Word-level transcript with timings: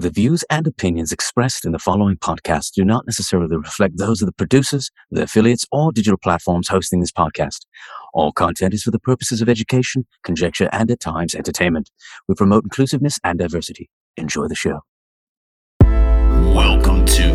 The 0.00 0.08
views 0.08 0.42
and 0.48 0.66
opinions 0.66 1.12
expressed 1.12 1.66
in 1.66 1.72
the 1.72 1.78
following 1.78 2.16
podcast 2.16 2.72
do 2.72 2.86
not 2.86 3.04
necessarily 3.06 3.54
reflect 3.54 3.98
those 3.98 4.22
of 4.22 4.26
the 4.26 4.32
producers, 4.32 4.90
the 5.10 5.24
affiliates, 5.24 5.66
or 5.70 5.92
digital 5.92 6.16
platforms 6.16 6.68
hosting 6.68 7.00
this 7.00 7.12
podcast. 7.12 7.66
All 8.14 8.32
content 8.32 8.72
is 8.72 8.82
for 8.82 8.92
the 8.92 8.98
purposes 8.98 9.42
of 9.42 9.48
education, 9.50 10.06
conjecture, 10.24 10.70
and 10.72 10.90
at 10.90 11.00
times 11.00 11.34
entertainment. 11.34 11.90
We 12.28 12.34
promote 12.34 12.64
inclusiveness 12.64 13.18
and 13.24 13.38
diversity. 13.38 13.90
Enjoy 14.16 14.48
the 14.48 14.54
show. 14.54 14.80
Welcome 15.82 17.04
to 17.04 17.28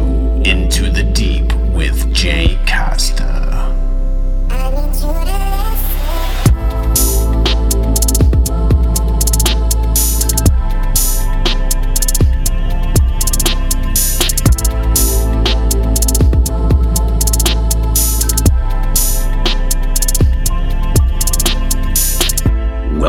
Into 0.44 0.90
the 0.90 1.04
Deep 1.14 1.54
with 1.76 2.12
Jay 2.16 2.58
Costa. 2.66 3.25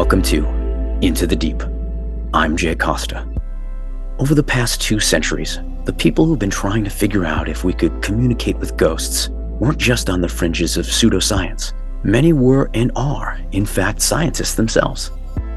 Welcome 0.06 0.22
to 0.22 0.46
Into 1.04 1.26
the 1.26 1.34
Deep. 1.34 1.60
I'm 2.32 2.56
Jay 2.56 2.76
Costa. 2.76 3.26
Over 4.20 4.36
the 4.36 4.42
past 4.44 4.80
two 4.80 5.00
centuries, 5.00 5.58
the 5.84 5.92
people 5.92 6.24
who've 6.24 6.38
been 6.38 6.48
trying 6.48 6.84
to 6.84 6.90
figure 6.90 7.24
out 7.24 7.48
if 7.48 7.64
we 7.64 7.72
could 7.72 8.02
communicate 8.02 8.56
with 8.58 8.76
ghosts 8.76 9.30
weren't 9.30 9.78
just 9.78 10.08
on 10.08 10.20
the 10.20 10.28
fringes 10.28 10.76
of 10.76 10.86
pseudoscience. 10.86 11.72
Many 12.04 12.32
were 12.32 12.70
and 12.72 12.92
are, 12.94 13.40
in 13.50 13.66
fact, 13.66 14.00
scientists 14.00 14.54
themselves. 14.54 15.10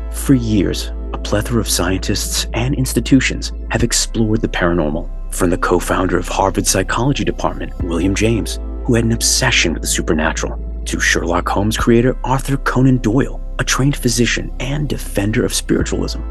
For 0.09 0.33
years, 0.33 0.87
a 1.13 1.19
plethora 1.19 1.61
of 1.61 1.69
scientists 1.69 2.47
and 2.55 2.73
institutions 2.73 3.51
have 3.69 3.83
explored 3.83 4.41
the 4.41 4.47
paranormal, 4.47 5.31
from 5.31 5.51
the 5.51 5.59
co 5.59 5.77
founder 5.77 6.17
of 6.17 6.27
Harvard's 6.27 6.71
psychology 6.71 7.23
department, 7.23 7.71
William 7.83 8.15
James, 8.15 8.57
who 8.85 8.95
had 8.95 9.05
an 9.05 9.11
obsession 9.11 9.73
with 9.73 9.83
the 9.83 9.87
supernatural, 9.87 10.59
to 10.85 10.99
Sherlock 10.99 11.47
Holmes 11.47 11.77
creator 11.77 12.17
Arthur 12.23 12.57
Conan 12.57 12.97
Doyle, 12.97 13.39
a 13.59 13.63
trained 13.63 13.95
physician 13.95 14.51
and 14.61 14.87
defender 14.87 15.45
of 15.45 15.53
spiritualism. 15.53 16.21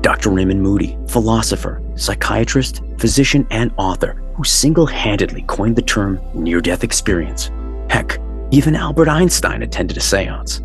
Dr. 0.00 0.30
Raymond 0.30 0.62
Moody, 0.62 0.98
philosopher, 1.06 1.82
psychiatrist, 1.96 2.82
physician, 2.98 3.46
and 3.50 3.70
author, 3.76 4.14
who 4.34 4.42
single 4.42 4.86
handedly 4.86 5.42
coined 5.42 5.76
the 5.76 5.82
term 5.82 6.18
near 6.32 6.60
death 6.60 6.82
experience. 6.82 7.50
Heck, 7.90 8.18
even 8.50 8.74
Albert 8.74 9.08
Einstein 9.08 9.62
attended 9.62 9.98
a 9.98 10.00
seance. 10.00 10.62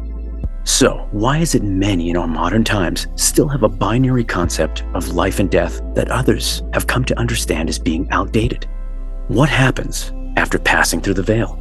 So, 0.64 1.10
why 1.12 1.40
is 1.40 1.56
it 1.56 1.64
many 1.64 2.10
in 2.10 2.16
our 2.16 2.28
modern 2.28 2.64
times 2.64 3.08
still 3.16 3.50
have 3.50 3.64
a 3.64 3.70
binary 3.70 4.24
concept 4.24 4.86
of 4.94 5.10
life 5.10 5.40
and 5.40 5.52
death 5.52 5.82
that 5.94 6.10
others 6.10 6.64
have 6.72 6.88
come 6.88 7.04
to 7.06 7.20
understand 7.20 7.68
as 7.68 7.78
being 7.78 8.10
outdated? 8.12 8.66
What 9.28 9.50
happens 9.50 10.14
after 10.38 10.58
passing 10.58 11.02
through 11.02 11.16
the 11.16 11.24
veil? 11.24 11.60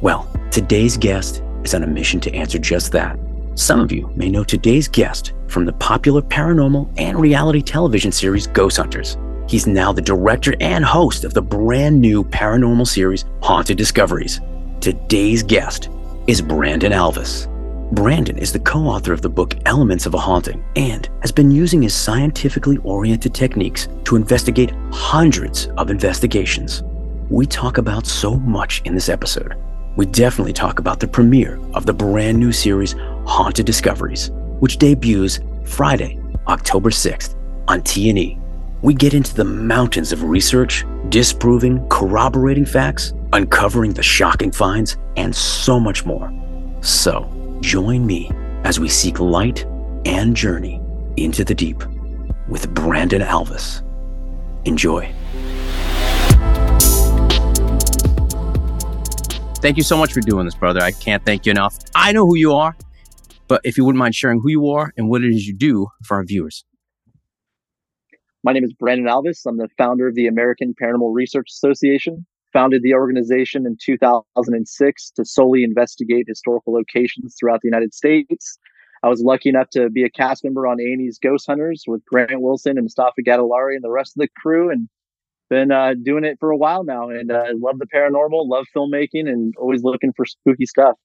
Well, 0.00 0.30
today's 0.52 0.96
guest 0.96 1.42
is 1.64 1.74
on 1.74 1.82
a 1.82 1.88
mission 1.88 2.20
to 2.20 2.32
answer 2.32 2.58
just 2.58 2.92
that 2.92 3.18
some 3.54 3.80
of 3.80 3.92
you 3.92 4.10
may 4.16 4.28
know 4.28 4.42
today's 4.42 4.88
guest 4.88 5.32
from 5.46 5.64
the 5.64 5.72
popular 5.74 6.20
paranormal 6.20 6.92
and 6.96 7.20
reality 7.20 7.62
television 7.62 8.10
series 8.10 8.48
Ghost 8.48 8.78
Hunters. 8.78 9.16
He's 9.48 9.66
now 9.66 9.92
the 9.92 10.02
director 10.02 10.54
and 10.60 10.84
host 10.84 11.24
of 11.24 11.34
the 11.34 11.42
brand 11.42 12.00
new 12.00 12.24
paranormal 12.24 12.88
series 12.88 13.24
Haunted 13.42 13.78
Discoveries. 13.78 14.40
Today's 14.80 15.42
guest 15.42 15.88
is 16.26 16.42
Brandon 16.42 16.92
Alvis. 16.92 17.48
Brandon 17.92 18.38
is 18.38 18.52
the 18.52 18.58
co 18.58 18.80
author 18.80 19.12
of 19.12 19.22
the 19.22 19.28
book 19.28 19.54
Elements 19.66 20.06
of 20.06 20.14
a 20.14 20.18
Haunting 20.18 20.64
and 20.74 21.08
has 21.20 21.30
been 21.30 21.50
using 21.52 21.82
his 21.82 21.94
scientifically 21.94 22.78
oriented 22.78 23.34
techniques 23.34 23.88
to 24.04 24.16
investigate 24.16 24.72
hundreds 24.90 25.68
of 25.76 25.90
investigations. 25.90 26.82
We 27.30 27.46
talk 27.46 27.78
about 27.78 28.06
so 28.06 28.36
much 28.36 28.82
in 28.84 28.94
this 28.94 29.08
episode. 29.08 29.54
We 29.96 30.06
definitely 30.06 30.52
talk 30.52 30.80
about 30.80 30.98
the 30.98 31.06
premiere 31.06 31.60
of 31.72 31.86
the 31.86 31.92
brand 31.92 32.38
new 32.38 32.50
series 32.50 32.96
Haunted 33.26 33.64
Discoveries, 33.64 34.32
which 34.58 34.78
debuts 34.78 35.38
Friday, 35.64 36.18
October 36.48 36.90
6th 36.90 37.36
on 37.68 37.80
T&E. 37.82 38.36
We 38.82 38.92
get 38.92 39.14
into 39.14 39.34
the 39.34 39.44
mountains 39.44 40.12
of 40.12 40.24
research, 40.24 40.84
disproving, 41.10 41.88
corroborating 41.88 42.66
facts, 42.66 43.14
uncovering 43.32 43.92
the 43.92 44.02
shocking 44.02 44.50
finds, 44.50 44.96
and 45.16 45.34
so 45.34 45.78
much 45.78 46.04
more. 46.04 46.32
So, 46.80 47.30
join 47.60 48.04
me 48.04 48.32
as 48.64 48.80
we 48.80 48.88
seek 48.88 49.20
light 49.20 49.64
and 50.04 50.34
journey 50.34 50.82
into 51.16 51.44
the 51.44 51.54
deep 51.54 51.84
with 52.48 52.74
Brandon 52.74 53.22
Alvis. 53.22 53.82
Enjoy. 54.66 55.08
Thank 59.64 59.78
you 59.78 59.82
so 59.82 59.96
much 59.96 60.12
for 60.12 60.20
doing 60.20 60.44
this, 60.44 60.54
brother. 60.54 60.82
I 60.82 60.90
can't 60.90 61.24
thank 61.24 61.46
you 61.46 61.50
enough. 61.50 61.78
I 61.94 62.12
know 62.12 62.26
who 62.26 62.36
you 62.36 62.52
are. 62.52 62.76
But 63.48 63.62
if 63.64 63.78
you 63.78 63.84
wouldn't 63.86 63.98
mind 63.98 64.14
sharing 64.14 64.40
who 64.42 64.50
you 64.50 64.68
are 64.68 64.92
and 64.98 65.08
what 65.08 65.24
it 65.24 65.28
is 65.28 65.46
you 65.46 65.56
do 65.56 65.86
for 66.02 66.18
our 66.18 66.22
viewers. 66.22 66.66
My 68.42 68.52
name 68.52 68.62
is 68.62 68.74
Brandon 68.74 69.06
Alvis. 69.06 69.46
I'm 69.46 69.56
the 69.56 69.70
founder 69.78 70.06
of 70.06 70.16
the 70.16 70.26
American 70.26 70.74
Paranormal 70.78 71.14
Research 71.14 71.48
Association. 71.48 72.26
Founded 72.52 72.82
the 72.82 72.92
organization 72.92 73.64
in 73.64 73.78
2006 73.82 75.10
to 75.12 75.24
solely 75.24 75.64
investigate 75.64 76.26
historical 76.28 76.74
locations 76.74 77.34
throughout 77.40 77.62
the 77.62 77.68
United 77.68 77.94
States. 77.94 78.58
I 79.02 79.08
was 79.08 79.22
lucky 79.22 79.48
enough 79.48 79.70
to 79.70 79.88
be 79.88 80.04
a 80.04 80.10
cast 80.10 80.44
member 80.44 80.66
on 80.66 80.78
A&E's 80.78 81.18
Ghost 81.18 81.46
Hunters 81.48 81.84
with 81.86 82.04
Grant 82.04 82.42
Wilson 82.42 82.76
and 82.76 82.84
Mustafa 82.84 83.22
Gatollari 83.26 83.76
and 83.76 83.82
the 83.82 83.90
rest 83.90 84.14
of 84.14 84.20
the 84.20 84.28
crew, 84.36 84.70
and 84.70 84.90
been 85.54 85.70
uh, 85.70 85.94
doing 86.02 86.24
it 86.24 86.36
for 86.40 86.50
a 86.50 86.56
while 86.56 86.84
now. 86.84 87.08
And 87.08 87.30
uh, 87.30 87.44
love 87.54 87.78
the 87.78 87.86
paranormal, 87.86 88.48
love 88.48 88.66
filmmaking, 88.76 89.28
and 89.28 89.54
always 89.58 89.82
looking 89.82 90.12
for 90.16 90.26
spooky 90.26 90.66
stuff. 90.66 90.96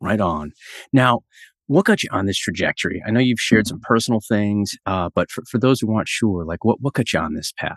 Right 0.00 0.20
on. 0.20 0.52
Now, 0.92 1.20
what 1.66 1.84
got 1.84 2.02
you 2.02 2.08
on 2.12 2.26
this 2.26 2.38
trajectory? 2.38 3.02
I 3.06 3.10
know 3.10 3.20
you've 3.20 3.40
shared 3.40 3.66
some 3.66 3.80
personal 3.80 4.20
things, 4.26 4.72
uh, 4.86 5.10
but 5.14 5.30
for, 5.30 5.44
for 5.50 5.58
those 5.58 5.80
who 5.80 5.94
aren't 5.94 6.08
sure, 6.08 6.44
like 6.44 6.64
what, 6.64 6.80
what 6.80 6.94
got 6.94 7.12
you 7.12 7.20
on 7.20 7.34
this 7.34 7.52
path? 7.56 7.76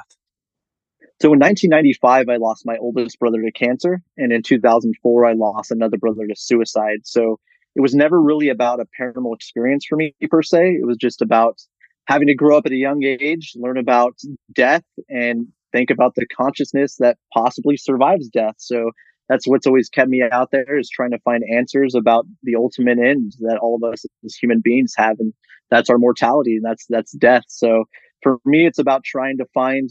So 1.21 1.33
in 1.33 1.39
1995, 1.39 2.29
I 2.29 2.37
lost 2.37 2.63
my 2.65 2.77
oldest 2.77 3.19
brother 3.19 3.41
to 3.41 3.51
cancer. 3.51 4.01
And 4.17 4.31
in 4.33 4.41
2004, 4.41 5.25
I 5.25 5.33
lost 5.33 5.69
another 5.69 5.97
brother 5.97 6.25
to 6.27 6.35
suicide. 6.35 7.01
So 7.03 7.39
it 7.75 7.81
was 7.81 7.93
never 7.93 8.19
really 8.19 8.49
about 8.49 8.79
a 8.79 8.85
paranormal 8.99 9.35
experience 9.35 9.85
for 9.87 9.97
me 9.97 10.15
per 10.29 10.41
se. 10.41 10.77
It 10.81 10.87
was 10.87 10.97
just 10.97 11.21
about 11.21 11.59
having 12.07 12.27
to 12.27 12.35
grow 12.35 12.57
up 12.57 12.65
at 12.65 12.71
a 12.71 12.77
young 12.77 13.03
age, 13.03 13.53
learn 13.55 13.77
about 13.77 14.15
death 14.53 14.83
and 15.09 15.47
think 15.71 15.89
about 15.89 16.15
the 16.15 16.25
consciousness 16.25 16.97
that 16.99 17.17
possibly 17.33 17.77
survives 17.77 18.29
death. 18.29 18.55
So 18.57 18.91
that's 19.31 19.47
what's 19.47 19.65
always 19.65 19.89
kept 19.89 20.09
me 20.09 20.21
out 20.29 20.49
there 20.51 20.77
is 20.77 20.89
trying 20.89 21.11
to 21.11 21.19
find 21.19 21.43
answers 21.55 21.95
about 21.95 22.25
the 22.43 22.55
ultimate 22.55 22.99
end 22.99 23.33
that 23.39 23.59
all 23.61 23.79
of 23.81 23.93
us 23.93 24.03
as 24.25 24.35
human 24.35 24.59
beings 24.61 24.93
have 24.97 25.15
and 25.19 25.33
that's 25.69 25.89
our 25.89 25.97
mortality 25.97 26.57
and 26.57 26.65
that's 26.65 26.85
that's 26.89 27.13
death 27.13 27.45
so 27.47 27.85
for 28.21 28.37
me 28.45 28.67
it's 28.67 28.77
about 28.77 29.05
trying 29.05 29.37
to 29.37 29.45
find 29.53 29.89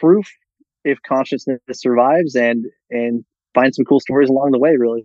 proof 0.00 0.28
if 0.84 0.98
consciousness 1.06 1.60
survives 1.72 2.34
and 2.34 2.66
and 2.90 3.24
find 3.54 3.72
some 3.72 3.84
cool 3.84 4.00
stories 4.00 4.28
along 4.28 4.50
the 4.50 4.58
way 4.58 4.74
really 4.76 5.04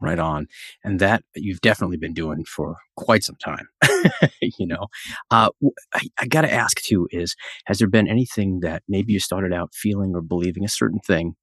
right 0.00 0.18
on 0.18 0.46
and 0.84 1.00
that 1.00 1.22
you've 1.34 1.60
definitely 1.60 1.96
been 1.96 2.14
doing 2.14 2.44
for 2.44 2.76
quite 2.96 3.24
some 3.24 3.36
time 3.36 3.68
you 4.40 4.66
know 4.66 4.86
uh, 5.30 5.50
I, 5.94 6.00
I 6.18 6.26
gotta 6.26 6.52
ask 6.52 6.80
too 6.80 7.08
is 7.10 7.34
has 7.66 7.78
there 7.78 7.88
been 7.88 8.08
anything 8.08 8.60
that 8.60 8.82
maybe 8.88 9.12
you 9.12 9.20
started 9.20 9.52
out 9.52 9.74
feeling 9.74 10.14
or 10.14 10.22
believing 10.22 10.64
a 10.64 10.68
certain 10.68 11.00
thing 11.00 11.34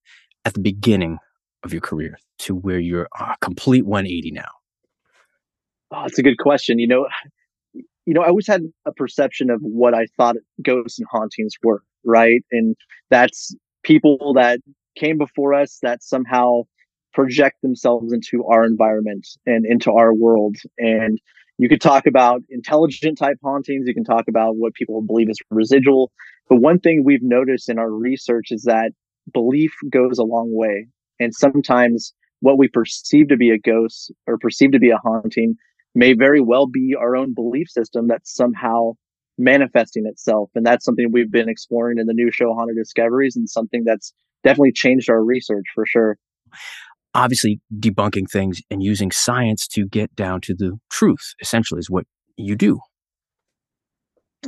at 0.46 0.54
the 0.54 0.62
beginning 0.62 1.18
of 1.66 1.74
your 1.74 1.82
career 1.82 2.18
to 2.40 2.56
where 2.56 2.80
you're 2.80 3.10
a 3.20 3.36
complete 3.42 3.86
180 3.86 4.32
now? 4.32 4.44
Oh, 5.92 6.04
that's 6.04 6.20
a 6.20 6.24
good 6.24 6.38
question. 6.38 6.80
You 6.80 6.88
know, 6.88 7.08
you 7.74 8.14
know, 8.14 8.22
I 8.22 8.28
always 8.28 8.48
had 8.48 8.62
a 8.86 8.94
perception 8.94 9.50
of 9.50 9.60
what 9.62 9.94
I 9.94 10.06
thought 10.16 10.36
ghosts 10.62 11.00
and 11.00 11.08
hauntings 11.12 11.56
were, 11.64 11.82
right? 12.06 12.42
And 12.52 12.76
that's 13.10 13.54
people 13.84 14.34
that 14.36 14.60
came 14.96 15.18
before 15.18 15.54
us 15.54 15.80
that 15.82 16.04
somehow 16.04 16.64
project 17.16 17.62
themselves 17.62 18.14
into 18.14 18.46
our 18.46 18.66
environment 18.66 19.26
and 19.46 19.66
into 19.66 19.92
our 19.92 20.14
world. 20.14 20.58
And 20.78 21.20
you 21.58 21.70
could 21.70 21.82
talk 21.82 22.06
about 22.06 22.42
intelligent 22.50 23.18
type 23.18 23.38
hauntings. 23.42 23.88
You 23.88 23.94
can 23.94 24.04
talk 24.04 24.26
about 24.28 24.58
what 24.58 24.74
people 24.74 25.02
believe 25.02 25.30
is 25.30 25.40
residual. 25.50 26.12
But 26.50 26.58
one 26.58 26.80
thing 26.80 27.04
we've 27.04 27.24
noticed 27.24 27.70
in 27.70 27.80
our 27.80 27.90
research 27.90 28.48
is 28.52 28.64
that 28.64 28.92
belief 29.34 29.72
goes 29.90 30.20
a 30.20 30.24
long 30.24 30.50
way. 30.54 30.88
And 31.20 31.34
sometimes 31.34 32.14
what 32.42 32.60
we 32.60 32.68
perceive 32.68 33.30
to 33.30 33.38
be 33.38 33.50
a 33.50 33.58
ghost 33.58 34.14
or 34.28 34.38
perceive 34.38 34.74
to 34.74 34.80
be 34.80 34.90
a 34.90 34.98
haunting 34.98 35.56
may 35.96 36.14
very 36.14 36.42
well 36.42 36.68
be 36.68 36.94
our 37.00 37.16
own 37.16 37.34
belief 37.34 37.70
system 37.70 38.08
that's 38.08 38.36
somehow 38.36 38.92
manifesting 39.38 40.06
itself. 40.06 40.50
And 40.54 40.66
that's 40.66 40.84
something 40.84 41.08
we've 41.12 41.32
been 41.32 41.50
exploring 41.50 41.98
in 41.98 42.08
the 42.08 42.14
new 42.14 42.32
show 42.32 42.54
Haunted 42.54 42.76
Discoveries 42.76 43.38
and 43.38 43.50
something 43.50 43.84
that's 43.86 44.14
definitely 44.44 44.74
changed 44.74 45.10
our 45.10 45.24
research 45.24 45.66
for 45.74 45.86
sure. 45.86 46.18
Obviously, 47.16 47.62
debunking 47.74 48.30
things 48.30 48.62
and 48.70 48.84
using 48.84 49.10
science 49.10 49.68
to 49.70 49.88
get 49.88 50.14
down 50.16 50.42
to 50.42 50.54
the 50.54 50.78
truth 50.92 51.34
essentially 51.42 51.80
is 51.80 51.90
what 51.90 52.06
you 52.36 52.56
do. 52.56 52.80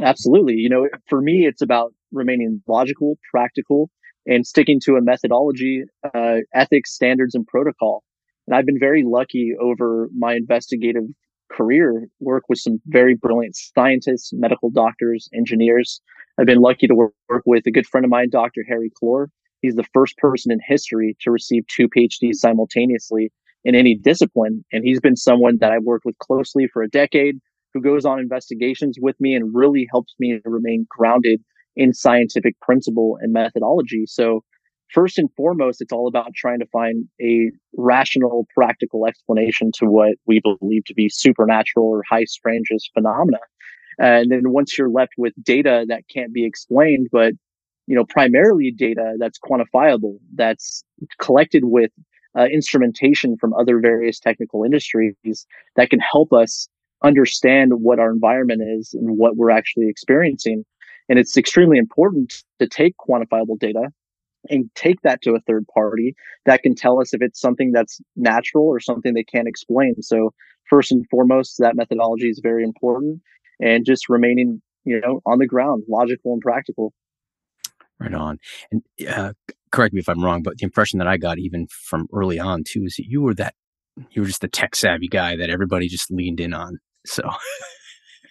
Absolutely. 0.02 0.56
You 0.56 0.69
know, 0.69 0.88
for 1.08 1.22
me, 1.22 1.46
it's 1.48 1.62
about 1.62 1.94
remaining 2.12 2.62
logical, 2.68 3.18
practical, 3.31 3.90
and 4.25 4.46
sticking 4.46 4.80
to 4.84 4.96
a 4.96 5.02
methodology, 5.02 5.84
uh, 6.14 6.38
ethics, 6.54 6.94
standards, 6.94 7.34
and 7.34 7.48
protocol. 7.48 8.04
And 8.48 8.56
I've 8.56 8.66
been 8.66 8.80
very 8.80 9.04
lucky 9.06 9.54
over 9.60 10.10
my 10.16 10.34
investigative 10.34 11.04
career, 11.52 12.08
work 12.20 12.44
with 12.50 12.60
some 12.60 12.80
very 12.88 13.16
brilliant 13.16 13.56
scientists, 13.56 14.31
medical 14.34 14.70
doctors, 14.70 15.30
engineers. 15.34 16.02
I've 16.38 16.46
been 16.46 16.60
lucky 16.60 16.88
to 16.88 16.96
work, 16.96 17.13
with 17.46 17.66
a 17.66 17.72
good 17.72 17.88
friend 17.88 18.04
of 18.06 18.12
mine, 18.12 18.30
Dr. 18.30 18.63
Harry 18.68 18.92
Clore. 19.02 19.28
He's 19.62 19.75
the 19.75 19.86
first 19.94 20.18
person 20.18 20.51
in 20.51 20.59
history 20.65 21.15
to 21.21 21.31
receive 21.31 21.65
two 21.68 21.88
PhDs 21.88 22.36
simultaneously 22.36 23.31
in 23.63 23.75
any 23.75 23.95
discipline. 23.95 24.63
And 24.71 24.83
he's 24.83 25.00
been 25.00 25.15
someone 25.15 25.57
that 25.59 25.71
I've 25.71 25.83
worked 25.83 26.06
with 26.06 26.18
closely 26.19 26.68
for 26.71 26.83
a 26.83 26.89
decade 26.89 27.36
who 27.74 27.81
goes 27.81 28.06
on 28.06 28.19
investigations 28.19 28.98
with 29.01 29.15
me 29.19 29.33
and 29.33 29.54
really 29.54 29.88
helps 29.92 30.13
me 30.19 30.39
remain 30.45 30.86
grounded 30.89 31.42
in 31.75 31.94
scientific 31.94 32.59
principle 32.62 33.18
and 33.21 33.33
methodology. 33.33 34.06
So 34.07 34.44
first 34.94 35.18
and 35.18 35.30
foremost, 35.36 35.81
it's 35.81 35.92
all 35.92 36.07
about 36.07 36.33
trying 36.36 36.60
to 36.60 36.65
find 36.68 37.06
a 37.21 37.51
rational, 37.75 38.48
practical 38.56 39.06
explanation 39.06 39.71
to 39.80 39.86
what 39.86 40.13
we 40.25 40.42
believe 40.42 40.86
to 40.86 40.94
be 40.94 41.10
supernatural 41.10 41.88
or 41.88 42.03
high 42.10 42.24
strangeness 42.24 42.89
phenomena. 42.94 43.39
And 44.00 44.31
then 44.31 44.44
once 44.45 44.77
you're 44.77 44.89
left 44.89 45.13
with 45.18 45.33
data 45.44 45.86
that 45.88 46.03
can't 46.13 46.33
be 46.33 46.45
explained, 46.45 47.07
but 47.12 47.33
you 47.88 47.95
know, 47.95 48.06
primarily 48.06 48.72
data 48.72 49.13
that's 49.18 49.39
quantifiable, 49.39 50.18
that's 50.36 50.84
collected 51.19 51.63
with 51.66 51.92
uh, 52.38 52.45
instrumentation 52.45 53.38
from 53.38 53.54
other 53.54 53.80
various 53.80 54.19
technical 54.19 54.63
industries 54.63 55.16
that 55.75 55.89
can 55.89 56.00
help 56.00 56.31
us 56.34 56.68
understand 57.04 57.72
what 57.75 58.00
our 58.00 58.12
environment 58.12 58.62
is 58.78 58.94
and 58.94 59.18
what 59.18 59.38
we're 59.38 59.51
actually 59.51 59.88
experiencing. 59.89 60.63
And 61.10 61.18
it's 61.18 61.38
extremely 61.38 61.78
important 61.78 62.44
to 62.60 62.68
take 62.68 62.95
quantifiable 62.98 63.57
data 63.57 63.89
and 64.50 64.69
take 64.75 65.01
that 65.01 65.22
to 65.22 65.31
a 65.31 65.39
third 65.42 65.66
party 65.74 66.16
that 66.45 66.63
can 66.63 66.75
tell 66.75 67.01
us 67.01 67.13
if 67.13 67.22
it's 67.22 67.39
something 67.39 67.72
that's 67.72 68.00
natural 68.16 68.66
or 68.66 68.80
something 68.80 69.13
they 69.13 69.24
can't 69.24 69.48
explain. 69.48 69.95
So 70.01 70.34
first 70.69 70.92
and 70.92 71.06
foremost, 71.10 71.57
that 71.60 71.75
methodology 71.75 72.30
is 72.30 72.39
very 72.44 72.63
important 72.63 73.22
and 73.60 73.86
just 73.86 74.10
remaining, 74.10 74.62
you 74.84 75.00
know, 75.00 75.22
on 75.25 75.39
the 75.39 75.48
ground, 75.48 75.84
logical 75.88 76.34
and 76.34 76.42
practical. 76.42 76.94
Right 78.00 78.14
on. 78.14 78.38
And 78.72 78.84
uh, 79.08 79.34
correct 79.72 79.94
me 79.94 80.00
if 80.00 80.10
I'm 80.10 80.24
wrong, 80.24 80.44
but 80.44 80.58
the 80.58 80.64
impression 80.64 81.00
that 81.00 81.08
I 81.08 81.18
got 81.18 81.40
even 81.40 81.68
from 81.68 82.08
early 82.14 82.40
on 82.40 82.64
too 82.64 82.84
is 82.86 82.96
that 82.98 83.06
you 83.08 83.22
were 83.22 83.34
that 83.36 83.56
you 84.12 84.22
were 84.22 84.28
just 84.28 84.42
the 84.42 84.48
tech 84.48 84.76
savvy 84.76 85.08
guy 85.08 85.36
that 85.36 85.50
everybody 85.50 85.88
just 85.88 86.12
leaned 86.12 86.40
in 86.40 86.54
on. 86.54 86.78
So, 87.06 87.24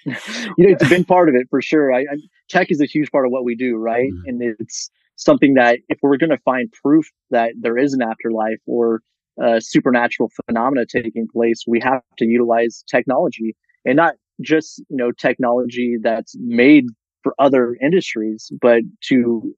you 0.05 0.13
know, 0.13 0.69
it's 0.69 0.89
been 0.89 1.05
part 1.05 1.29
of 1.29 1.35
it 1.35 1.49
for 1.51 1.61
sure. 1.61 1.93
I, 1.93 2.01
I, 2.01 2.17
tech 2.49 2.71
is 2.71 2.81
a 2.81 2.87
huge 2.87 3.11
part 3.11 3.27
of 3.27 3.33
what 3.33 3.45
we 3.45 3.57
do, 3.57 3.77
right? 3.77 4.13
Mm-hmm. 4.13 4.29
And 4.29 4.57
it's 4.61 4.91
something 5.17 5.55
that 5.55 5.79
if 5.89 5.99
we're 6.03 6.19
going 6.19 6.31
to 6.31 6.39
find 6.39 6.73
proof 6.83 7.07
that 7.31 7.53
there 7.61 7.77
is 7.77 7.93
an 7.93 8.03
afterlife 8.03 8.61
or 8.67 9.01
a 9.43 9.61
supernatural 9.61 10.31
phenomena 10.47 10.87
taking 10.87 11.27
place, 11.33 11.65
we 11.67 11.81
have 11.81 12.03
to 12.19 12.27
utilize 12.27 12.85
technology 12.89 13.57
and 13.85 13.97
not 13.97 14.15
just 14.43 14.79
you 14.91 14.97
know 14.97 15.13
technology 15.13 15.97
that's 16.03 16.35
made 16.39 16.87
for 17.26 17.34
other 17.40 17.76
industries, 17.82 18.52
but 18.61 18.82
to 19.02 19.52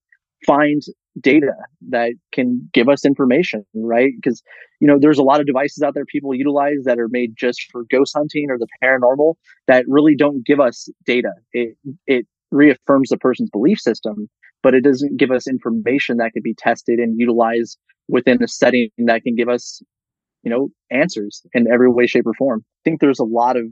find 0.47 0.81
data 1.21 1.53
that 1.91 2.13
can 2.33 2.67
give 2.73 2.89
us 2.89 3.05
information, 3.05 3.63
right? 3.75 4.13
Because, 4.17 4.43
you 4.81 4.87
know, 4.87 4.97
there's 4.99 5.19
a 5.19 5.23
lot 5.23 5.39
of 5.39 5.45
devices 5.45 5.83
out 5.83 5.93
there 5.93 6.07
people 6.07 6.35
utilize 6.35 6.85
that 6.85 6.99
are 6.99 7.09
made 7.11 7.35
just 7.37 7.67
for 7.71 7.85
ghost 7.91 8.15
hunting 8.17 8.47
or 8.49 8.57
the 8.57 8.69
paranormal 8.83 9.35
that 9.67 9.85
really 9.87 10.17
don't 10.17 10.47
give 10.47 10.61
us 10.61 10.89
data. 11.05 11.33
It, 11.53 11.77
it 12.07 12.27
reaffirms 12.51 13.11
the 13.11 13.19
person's 13.19 13.51
belief 13.51 13.79
system, 13.79 14.31
but 14.63 14.73
it 14.73 14.83
doesn't 14.83 15.19
give 15.19 15.31
us 15.31 15.47
information 15.47 16.17
that 16.17 16.33
can 16.33 16.43
be 16.43 16.55
tested 16.55 16.99
and 16.99 17.21
utilized 17.21 17.77
within 18.09 18.43
a 18.43 18.49
setting 18.49 18.89
that 18.97 19.25
can 19.25 19.35
give 19.35 19.51
us, 19.51 19.83
you 20.43 20.51
know, 20.51 20.71
answers 20.91 21.43
in 21.53 21.71
every 21.71 21.91
way, 21.91 22.07
shape, 22.07 22.27
or 22.27 22.33
form. 22.33 22.65
I 22.65 22.81
think 22.89 23.03
there's 23.03 23.19
a 23.19 23.25
lot 23.25 23.59
of, 23.59 23.65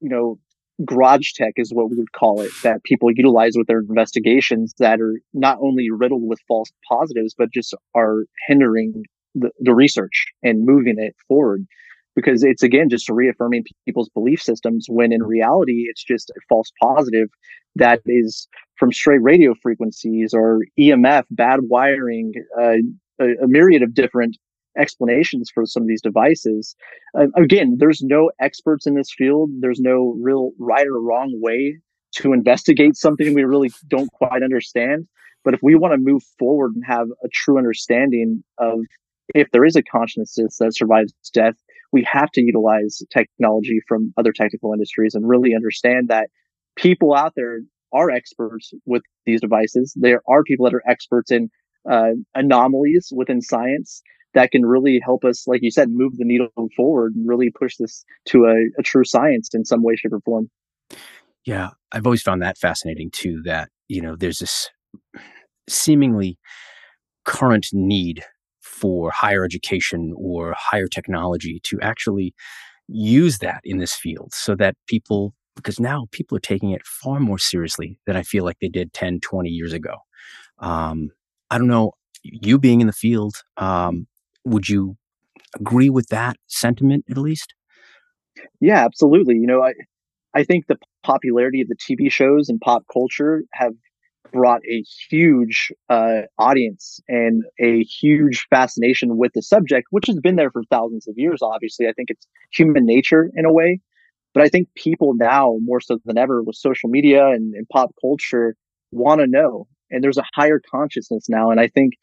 you 0.00 0.08
know, 0.08 0.38
garage 0.84 1.32
tech 1.34 1.52
is 1.56 1.72
what 1.72 1.90
we 1.90 1.96
would 1.96 2.12
call 2.12 2.40
it 2.40 2.50
that 2.62 2.82
people 2.84 3.10
utilize 3.14 3.52
with 3.56 3.66
their 3.66 3.80
investigations 3.80 4.74
that 4.78 5.00
are 5.00 5.20
not 5.32 5.58
only 5.60 5.88
riddled 5.90 6.26
with 6.26 6.40
false 6.48 6.70
positives, 6.88 7.34
but 7.36 7.52
just 7.52 7.74
are 7.94 8.24
hindering 8.48 9.04
the, 9.34 9.50
the 9.60 9.74
research 9.74 10.26
and 10.42 10.64
moving 10.64 10.96
it 10.98 11.14
forward. 11.28 11.64
Because 12.16 12.44
it's 12.44 12.62
again 12.62 12.88
just 12.88 13.08
reaffirming 13.08 13.64
people's 13.84 14.08
belief 14.10 14.40
systems 14.40 14.86
when 14.88 15.12
in 15.12 15.22
reality 15.22 15.86
it's 15.88 16.04
just 16.04 16.30
a 16.30 16.40
false 16.48 16.70
positive 16.80 17.28
that 17.74 18.00
is 18.06 18.46
from 18.78 18.92
stray 18.92 19.18
radio 19.20 19.52
frequencies 19.60 20.32
or 20.32 20.60
EMF, 20.78 21.24
bad 21.30 21.60
wiring, 21.62 22.32
uh, 22.56 22.76
a, 23.20 23.24
a, 23.24 23.48
myriad 23.48 23.82
of 23.82 23.94
different 23.94 24.36
explanations 24.78 25.50
for 25.52 25.64
some 25.66 25.82
of 25.82 25.88
these 25.88 26.02
devices. 26.02 26.74
Uh, 27.18 27.26
again, 27.36 27.76
there's 27.78 28.02
no 28.02 28.30
experts 28.40 28.86
in 28.86 28.94
this 28.94 29.12
field. 29.16 29.50
There's 29.60 29.80
no 29.80 30.16
real 30.20 30.52
right 30.58 30.86
or 30.86 31.00
wrong 31.00 31.32
way 31.42 31.78
to 32.16 32.32
investigate 32.32 32.96
something 32.96 33.34
we 33.34 33.44
really 33.44 33.72
don't 33.88 34.10
quite 34.12 34.42
understand. 34.42 35.06
But 35.44 35.54
if 35.54 35.60
we 35.62 35.74
want 35.74 35.92
to 35.92 35.98
move 35.98 36.22
forward 36.38 36.72
and 36.74 36.84
have 36.86 37.08
a 37.22 37.28
true 37.32 37.58
understanding 37.58 38.42
of 38.58 38.80
if 39.34 39.50
there 39.52 39.64
is 39.64 39.76
a 39.76 39.82
consciousness 39.82 40.56
that 40.58 40.74
survives 40.74 41.12
death, 41.32 41.54
we 41.92 42.06
have 42.10 42.30
to 42.32 42.42
utilize 42.42 43.02
technology 43.12 43.80
from 43.86 44.12
other 44.16 44.32
technical 44.32 44.72
industries 44.72 45.14
and 45.14 45.28
really 45.28 45.54
understand 45.54 46.08
that 46.08 46.28
people 46.76 47.14
out 47.14 47.32
there 47.36 47.60
are 47.92 48.10
experts 48.10 48.72
with 48.84 49.02
these 49.26 49.40
devices. 49.40 49.92
There 49.96 50.20
are 50.28 50.42
people 50.42 50.64
that 50.64 50.74
are 50.74 50.82
experts 50.88 51.30
in 51.30 51.50
uh, 51.88 52.12
anomalies 52.34 53.12
within 53.14 53.40
science 53.40 54.02
that 54.34 54.50
can 54.50 54.66
really 54.66 55.00
help 55.02 55.24
us, 55.24 55.46
like 55.46 55.62
you 55.62 55.70
said, 55.70 55.90
move 55.90 56.16
the 56.16 56.24
needle 56.24 56.48
forward 56.76 57.14
and 57.14 57.28
really 57.28 57.50
push 57.50 57.76
this 57.76 58.04
to 58.26 58.44
a, 58.44 58.80
a 58.80 58.82
true 58.82 59.04
science 59.04 59.50
in 59.54 59.64
some 59.64 59.82
way, 59.82 59.96
shape, 59.96 60.12
or 60.12 60.20
form. 60.20 60.50
Yeah, 61.44 61.70
I've 61.92 62.06
always 62.06 62.22
found 62.22 62.42
that 62.42 62.58
fascinating 62.58 63.10
too. 63.10 63.42
That 63.44 63.70
you 63.88 64.00
know, 64.00 64.16
there's 64.16 64.38
this 64.38 64.70
seemingly 65.68 66.38
current 67.24 67.68
need 67.72 68.24
for 68.60 69.10
higher 69.10 69.44
education 69.44 70.12
or 70.16 70.54
higher 70.56 70.86
technology 70.86 71.60
to 71.64 71.80
actually 71.80 72.34
use 72.88 73.38
that 73.38 73.60
in 73.64 73.78
this 73.78 73.94
field 73.94 74.32
so 74.34 74.54
that 74.54 74.74
people 74.86 75.34
because 75.56 75.78
now 75.78 76.06
people 76.10 76.36
are 76.36 76.40
taking 76.40 76.70
it 76.70 76.84
far 76.84 77.18
more 77.18 77.38
seriously 77.38 77.98
than 78.06 78.14
i 78.14 78.22
feel 78.22 78.44
like 78.44 78.58
they 78.60 78.68
did 78.68 78.92
10 78.92 79.20
20 79.20 79.48
years 79.48 79.72
ago 79.72 79.96
um, 80.58 81.10
i 81.50 81.56
don't 81.56 81.68
know 81.68 81.92
you 82.22 82.58
being 82.58 82.82
in 82.82 82.86
the 82.86 82.92
field 82.92 83.36
um, 83.56 84.06
would 84.44 84.68
you 84.68 84.96
agree 85.54 85.90
with 85.90 86.08
that 86.08 86.36
sentiment 86.46 87.04
at 87.10 87.18
least? 87.18 87.54
Yeah, 88.60 88.84
absolutely. 88.84 89.36
You 89.36 89.46
know, 89.46 89.62
I 89.62 89.74
I 90.34 90.42
think 90.44 90.66
the 90.66 90.76
popularity 91.02 91.60
of 91.60 91.68
the 91.68 91.76
TV 91.76 92.10
shows 92.10 92.48
and 92.48 92.60
pop 92.60 92.84
culture 92.92 93.44
have 93.52 93.72
brought 94.32 94.62
a 94.68 94.84
huge 95.08 95.72
uh, 95.88 96.22
audience 96.38 96.98
and 97.08 97.44
a 97.60 97.84
huge 97.84 98.46
fascination 98.50 99.16
with 99.16 99.32
the 99.34 99.42
subject, 99.42 99.86
which 99.90 100.06
has 100.08 100.18
been 100.18 100.34
there 100.34 100.50
for 100.50 100.62
thousands 100.70 101.06
of 101.06 101.14
years. 101.16 101.40
Obviously, 101.40 101.86
I 101.86 101.92
think 101.92 102.10
it's 102.10 102.26
human 102.52 102.84
nature 102.84 103.30
in 103.36 103.44
a 103.44 103.52
way, 103.52 103.80
but 104.32 104.42
I 104.42 104.48
think 104.48 104.68
people 104.74 105.14
now 105.14 105.56
more 105.60 105.80
so 105.80 105.98
than 106.04 106.18
ever 106.18 106.42
with 106.42 106.56
social 106.56 106.88
media 106.88 107.28
and, 107.28 107.54
and 107.54 107.68
pop 107.68 107.94
culture 108.00 108.56
want 108.90 109.20
to 109.20 109.28
know, 109.28 109.68
and 109.90 110.02
there's 110.02 110.18
a 110.18 110.24
higher 110.34 110.60
consciousness 110.68 111.28
now, 111.28 111.50
and 111.50 111.60
I 111.60 111.68
think 111.68 111.94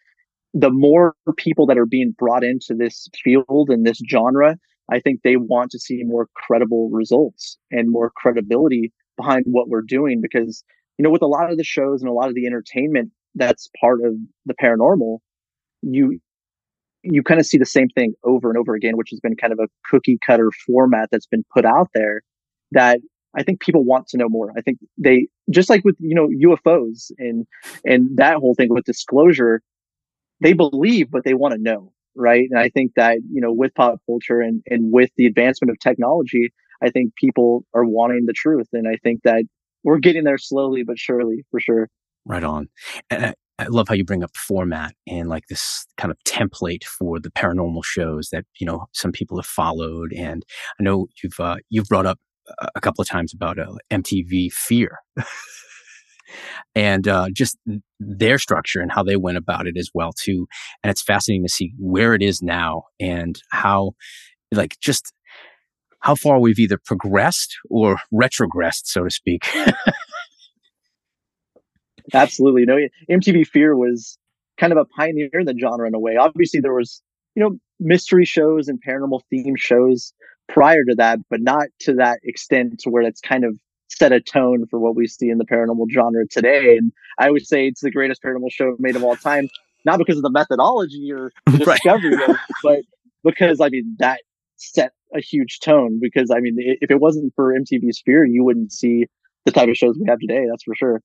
the 0.53 0.69
more 0.69 1.15
people 1.37 1.65
that 1.67 1.77
are 1.77 1.85
being 1.85 2.13
brought 2.17 2.43
into 2.43 2.73
this 2.73 3.07
field 3.23 3.69
and 3.69 3.85
this 3.85 4.01
genre, 4.09 4.57
I 4.91 4.99
think 4.99 5.21
they 5.23 5.37
want 5.37 5.71
to 5.71 5.79
see 5.79 6.01
more 6.03 6.27
credible 6.35 6.89
results 6.89 7.57
and 7.71 7.89
more 7.89 8.11
credibility 8.15 8.91
behind 9.17 9.45
what 9.47 9.69
we're 9.69 9.81
doing 9.81 10.19
because, 10.21 10.63
you 10.97 11.03
know, 11.03 11.09
with 11.09 11.21
a 11.21 11.27
lot 11.27 11.51
of 11.51 11.57
the 11.57 11.63
shows 11.63 12.01
and 12.01 12.09
a 12.09 12.13
lot 12.13 12.27
of 12.27 12.35
the 12.35 12.45
entertainment 12.45 13.11
that's 13.35 13.69
part 13.79 13.99
of 14.03 14.13
the 14.45 14.55
paranormal, 14.61 15.19
you 15.81 16.19
you 17.03 17.23
kind 17.23 17.39
of 17.39 17.47
see 17.47 17.57
the 17.57 17.65
same 17.65 17.87
thing 17.89 18.13
over 18.23 18.49
and 18.49 18.59
over 18.59 18.75
again, 18.75 18.95
which 18.95 19.09
has 19.09 19.19
been 19.19 19.35
kind 19.35 19.51
of 19.51 19.59
a 19.59 19.67
cookie 19.89 20.19
cutter 20.23 20.51
format 20.67 21.09
that's 21.11 21.25
been 21.25 21.43
put 21.51 21.65
out 21.65 21.89
there 21.95 22.21
that 22.71 22.99
I 23.35 23.43
think 23.43 23.59
people 23.59 23.83
want 23.83 24.07
to 24.09 24.17
know 24.17 24.29
more. 24.29 24.51
I 24.57 24.61
think 24.61 24.79
they 24.97 25.27
just 25.49 25.69
like 25.69 25.83
with 25.83 25.95
you 25.99 26.15
know 26.15 26.27
UFOs 26.27 27.11
and 27.17 27.47
and 27.85 28.09
that 28.17 28.37
whole 28.37 28.55
thing 28.55 28.69
with 28.69 28.83
disclosure 28.85 29.61
they 30.41 30.53
believe, 30.53 31.09
but 31.11 31.23
they 31.23 31.33
want 31.33 31.53
to 31.53 31.61
know, 31.61 31.93
right? 32.15 32.47
And 32.49 32.59
I 32.59 32.69
think 32.69 32.93
that, 32.95 33.17
you 33.31 33.41
know, 33.41 33.53
with 33.53 33.73
pop 33.75 33.99
culture 34.05 34.41
and, 34.41 34.61
and 34.67 34.91
with 34.91 35.11
the 35.15 35.25
advancement 35.25 35.71
of 35.71 35.79
technology, 35.79 36.51
I 36.83 36.89
think 36.89 37.15
people 37.15 37.63
are 37.73 37.85
wanting 37.85 38.25
the 38.25 38.33
truth. 38.33 38.67
And 38.73 38.87
I 38.87 38.97
think 39.03 39.21
that 39.23 39.43
we're 39.83 39.99
getting 39.99 40.23
there 40.23 40.37
slowly 40.37 40.83
but 40.83 40.97
surely 40.97 41.45
for 41.51 41.59
sure. 41.59 41.89
Right 42.25 42.43
on. 42.43 42.69
And 43.09 43.27
I, 43.27 43.33
I 43.59 43.65
love 43.67 43.87
how 43.87 43.93
you 43.93 44.03
bring 44.03 44.23
up 44.23 44.35
format 44.35 44.95
and 45.07 45.29
like 45.29 45.45
this 45.47 45.85
kind 45.97 46.11
of 46.11 46.17
template 46.27 46.83
for 46.83 47.19
the 47.19 47.29
paranormal 47.31 47.83
shows 47.83 48.29
that, 48.31 48.45
you 48.59 48.65
know, 48.65 48.87
some 48.93 49.11
people 49.11 49.37
have 49.37 49.45
followed. 49.45 50.13
And 50.13 50.43
I 50.79 50.83
know 50.83 51.07
you've, 51.23 51.39
uh, 51.39 51.57
you've 51.69 51.87
brought 51.87 52.07
up 52.07 52.19
a 52.75 52.81
couple 52.81 53.01
of 53.01 53.07
times 53.07 53.33
about 53.33 53.59
uh, 53.59 53.73
MTV 53.91 54.51
Fear. 54.51 54.97
and 56.75 57.07
uh, 57.07 57.27
just 57.33 57.57
their 57.99 58.37
structure 58.37 58.81
and 58.81 58.91
how 58.91 59.03
they 59.03 59.15
went 59.15 59.37
about 59.37 59.67
it 59.67 59.77
as 59.77 59.89
well 59.93 60.11
too. 60.13 60.47
And 60.83 60.91
it's 60.91 61.01
fascinating 61.01 61.43
to 61.43 61.49
see 61.49 61.73
where 61.77 62.13
it 62.13 62.21
is 62.21 62.41
now 62.41 62.83
and 62.99 63.39
how, 63.51 63.91
like, 64.51 64.77
just 64.79 65.13
how 65.99 66.15
far 66.15 66.39
we've 66.39 66.59
either 66.59 66.79
progressed 66.83 67.55
or 67.69 67.97
retrogressed, 68.13 68.85
so 68.85 69.03
to 69.03 69.09
speak. 69.09 69.47
Absolutely. 72.13 72.61
You 72.61 72.67
know, 72.67 72.77
MTV 73.09 73.47
Fear 73.47 73.77
was 73.77 74.17
kind 74.59 74.73
of 74.73 74.77
a 74.77 74.85
pioneer 74.85 75.29
in 75.33 75.45
the 75.45 75.55
genre 75.59 75.87
in 75.87 75.93
a 75.93 75.99
way. 75.99 76.17
Obviously, 76.17 76.59
there 76.59 76.73
was, 76.73 77.01
you 77.35 77.43
know, 77.43 77.57
mystery 77.79 78.25
shows 78.25 78.67
and 78.67 78.79
paranormal 78.85 79.21
theme 79.29 79.55
shows 79.55 80.13
prior 80.49 80.83
to 80.83 80.95
that, 80.95 81.19
but 81.29 81.41
not 81.41 81.67
to 81.79 81.93
that 81.93 82.19
extent 82.23 82.79
to 82.79 82.89
where 82.89 83.03
it's 83.03 83.21
kind 83.21 83.45
of 83.45 83.57
set 83.97 84.11
a 84.11 84.21
tone 84.21 84.65
for 84.69 84.79
what 84.79 84.95
we 84.95 85.07
see 85.07 85.29
in 85.29 85.37
the 85.37 85.45
paranormal 85.45 85.87
genre 85.91 86.27
today. 86.27 86.77
And 86.77 86.91
I 87.19 87.29
would 87.31 87.45
say 87.45 87.67
it's 87.67 87.81
the 87.81 87.91
greatest 87.91 88.21
paranormal 88.23 88.51
show 88.51 88.75
made 88.79 88.95
of 88.95 89.03
all 89.03 89.15
time, 89.15 89.49
not 89.85 89.97
because 89.97 90.17
of 90.17 90.23
the 90.23 90.31
methodology 90.31 91.11
or 91.11 91.31
the 91.45 91.57
discovery, 91.57 92.15
right. 92.15 92.37
but 92.63 92.79
because 93.23 93.59
I 93.59 93.69
mean 93.69 93.95
that 93.99 94.21
set 94.57 94.91
a 95.13 95.19
huge 95.19 95.59
tone. 95.59 95.99
Because 96.01 96.31
I 96.31 96.39
mean, 96.39 96.55
if 96.57 96.89
it 96.89 96.99
wasn't 96.99 97.33
for 97.35 97.53
MTV's 97.53 98.01
Fear, 98.05 98.25
you 98.25 98.43
wouldn't 98.43 98.71
see 98.71 99.05
the 99.45 99.51
type 99.51 99.69
of 99.69 99.75
shows 99.75 99.97
we 99.99 100.05
have 100.07 100.19
today. 100.19 100.45
That's 100.49 100.63
for 100.63 100.75
sure. 100.75 101.01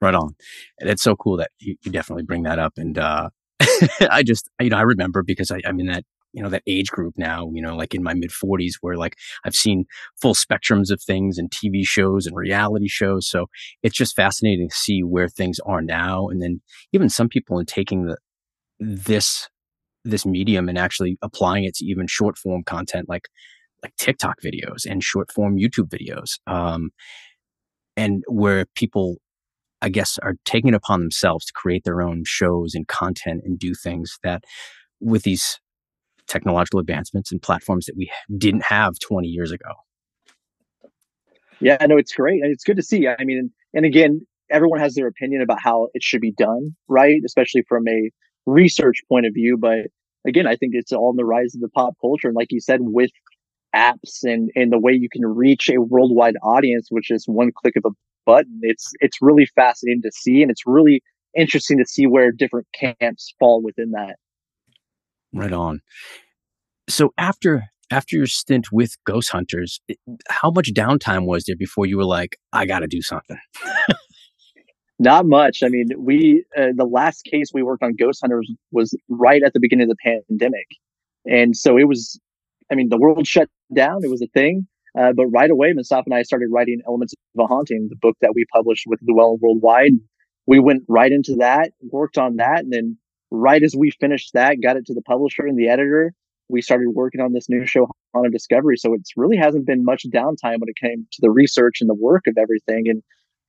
Right 0.00 0.14
on. 0.14 0.34
And 0.78 0.90
it's 0.90 1.02
so 1.02 1.16
cool 1.16 1.36
that 1.38 1.50
you, 1.58 1.76
you 1.82 1.90
definitely 1.90 2.24
bring 2.24 2.42
that 2.44 2.58
up. 2.58 2.74
And 2.76 2.98
uh, 2.98 3.30
I 4.10 4.22
just, 4.22 4.48
you 4.60 4.70
know, 4.70 4.76
I 4.76 4.82
remember 4.82 5.22
because 5.22 5.50
I, 5.50 5.60
I'm 5.64 5.80
in 5.80 5.86
that 5.86 6.04
you 6.32 6.42
know 6.42 6.48
that 6.48 6.62
age 6.66 6.90
group 6.90 7.14
now 7.16 7.50
you 7.52 7.62
know 7.62 7.76
like 7.76 7.94
in 7.94 8.02
my 8.02 8.14
mid 8.14 8.30
40s 8.30 8.74
where 8.80 8.96
like 8.96 9.16
i've 9.44 9.54
seen 9.54 9.84
full 10.20 10.34
spectrums 10.34 10.90
of 10.90 11.02
things 11.02 11.38
and 11.38 11.50
tv 11.50 11.84
shows 11.86 12.26
and 12.26 12.36
reality 12.36 12.88
shows. 12.88 13.28
So 13.28 13.46
it's 13.82 13.96
just 13.96 14.16
fascinating 14.16 14.68
to 14.68 14.74
see 14.74 15.02
where 15.02 15.28
things 15.28 15.58
are 15.66 15.82
now. 15.82 16.28
And 16.28 16.42
then 16.42 16.60
even 16.92 17.08
some 17.08 17.28
people 17.28 17.58
in 17.58 17.66
taking 17.66 18.06
the 18.06 18.16
this 18.78 19.48
this 20.04 20.26
medium 20.26 20.68
and 20.68 20.78
actually 20.78 21.16
applying 21.22 21.64
it 21.64 21.74
to 21.76 21.84
even 21.84 22.08
short 22.08 22.36
form 22.36 22.64
content 22.64 23.08
like 23.08 23.28
like 23.84 23.94
tiktok 23.96 24.40
videos 24.44 24.84
and 24.84 25.04
short 25.04 25.30
form 25.30 25.56
youtube 25.56 25.88
videos 25.88 26.40
um 26.52 26.90
and 27.96 28.24
where 28.26 28.66
people 28.74 29.18
I 29.84 29.88
guess, 29.88 30.16
are 30.22 30.36
taking 30.44 30.68
it 30.68 30.74
upon 30.76 31.00
themselves 31.00 31.44
to 31.46 31.52
create 31.52 31.82
their 31.82 32.02
own 32.02 32.22
shows 32.24 32.72
and 32.76 32.86
content 32.86 33.42
and 33.44 33.58
do 33.58 33.74
things 33.74 34.16
that 34.22 34.44
with 35.00 35.24
these 35.24 35.58
technological 36.26 36.80
advancements 36.80 37.32
and 37.32 37.40
platforms 37.42 37.86
that 37.86 37.96
we 37.96 38.10
didn't 38.36 38.64
have 38.64 38.98
20 38.98 39.28
years 39.28 39.52
ago. 39.52 39.68
Yeah, 41.60 41.76
I 41.80 41.86
know 41.86 41.96
it's 41.96 42.12
great. 42.12 42.40
It's 42.42 42.64
good 42.64 42.76
to 42.76 42.82
see. 42.82 43.06
I 43.06 43.24
mean, 43.24 43.50
and 43.72 43.86
again, 43.86 44.26
everyone 44.50 44.80
has 44.80 44.94
their 44.94 45.06
opinion 45.06 45.42
about 45.42 45.58
how 45.62 45.88
it 45.94 46.02
should 46.02 46.20
be 46.20 46.32
done, 46.32 46.74
right? 46.88 47.20
Especially 47.24 47.62
from 47.68 47.86
a 47.88 48.10
research 48.46 48.98
point 49.08 49.26
of 49.26 49.34
view. 49.34 49.56
But 49.56 49.86
again, 50.26 50.46
I 50.46 50.56
think 50.56 50.72
it's 50.74 50.92
all 50.92 51.10
in 51.10 51.16
the 51.16 51.24
rise 51.24 51.54
of 51.54 51.60
the 51.60 51.68
pop 51.68 51.94
culture. 52.00 52.28
And 52.28 52.36
like 52.36 52.48
you 52.50 52.60
said, 52.60 52.80
with 52.80 53.10
apps 53.74 54.22
and, 54.24 54.50
and 54.54 54.72
the 54.72 54.78
way 54.78 54.92
you 54.92 55.08
can 55.10 55.24
reach 55.24 55.70
a 55.70 55.80
worldwide 55.80 56.34
audience, 56.42 56.88
which 56.90 57.10
is 57.10 57.24
one 57.26 57.50
click 57.54 57.76
of 57.76 57.84
a 57.86 57.94
button, 58.26 58.60
it's, 58.62 58.92
it's 59.00 59.18
really 59.20 59.46
fascinating 59.54 60.02
to 60.02 60.12
see. 60.12 60.42
And 60.42 60.50
it's 60.50 60.66
really 60.66 61.02
interesting 61.36 61.78
to 61.78 61.86
see 61.86 62.06
where 62.06 62.30
different 62.30 62.66
camps 62.74 63.34
fall 63.38 63.62
within 63.62 63.92
that. 63.92 64.16
Right 65.32 65.52
on. 65.52 65.80
So 66.88 67.10
after 67.16 67.64
after 67.90 68.16
your 68.16 68.26
stint 68.26 68.72
with 68.72 68.96
Ghost 69.04 69.30
Hunters, 69.30 69.80
how 70.28 70.50
much 70.50 70.72
downtime 70.74 71.26
was 71.26 71.44
there 71.44 71.56
before 71.56 71.86
you 71.86 71.98
were 71.98 72.04
like, 72.04 72.38
I 72.52 72.64
got 72.64 72.80
to 72.80 72.86
do 72.86 73.02
something? 73.02 73.38
Not 74.98 75.26
much. 75.26 75.62
I 75.62 75.68
mean, 75.68 75.88
we 75.98 76.44
uh, 76.56 76.68
the 76.76 76.84
last 76.84 77.24
case 77.24 77.48
we 77.52 77.62
worked 77.62 77.82
on 77.82 77.94
Ghost 77.96 78.20
Hunters 78.22 78.50
was 78.70 78.96
right 79.08 79.42
at 79.42 79.52
the 79.52 79.60
beginning 79.60 79.90
of 79.90 79.96
the 79.96 80.20
pandemic, 80.30 80.66
and 81.26 81.56
so 81.56 81.76
it 81.76 81.88
was. 81.88 82.20
I 82.70 82.74
mean, 82.74 82.88
the 82.88 82.96
world 82.96 83.26
shut 83.26 83.48
down. 83.74 83.98
It 84.02 84.10
was 84.10 84.22
a 84.22 84.28
thing. 84.28 84.66
Uh, 84.98 85.12
but 85.14 85.26
right 85.26 85.50
away, 85.50 85.72
Mustafa 85.74 86.04
and 86.06 86.14
I 86.14 86.22
started 86.22 86.48
writing 86.52 86.80
Elements 86.86 87.14
of 87.36 87.44
a 87.44 87.46
Haunting, 87.46 87.88
the 87.90 87.96
book 88.00 88.16
that 88.20 88.32
we 88.34 88.44
published 88.52 88.84
with 88.86 89.00
Llewellyn 89.02 89.38
Worldwide. 89.40 89.92
We 90.46 90.58
went 90.58 90.82
right 90.88 91.10
into 91.10 91.36
that, 91.36 91.72
worked 91.90 92.18
on 92.18 92.36
that, 92.36 92.60
and 92.60 92.72
then 92.72 92.98
right 93.32 93.62
as 93.62 93.74
we 93.76 93.90
finished 93.90 94.34
that, 94.34 94.58
got 94.62 94.76
it 94.76 94.86
to 94.86 94.94
the 94.94 95.02
publisher 95.02 95.46
and 95.46 95.58
the 95.58 95.68
editor, 95.68 96.12
we 96.48 96.60
started 96.60 96.88
working 96.94 97.20
on 97.20 97.32
this 97.32 97.48
new 97.48 97.66
show 97.66 97.88
Haunted 98.14 98.32
Discoveries. 98.32 98.82
So 98.82 98.92
it's 98.94 99.12
really 99.16 99.36
hasn't 99.36 99.66
been 99.66 99.84
much 99.84 100.04
downtime 100.12 100.58
when 100.58 100.68
it 100.68 100.76
came 100.80 101.06
to 101.10 101.18
the 101.20 101.30
research 101.30 101.78
and 101.80 101.88
the 101.88 101.94
work 101.94 102.24
of 102.26 102.36
everything. 102.38 102.84
And 102.88 103.02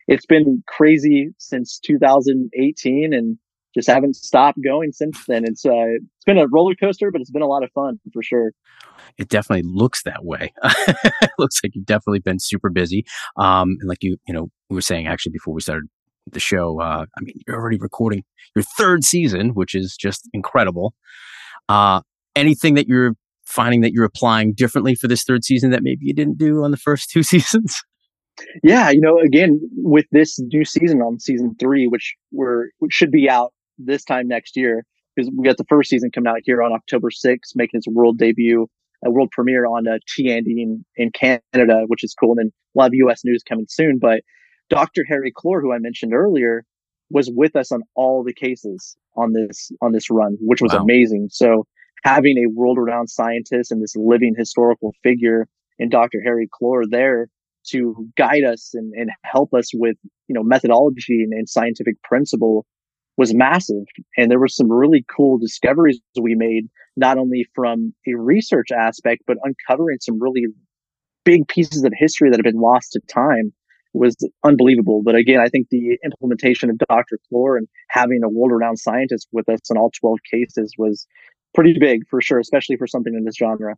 it's 0.08 0.25
been 0.25 0.63
crazy 0.68 1.30
since 1.38 1.80
2018 1.80 3.13
and 3.13 3.38
just 3.75 3.90
haven't 3.90 4.16
stopped 4.16 4.60
going 4.63 4.92
since 4.92 5.25
then. 5.28 5.44
It's 5.46 5.66
uh, 5.66 5.72
it's 5.72 6.25
been 6.25 6.38
a 6.38 6.48
roller 6.48 6.75
coaster, 6.75 7.12
but 7.12 7.22
it's 7.22 7.32
been 7.32 7.42
a 7.42 7.48
lot 7.48 7.63
of 7.63 7.72
fun 7.72 8.00
for 8.13 8.22
sure. 8.22 8.52
It 9.18 9.30
definitely 9.30 9.70
looks 9.70 10.04
that 10.04 10.24
way. 10.24 10.54
it 10.63 11.32
looks 11.38 11.60
like 11.63 11.75
you've 11.75 11.86
definitely 11.86 12.20
been 12.20 12.40
super 12.40 12.70
busy. 12.70 13.06
Um, 13.36 13.78
and 13.80 13.90
like 13.90 14.02
you, 14.02 14.18
you 14.28 14.34
know, 14.34 14.50
we 14.70 14.75
were 14.75 14.82
saying 14.82 15.08
actually 15.08 15.32
before 15.32 15.54
we 15.54 15.62
started 15.62 15.86
the 16.32 16.39
show. 16.39 16.80
Uh, 16.80 17.06
I 17.18 17.22
mean, 17.22 17.36
you're 17.48 17.58
already 17.58 17.77
recording 17.77 18.24
your 18.56 18.63
third 18.77 19.03
season, 19.03 19.50
which 19.50 19.75
is 19.75 19.96
just 19.98 20.30
incredible. 20.34 20.94
Uh, 21.70 22.01
anything 22.36 22.75
that 22.75 22.88
you're 22.88 23.15
finding 23.46 23.82
that 23.82 23.92
you're 23.92 24.06
applying 24.06 24.53
differently 24.53 24.96
for 24.96 25.08
this 25.08 25.24
third 25.24 25.44
season 25.44 25.72
that 25.72 25.84
maybe 25.84 26.00
you 26.01 26.13
didn't 26.13 26.38
do 26.38 26.63
on 26.63 26.72
the 26.72 26.77
first 26.77 27.10
two 27.12 27.24
seasons? 27.24 27.82
Yeah, 28.63 28.89
you 28.89 29.00
know, 29.00 29.20
again, 29.20 29.60
with 29.77 30.06
this 30.12 30.39
new 30.39 30.65
season 30.65 31.01
on 31.01 31.20
season 31.20 31.56
three, 31.60 31.86
which 31.88 32.15
we're 32.32 32.70
which 32.80 32.92
should 32.92 33.12
be 33.12 33.30
out 33.30 33.53
this 33.77 34.03
time 34.03 34.27
next 34.27 34.58
year, 34.58 34.86
because 35.15 35.32
we 35.38 35.46
got 35.46 35.58
the 35.58 35.65
first 35.70 35.89
season 35.89 36.10
coming 36.12 36.30
out 36.30 36.39
here 36.44 36.63
on 36.63 36.72
October 36.72 37.10
6th, 37.10 37.38
making 37.56 37.77
its 37.77 37.88
world 37.88 38.18
debut, 38.18 38.68
a 39.06 39.12
world 39.12 39.30
premiere 39.32 39.65
on 39.65 39.88
uh, 39.88 39.98
T&E 40.08 40.44
in, 40.46 40.84
in 40.96 41.12
Canada, 41.12 41.84
which 41.88 42.03
is 42.03 42.15
cool. 42.20 42.32
And 42.32 42.39
then 42.39 42.51
we'll 42.74 42.86
have 42.86 42.94
US 42.94 43.22
news 43.24 43.44
coming 43.48 43.65
soon. 43.70 44.00
But 44.00 44.22
Dr. 44.74 45.06
Harry 45.08 45.32
Clore, 45.32 45.62
who 45.62 45.74
I 45.74 45.80
mentioned 45.80 46.13
earlier, 46.13 46.65
was 47.10 47.30
with 47.34 47.56
us 47.56 47.72
on 47.72 47.82
all 47.96 48.24
the 48.24 48.34
cases 48.34 48.98
on 49.15 49.34
this 49.34 49.72
on 49.82 49.92
this 49.92 50.10
run, 50.10 50.38
which 50.42 50.62
was 50.62 50.74
wow. 50.74 50.80
amazing. 50.80 51.27
So 51.32 51.65
having 52.03 52.38
a 52.38 52.50
world-renowned 52.50 53.10
scientist 53.10 53.72
and 53.72 53.82
this 53.82 53.96
living 53.96 54.34
historical 54.38 54.94
figure 55.03 55.48
in 55.80 55.89
Dr. 55.89 56.20
Harry 56.24 56.50
Clore 56.50 56.84
there 56.89 57.27
to 57.68 58.08
guide 58.18 58.44
us 58.44 58.72
and, 58.74 58.94
and 58.94 59.10
help 59.24 59.53
us 59.53 59.72
with 59.74 59.96
you 60.27 60.36
know 60.36 60.44
methodology 60.44 61.24
and, 61.24 61.34
and 61.34 61.48
scientific 61.48 62.01
principle 62.03 62.65
was 63.15 63.34
massive. 63.34 63.86
And 64.18 64.32
there 64.32 64.39
were 64.39 64.48
some 64.48 64.72
really 64.72 65.06
cool 65.15 65.38
discoveries 65.38 66.00
we 66.20 66.34
made, 66.36 66.68
not 66.98 67.20
only 67.20 67.46
from 67.53 67.94
a 68.08 68.15
research 68.15 68.72
aspect, 68.72 69.22
but 69.27 69.38
uncovering 69.44 70.00
some 70.01 70.20
really 70.20 70.46
big 71.24 71.48
pieces 71.48 71.84
of 71.84 71.94
history 71.96 72.30
that 72.30 72.38
have 72.38 72.44
been 72.44 72.60
lost 72.60 72.94
to 72.94 73.00
time 73.08 73.53
was 73.93 74.15
unbelievable. 74.43 75.01
But 75.03 75.15
again, 75.15 75.39
I 75.39 75.47
think 75.47 75.67
the 75.69 75.97
implementation 76.03 76.69
of 76.69 76.77
Dr. 76.89 77.19
Clore 77.31 77.57
and 77.57 77.67
having 77.89 78.21
a 78.23 78.29
world 78.29 78.51
renowned 78.51 78.79
scientist 78.79 79.27
with 79.31 79.47
us 79.50 79.59
in 79.69 79.77
all 79.77 79.91
12 80.00 80.19
cases 80.29 80.73
was 80.77 81.07
pretty 81.53 81.77
big 81.79 82.07
for 82.09 82.21
sure, 82.21 82.39
especially 82.39 82.77
for 82.77 82.88
something 82.88 83.13
in 83.13 83.23
this 83.23 83.38
genre. 83.38 83.75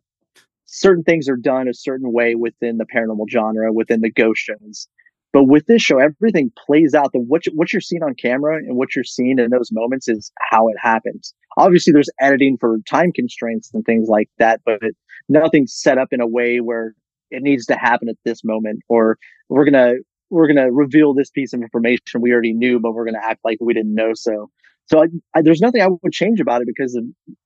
Certain 0.64 1.04
things 1.04 1.28
are 1.28 1.36
done 1.36 1.68
a 1.68 1.74
certain 1.74 2.12
way 2.12 2.34
within 2.34 2.78
the 2.78 2.86
paranormal 2.86 3.30
genre, 3.30 3.72
within 3.72 4.00
the 4.00 4.10
ghost 4.10 4.40
shows. 4.40 4.88
But 5.32 5.44
with 5.44 5.66
this 5.66 5.82
show, 5.82 5.98
everything 5.98 6.50
plays 6.66 6.94
out. 6.94 7.12
The 7.12 7.20
what, 7.20 7.46
you, 7.46 7.52
what 7.54 7.72
you're 7.72 7.80
seeing 7.82 8.02
on 8.02 8.14
camera 8.14 8.56
and 8.56 8.76
what 8.76 8.96
you're 8.96 9.04
seeing 9.04 9.38
in 9.38 9.50
those 9.50 9.70
moments 9.70 10.08
is 10.08 10.32
how 10.50 10.68
it 10.68 10.76
happens. 10.80 11.34
Obviously, 11.58 11.92
there's 11.92 12.08
editing 12.20 12.56
for 12.58 12.78
time 12.88 13.12
constraints 13.12 13.70
and 13.74 13.84
things 13.84 14.08
like 14.08 14.30
that, 14.38 14.62
but 14.64 14.80
nothing's 15.28 15.74
set 15.74 15.98
up 15.98 16.08
in 16.10 16.20
a 16.20 16.26
way 16.26 16.60
where 16.60 16.94
it 17.30 17.42
needs 17.42 17.66
to 17.66 17.74
happen 17.74 18.08
at 18.08 18.16
this 18.24 18.44
moment 18.44 18.80
or 18.88 19.18
we're 19.48 19.64
gonna 19.64 19.94
we're 20.30 20.48
gonna 20.48 20.70
reveal 20.72 21.14
this 21.14 21.30
piece 21.30 21.52
of 21.52 21.62
information 21.62 22.20
we 22.20 22.32
already 22.32 22.52
knew 22.52 22.78
but 22.78 22.92
we're 22.92 23.04
gonna 23.04 23.22
act 23.22 23.40
like 23.44 23.58
we 23.60 23.74
didn't 23.74 23.94
know 23.94 24.12
so. 24.14 24.50
So 24.88 25.02
I, 25.02 25.06
I, 25.34 25.42
there's 25.42 25.60
nothing 25.60 25.82
i 25.82 25.88
would 25.88 26.12
change 26.12 26.40
about 26.40 26.62
it 26.62 26.68
because 26.68 26.94
of 26.94 27.04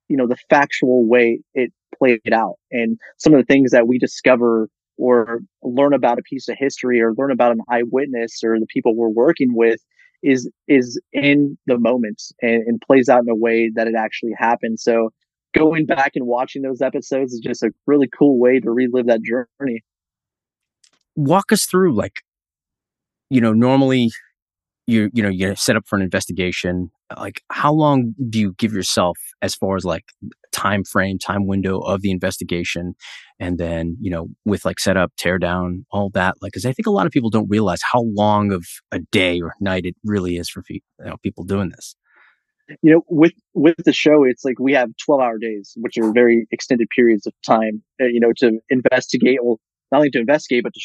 you 0.09 0.17
know 0.17 0.27
the 0.27 0.37
factual 0.51 1.07
way 1.07 1.41
it 1.55 1.73
played 1.97 2.21
out 2.33 2.57
and 2.71 2.99
some 3.17 3.33
of 3.33 3.41
the 3.41 3.47
things 3.47 3.71
that 3.71 3.89
we 3.89 3.99
discover 3.99 4.69
or 4.99 5.41
learn 5.63 5.95
about 5.95 6.19
a 6.19 6.23
piece 6.23 6.49
of 6.49 6.57
history 6.59 7.01
or 7.01 7.15
learn 7.17 7.31
about 7.31 7.53
an 7.53 7.63
eyewitness 7.71 8.43
or 8.45 8.61
the 8.61 8.67
people 8.67 8.95
we're 8.95 9.09
working 9.09 9.55
with 9.55 9.81
is 10.23 10.51
is 10.69 11.01
in 11.13 11.57
the 11.67 11.79
moment 11.79 12.23
and, 12.43 12.63
and 12.67 12.83
plays 12.87 13.09
out 13.09 13.23
in 13.23 13.29
a 13.31 13.35
way 13.35 13.71
that 13.75 13.87
it 13.89 13.95
actually 13.97 14.33
happened. 14.37 14.79
So 14.79 15.11
going 15.57 15.87
back 15.87 16.13
and 16.15 16.27
watching 16.27 16.63
those 16.63 16.81
episodes 16.81 17.33
is 17.33 17.41
just 17.41 17.63
a 17.63 17.71
really 17.87 18.09
cool 18.09 18.39
way 18.39 18.61
to 18.61 18.71
relive 18.71 19.07
that 19.07 19.21
journey. 19.23 19.83
Walk 21.17 21.53
us 21.53 21.67
through, 21.67 21.95
like, 21.95 22.23
you 23.31 23.41
know, 23.41 23.53
normally 23.53 24.11
you 24.91 25.09
you 25.13 25.23
know 25.23 25.29
you 25.29 25.55
set 25.55 25.77
up 25.77 25.87
for 25.87 25.97
an 25.97 26.03
investigation 26.03 26.91
like 27.19 27.43
how 27.51 27.73
long 27.73 28.15
do 28.29 28.39
you 28.39 28.55
give 28.59 28.73
yourself 28.73 29.17
as 29.41 29.55
far 29.55 29.77
as 29.77 29.85
like 29.85 30.05
time 30.53 30.85
frame 30.85 31.19
time 31.19 31.47
window 31.47 31.79
of 31.79 32.03
the 32.03 32.11
investigation 32.11 32.95
and 33.39 33.59
then 33.59 33.97
you 34.01 34.11
know 34.11 34.27
with 34.45 34.65
like 34.65 34.81
setup 34.81 35.13
tear 35.17 35.39
down 35.39 35.87
all 35.91 36.11
that 36.11 36.35
like 36.43 36.51
because 36.53 36.67
i 36.67 36.73
think 36.73 36.87
a 36.87 36.91
lot 36.91 37.07
of 37.07 37.13
people 37.13 37.31
don't 37.31 37.49
realize 37.49 37.81
how 37.93 38.03
long 38.15 38.53
of 38.53 38.67
a 38.91 38.99
day 39.13 39.41
or 39.41 39.55
night 39.61 39.87
it 39.87 39.95
really 40.05 40.37
is 40.37 40.49
for 40.49 40.63
you 40.69 40.81
know, 40.99 41.17
people 41.23 41.45
doing 41.45 41.71
this 41.71 41.95
you 42.83 42.93
know 42.93 43.03
with 43.09 43.33
with 43.55 43.77
the 43.85 43.93
show 43.93 44.25
it's 44.25 44.45
like 44.45 44.59
we 44.59 44.73
have 44.73 44.91
12 45.05 45.21
hour 45.21 45.39
days 45.39 45.73
which 45.77 45.99
are 45.99 46.13
very 46.13 46.47
extended 46.51 46.89
periods 46.95 47.27
of 47.27 47.33
time 47.47 47.83
uh, 48.01 48.07
you 48.07 48.21
know 48.21 48.33
to 48.37 48.59
investigate 48.71 49.39
well 49.43 49.61
not 49.93 49.99
only 49.99 50.11
to 50.11 50.19
investigate 50.21 50.63
but 50.63 50.75
to 50.75 50.81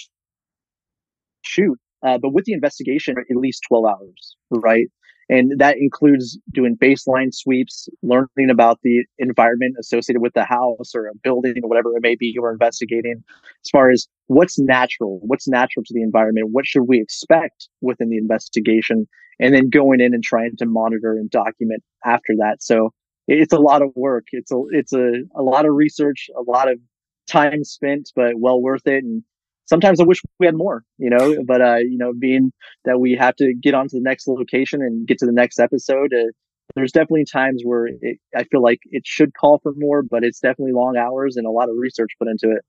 shoot. 1.44 1.78
Uh, 2.06 2.18
but 2.18 2.34
with 2.34 2.46
the 2.46 2.54
investigation 2.54 3.16
at 3.18 3.36
least 3.36 3.64
12 3.68 3.86
hours 3.86 4.36
right 4.52 4.88
and 5.30 5.60
that 5.60 5.78
includes 5.78 6.38
doing 6.52 6.78
baseline 6.78 7.34
sweeps 7.34 7.90
learning 8.04 8.50
about 8.50 8.80
the 8.84 9.04
environment 9.18 9.76
associated 9.80 10.22
with 10.22 10.34
the 10.34 10.46
house 10.46 10.94
or 10.94 11.08
a 11.08 11.16
building 11.24 11.56
or 11.64 11.70
whatever 11.70 11.96
it 11.96 12.02
may 12.02 12.16
be 12.16 12.36
we're 12.40 12.52
investigating 12.52 13.24
as 13.64 13.70
far 13.72 13.90
as 13.90 14.08
what's 14.28 14.60
natural 14.60 15.20
what's 15.24 15.48
natural 15.48 15.84
to 15.84 15.94
the 15.94 16.02
environment 16.02 16.50
what 16.52 16.66
should 16.66 16.84
we 16.84 17.02
expect 17.02 17.70
within 17.82 18.10
the 18.10 18.18
investigation 18.18 19.08
and 19.40 19.54
then 19.54 19.70
going 19.70 20.00
in 20.00 20.14
and 20.14 20.24
trying 20.24 20.56
to 20.58 20.66
monitor 20.66 21.14
and 21.14 21.30
document 21.30 21.84
after 22.06 22.34
that. 22.38 22.58
So 22.62 22.94
it's 23.28 23.54
a 23.54 23.60
lot 23.60 23.82
of 23.82 23.90
work. 23.96 24.26
It's 24.32 24.52
a, 24.52 24.62
it's 24.72 24.94
a, 24.94 25.24
a 25.36 25.42
lot 25.42 25.66
of 25.66 25.74
research, 25.74 26.30
a 26.38 26.50
lot 26.50 26.72
of 26.72 26.80
time 27.28 27.64
spent, 27.64 28.12
but 28.16 28.34
well 28.38 28.62
worth 28.62 28.88
it. 28.88 29.04
And 29.04 29.24
sometimes 29.66 30.00
I 30.00 30.04
wish 30.04 30.22
we 30.40 30.46
had 30.46 30.56
more, 30.56 30.84
you 30.98 31.10
know, 31.10 31.44
but, 31.46 31.62
uh, 31.62 31.78
you 31.78 31.98
know, 31.98 32.14
being 32.18 32.52
that 32.86 33.00
we 33.00 33.14
have 33.20 33.36
to 33.38 33.54
get 33.54 33.74
on 33.74 33.88
to 33.88 33.98
the 33.98 34.02
next 34.02 34.28
location 34.28 34.82
and 34.82 35.08
get 35.08 35.18
to 35.20 35.26
the 35.26 35.32
next 35.32 35.60
episode, 35.60 36.14
uh, 36.14 36.32
there's 36.76 36.92
definitely 36.92 37.26
times 37.26 37.62
where 37.64 37.88
it, 37.88 38.18
I 38.36 38.44
feel 38.46 38.62
like 38.62 38.80
it 38.86 39.04
should 39.06 39.34
call 39.34 39.60
for 39.62 39.74
more, 39.76 40.02
but 40.02 40.24
it's 40.24 40.40
definitely 40.40 40.74
long 40.74 40.98
hours 40.98 41.36
and 41.38 41.46
a 41.46 41.52
lot 41.52 41.70
of 41.70 41.76
research 41.78 42.12
put 42.20 42.28
into 42.28 42.52
it. 42.52 42.64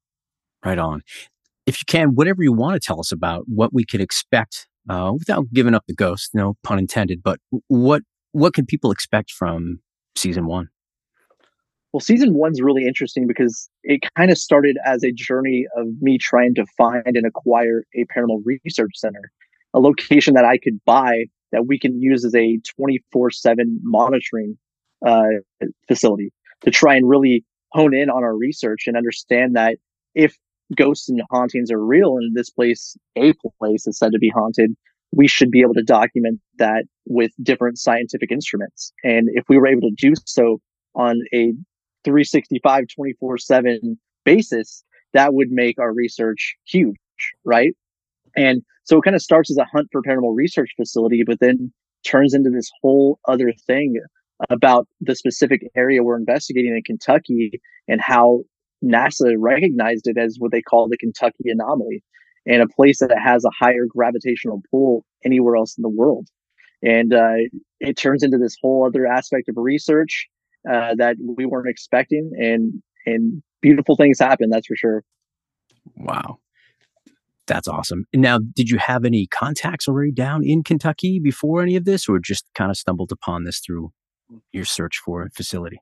Right 0.64 0.78
on. 0.78 1.02
If 1.66 1.80
you 1.80 1.84
can, 1.86 2.14
whatever 2.14 2.42
you 2.42 2.52
want 2.52 2.80
to 2.80 2.86
tell 2.86 3.00
us 3.00 3.10
about 3.10 3.44
what 3.46 3.72
we 3.72 3.84
could 3.84 4.00
expect 4.00 4.68
uh, 4.88 5.12
without 5.18 5.46
giving 5.52 5.74
up 5.74 5.84
the 5.88 5.94
ghost, 5.94 6.30
no 6.34 6.56
pun 6.62 6.78
intended. 6.78 7.22
But 7.22 7.40
what 7.68 8.02
what 8.32 8.54
can 8.54 8.66
people 8.66 8.90
expect 8.90 9.30
from 9.30 9.80
season 10.14 10.46
one? 10.46 10.68
Well, 11.96 12.02
season 12.02 12.34
one's 12.34 12.60
really 12.60 12.86
interesting 12.86 13.26
because 13.26 13.70
it 13.82 14.02
kind 14.18 14.30
of 14.30 14.36
started 14.36 14.76
as 14.84 15.02
a 15.02 15.12
journey 15.12 15.64
of 15.78 15.86
me 16.02 16.18
trying 16.18 16.54
to 16.56 16.66
find 16.76 17.06
and 17.06 17.24
acquire 17.24 17.84
a 17.94 18.04
paranormal 18.14 18.42
research 18.44 18.90
center, 18.96 19.32
a 19.72 19.80
location 19.80 20.34
that 20.34 20.44
I 20.44 20.58
could 20.58 20.78
buy 20.84 21.24
that 21.52 21.66
we 21.66 21.78
can 21.78 21.98
use 21.98 22.22
as 22.26 22.34
a 22.34 22.58
24 22.76 23.30
7 23.30 23.80
monitoring 23.82 24.58
uh, 25.06 25.38
facility 25.88 26.34
to 26.66 26.70
try 26.70 26.96
and 26.96 27.08
really 27.08 27.46
hone 27.72 27.94
in 27.94 28.10
on 28.10 28.22
our 28.22 28.36
research 28.36 28.82
and 28.86 28.94
understand 28.94 29.56
that 29.56 29.78
if 30.14 30.36
ghosts 30.76 31.08
and 31.08 31.22
hauntings 31.30 31.70
are 31.70 31.82
real 31.82 32.18
and 32.18 32.36
this 32.36 32.50
place, 32.50 32.94
a 33.16 33.32
place 33.58 33.86
is 33.86 33.96
said 33.96 34.12
to 34.12 34.18
be 34.18 34.28
haunted, 34.28 34.74
we 35.12 35.26
should 35.26 35.50
be 35.50 35.62
able 35.62 35.72
to 35.72 35.82
document 35.82 36.40
that 36.58 36.84
with 37.06 37.30
different 37.42 37.78
scientific 37.78 38.30
instruments. 38.30 38.92
And 39.02 39.30
if 39.32 39.44
we 39.48 39.56
were 39.56 39.66
able 39.66 39.88
to 39.88 39.94
do 39.96 40.12
so 40.26 40.60
on 40.94 41.22
a 41.32 41.54
365, 42.06 42.84
24 42.94 43.38
seven 43.38 43.98
basis, 44.24 44.84
that 45.12 45.34
would 45.34 45.50
make 45.50 45.78
our 45.78 45.92
research 45.92 46.56
huge, 46.64 46.96
right? 47.44 47.72
And 48.36 48.62
so 48.84 48.98
it 48.98 49.02
kind 49.02 49.16
of 49.16 49.22
starts 49.22 49.50
as 49.50 49.56
a 49.56 49.66
hunt 49.72 49.88
for 49.90 50.02
paranormal 50.02 50.36
research 50.36 50.70
facility, 50.76 51.22
but 51.26 51.40
then 51.40 51.72
turns 52.06 52.34
into 52.34 52.50
this 52.50 52.70
whole 52.80 53.18
other 53.26 53.52
thing 53.66 54.00
about 54.50 54.86
the 55.00 55.16
specific 55.16 55.62
area 55.74 56.02
we're 56.02 56.16
investigating 56.16 56.76
in 56.76 56.82
Kentucky 56.82 57.60
and 57.88 58.00
how 58.00 58.42
NASA 58.84 59.34
recognized 59.38 60.06
it 60.06 60.18
as 60.18 60.36
what 60.38 60.52
they 60.52 60.62
call 60.62 60.88
the 60.88 60.98
Kentucky 60.98 61.50
anomaly 61.50 62.04
and 62.46 62.62
a 62.62 62.68
place 62.68 63.00
that 63.00 63.16
has 63.18 63.44
a 63.44 63.50
higher 63.58 63.86
gravitational 63.88 64.62
pull 64.70 65.04
anywhere 65.24 65.56
else 65.56 65.76
in 65.76 65.82
the 65.82 65.88
world. 65.88 66.28
And 66.82 67.12
uh, 67.12 67.48
it 67.80 67.96
turns 67.96 68.22
into 68.22 68.38
this 68.38 68.56
whole 68.62 68.86
other 68.86 69.06
aspect 69.06 69.48
of 69.48 69.56
research 69.56 70.28
uh, 70.70 70.94
that 70.96 71.16
we 71.20 71.46
weren't 71.46 71.68
expecting, 71.68 72.30
and 72.36 72.82
and 73.04 73.42
beautiful 73.62 73.96
things 73.96 74.18
happen. 74.18 74.50
That's 74.50 74.66
for 74.66 74.76
sure. 74.76 75.04
Wow, 75.96 76.38
that's 77.46 77.68
awesome. 77.68 78.06
Now, 78.14 78.38
did 78.38 78.70
you 78.70 78.78
have 78.78 79.04
any 79.04 79.26
contacts 79.26 79.88
already 79.88 80.12
down 80.12 80.44
in 80.44 80.62
Kentucky 80.62 81.20
before 81.20 81.62
any 81.62 81.76
of 81.76 81.84
this, 81.84 82.08
or 82.08 82.18
just 82.18 82.44
kind 82.54 82.70
of 82.70 82.76
stumbled 82.76 83.12
upon 83.12 83.44
this 83.44 83.60
through 83.60 83.92
your 84.52 84.64
search 84.64 84.98
for 85.04 85.22
a 85.22 85.30
facility? 85.30 85.80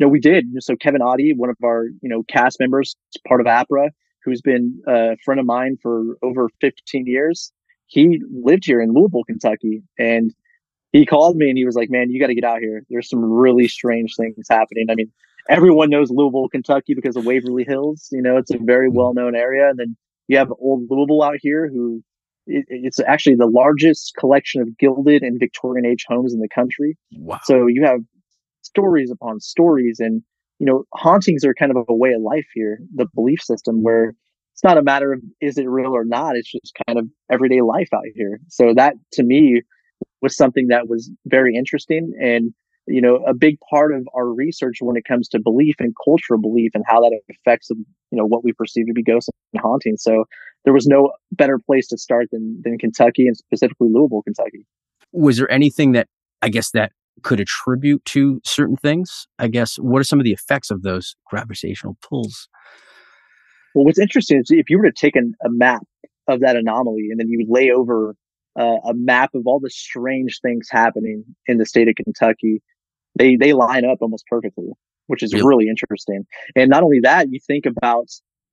No, 0.00 0.08
we 0.08 0.20
did. 0.20 0.46
So 0.60 0.76
Kevin 0.76 1.02
Audi, 1.02 1.32
one 1.34 1.50
of 1.50 1.56
our 1.64 1.86
you 1.86 2.08
know 2.08 2.22
cast 2.28 2.58
members, 2.60 2.96
part 3.28 3.40
of 3.40 3.46
APRA, 3.46 3.90
who's 4.24 4.40
been 4.40 4.80
a 4.86 5.16
friend 5.24 5.40
of 5.40 5.46
mine 5.46 5.76
for 5.82 6.16
over 6.22 6.48
15 6.60 7.06
years. 7.06 7.52
He 7.86 8.20
lived 8.32 8.64
here 8.64 8.80
in 8.80 8.92
Louisville, 8.92 9.24
Kentucky, 9.24 9.82
and 9.98 10.34
he 10.94 11.04
called 11.04 11.36
me 11.36 11.48
and 11.48 11.58
he 11.58 11.64
was 11.64 11.74
like, 11.74 11.90
"Man, 11.90 12.10
you 12.10 12.20
got 12.20 12.28
to 12.28 12.34
get 12.34 12.44
out 12.44 12.60
here. 12.60 12.84
There's 12.88 13.10
some 13.10 13.22
really 13.22 13.66
strange 13.66 14.14
things 14.16 14.46
happening." 14.48 14.86
I 14.90 14.94
mean, 14.94 15.10
everyone 15.50 15.90
knows 15.90 16.10
Louisville, 16.10 16.48
Kentucky 16.48 16.94
because 16.94 17.16
of 17.16 17.26
Waverly 17.26 17.64
Hills. 17.66 18.08
You 18.12 18.22
know, 18.22 18.36
it's 18.36 18.52
a 18.52 18.58
very 18.58 18.88
mm-hmm. 18.88 18.98
well-known 18.98 19.34
area, 19.34 19.68
and 19.68 19.78
then 19.78 19.96
you 20.28 20.38
have 20.38 20.52
old 20.60 20.84
Louisville 20.88 21.22
out 21.22 21.36
here, 21.40 21.68
who 21.68 22.02
it's 22.46 23.00
actually 23.00 23.36
the 23.36 23.50
largest 23.52 24.12
collection 24.18 24.60
of 24.60 24.78
gilded 24.78 25.22
and 25.22 25.40
Victorian 25.40 25.84
age 25.84 26.04
homes 26.08 26.32
in 26.32 26.40
the 26.40 26.48
country. 26.48 26.96
Wow. 27.16 27.40
So 27.42 27.66
you 27.66 27.84
have 27.84 28.00
stories 28.62 29.10
upon 29.10 29.40
stories 29.40 29.98
and 29.98 30.22
you 30.58 30.66
know 30.66 30.84
hauntings 30.94 31.44
are 31.44 31.54
kind 31.54 31.70
of 31.70 31.84
a 31.88 31.94
way 31.94 32.12
of 32.12 32.22
life 32.22 32.46
here 32.54 32.78
the 32.94 33.06
belief 33.14 33.40
system 33.40 33.82
where 33.82 34.14
it's 34.52 34.64
not 34.64 34.78
a 34.78 34.82
matter 34.82 35.12
of 35.12 35.20
is 35.40 35.58
it 35.58 35.68
real 35.68 35.94
or 35.94 36.04
not 36.04 36.36
it's 36.36 36.50
just 36.50 36.72
kind 36.86 36.98
of 36.98 37.06
everyday 37.30 37.60
life 37.60 37.88
out 37.94 38.04
here 38.14 38.40
so 38.48 38.72
that 38.74 38.94
to 39.12 39.22
me 39.22 39.62
was 40.24 40.36
something 40.36 40.68
that 40.68 40.88
was 40.88 41.10
very 41.26 41.54
interesting 41.54 42.12
and 42.20 42.52
you 42.86 43.00
know 43.00 43.16
a 43.26 43.34
big 43.34 43.56
part 43.70 43.94
of 43.94 44.06
our 44.16 44.26
research 44.26 44.78
when 44.80 44.96
it 44.96 45.04
comes 45.04 45.28
to 45.28 45.38
belief 45.38 45.76
and 45.78 45.94
cultural 46.04 46.40
belief 46.40 46.72
and 46.74 46.82
how 46.86 47.00
that 47.00 47.12
affects 47.30 47.68
you 47.70 47.84
know 48.10 48.26
what 48.26 48.42
we 48.42 48.52
perceive 48.52 48.86
to 48.86 48.92
be 48.92 49.02
ghosts 49.02 49.30
and 49.52 49.60
haunting 49.62 49.96
so 49.96 50.24
there 50.64 50.74
was 50.74 50.86
no 50.86 51.12
better 51.30 51.58
place 51.58 51.86
to 51.86 51.98
start 51.98 52.26
than 52.32 52.60
than 52.64 52.78
kentucky 52.78 53.26
and 53.26 53.36
specifically 53.36 53.88
louisville 53.92 54.22
kentucky 54.22 54.66
was 55.12 55.36
there 55.36 55.50
anything 55.50 55.92
that 55.92 56.08
i 56.42 56.48
guess 56.48 56.70
that 56.70 56.90
could 57.22 57.40
attribute 57.40 58.04
to 58.04 58.40
certain 58.44 58.76
things. 58.76 59.26
I 59.38 59.48
guess 59.48 59.76
what 59.76 60.00
are 60.00 60.04
some 60.04 60.18
of 60.18 60.24
the 60.24 60.32
effects 60.32 60.70
of 60.70 60.82
those 60.82 61.16
gravitational 61.26 61.96
pulls? 62.02 62.48
Well, 63.74 63.84
what's 63.84 63.98
interesting 63.98 64.40
is 64.40 64.46
if 64.50 64.70
you 64.70 64.78
were 64.78 64.84
to 64.84 64.92
take 64.92 65.16
an, 65.16 65.34
a 65.44 65.50
map 65.50 65.82
of 66.28 66.40
that 66.40 66.56
anomaly 66.56 67.08
and 67.10 67.20
then 67.20 67.28
you 67.28 67.46
lay 67.48 67.70
over 67.70 68.14
uh, 68.58 68.78
a 68.84 68.94
map 68.94 69.30
of 69.34 69.42
all 69.46 69.60
the 69.60 69.70
strange 69.70 70.40
things 70.40 70.68
happening 70.70 71.24
in 71.46 71.58
the 71.58 71.66
state 71.66 71.88
of 71.88 71.94
Kentucky, 71.96 72.62
they 73.18 73.36
they 73.36 73.52
line 73.52 73.84
up 73.84 73.98
almost 74.00 74.24
perfectly, 74.28 74.70
which 75.06 75.22
is 75.22 75.32
really? 75.32 75.46
really 75.46 75.68
interesting. 75.68 76.24
And 76.56 76.70
not 76.70 76.82
only 76.82 77.00
that, 77.02 77.28
you 77.30 77.40
think 77.46 77.66
about 77.66 78.08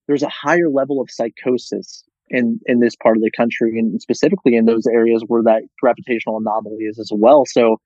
there's 0.07 0.23
a 0.23 0.29
higher 0.29 0.69
level 0.69 1.01
of 1.01 1.09
psychosis 1.11 2.03
in 2.29 2.59
in 2.65 2.79
this 2.79 2.95
part 2.95 3.17
of 3.17 3.23
the 3.23 3.31
country 3.31 3.77
and 3.77 4.01
specifically 4.01 4.55
in 4.55 4.65
those 4.65 4.87
areas 4.87 5.23
where 5.27 5.43
that 5.43 5.63
gravitational 5.79 6.37
anomaly 6.37 6.83
is 6.83 6.99
as 6.99 7.11
well. 7.13 7.45
So 7.45 7.77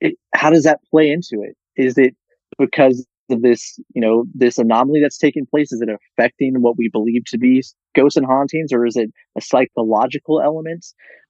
it, 0.00 0.14
how 0.34 0.50
does 0.50 0.64
that 0.64 0.80
play 0.90 1.10
into 1.10 1.42
it? 1.42 1.56
Is 1.76 1.96
it 1.96 2.14
because 2.58 3.06
of 3.30 3.42
this, 3.42 3.78
you 3.94 4.00
know, 4.00 4.24
this 4.34 4.58
anomaly 4.58 5.00
that's 5.00 5.18
taking 5.18 5.46
place? 5.46 5.72
Is 5.72 5.82
it 5.82 5.88
affecting 5.88 6.54
what 6.60 6.76
we 6.76 6.88
believe 6.88 7.24
to 7.26 7.38
be 7.38 7.62
ghosts 7.94 8.16
and 8.16 8.26
hauntings, 8.26 8.72
or 8.72 8.86
is 8.86 8.96
it 8.96 9.10
a 9.36 9.40
psychological 9.40 10.40
element? 10.40 10.84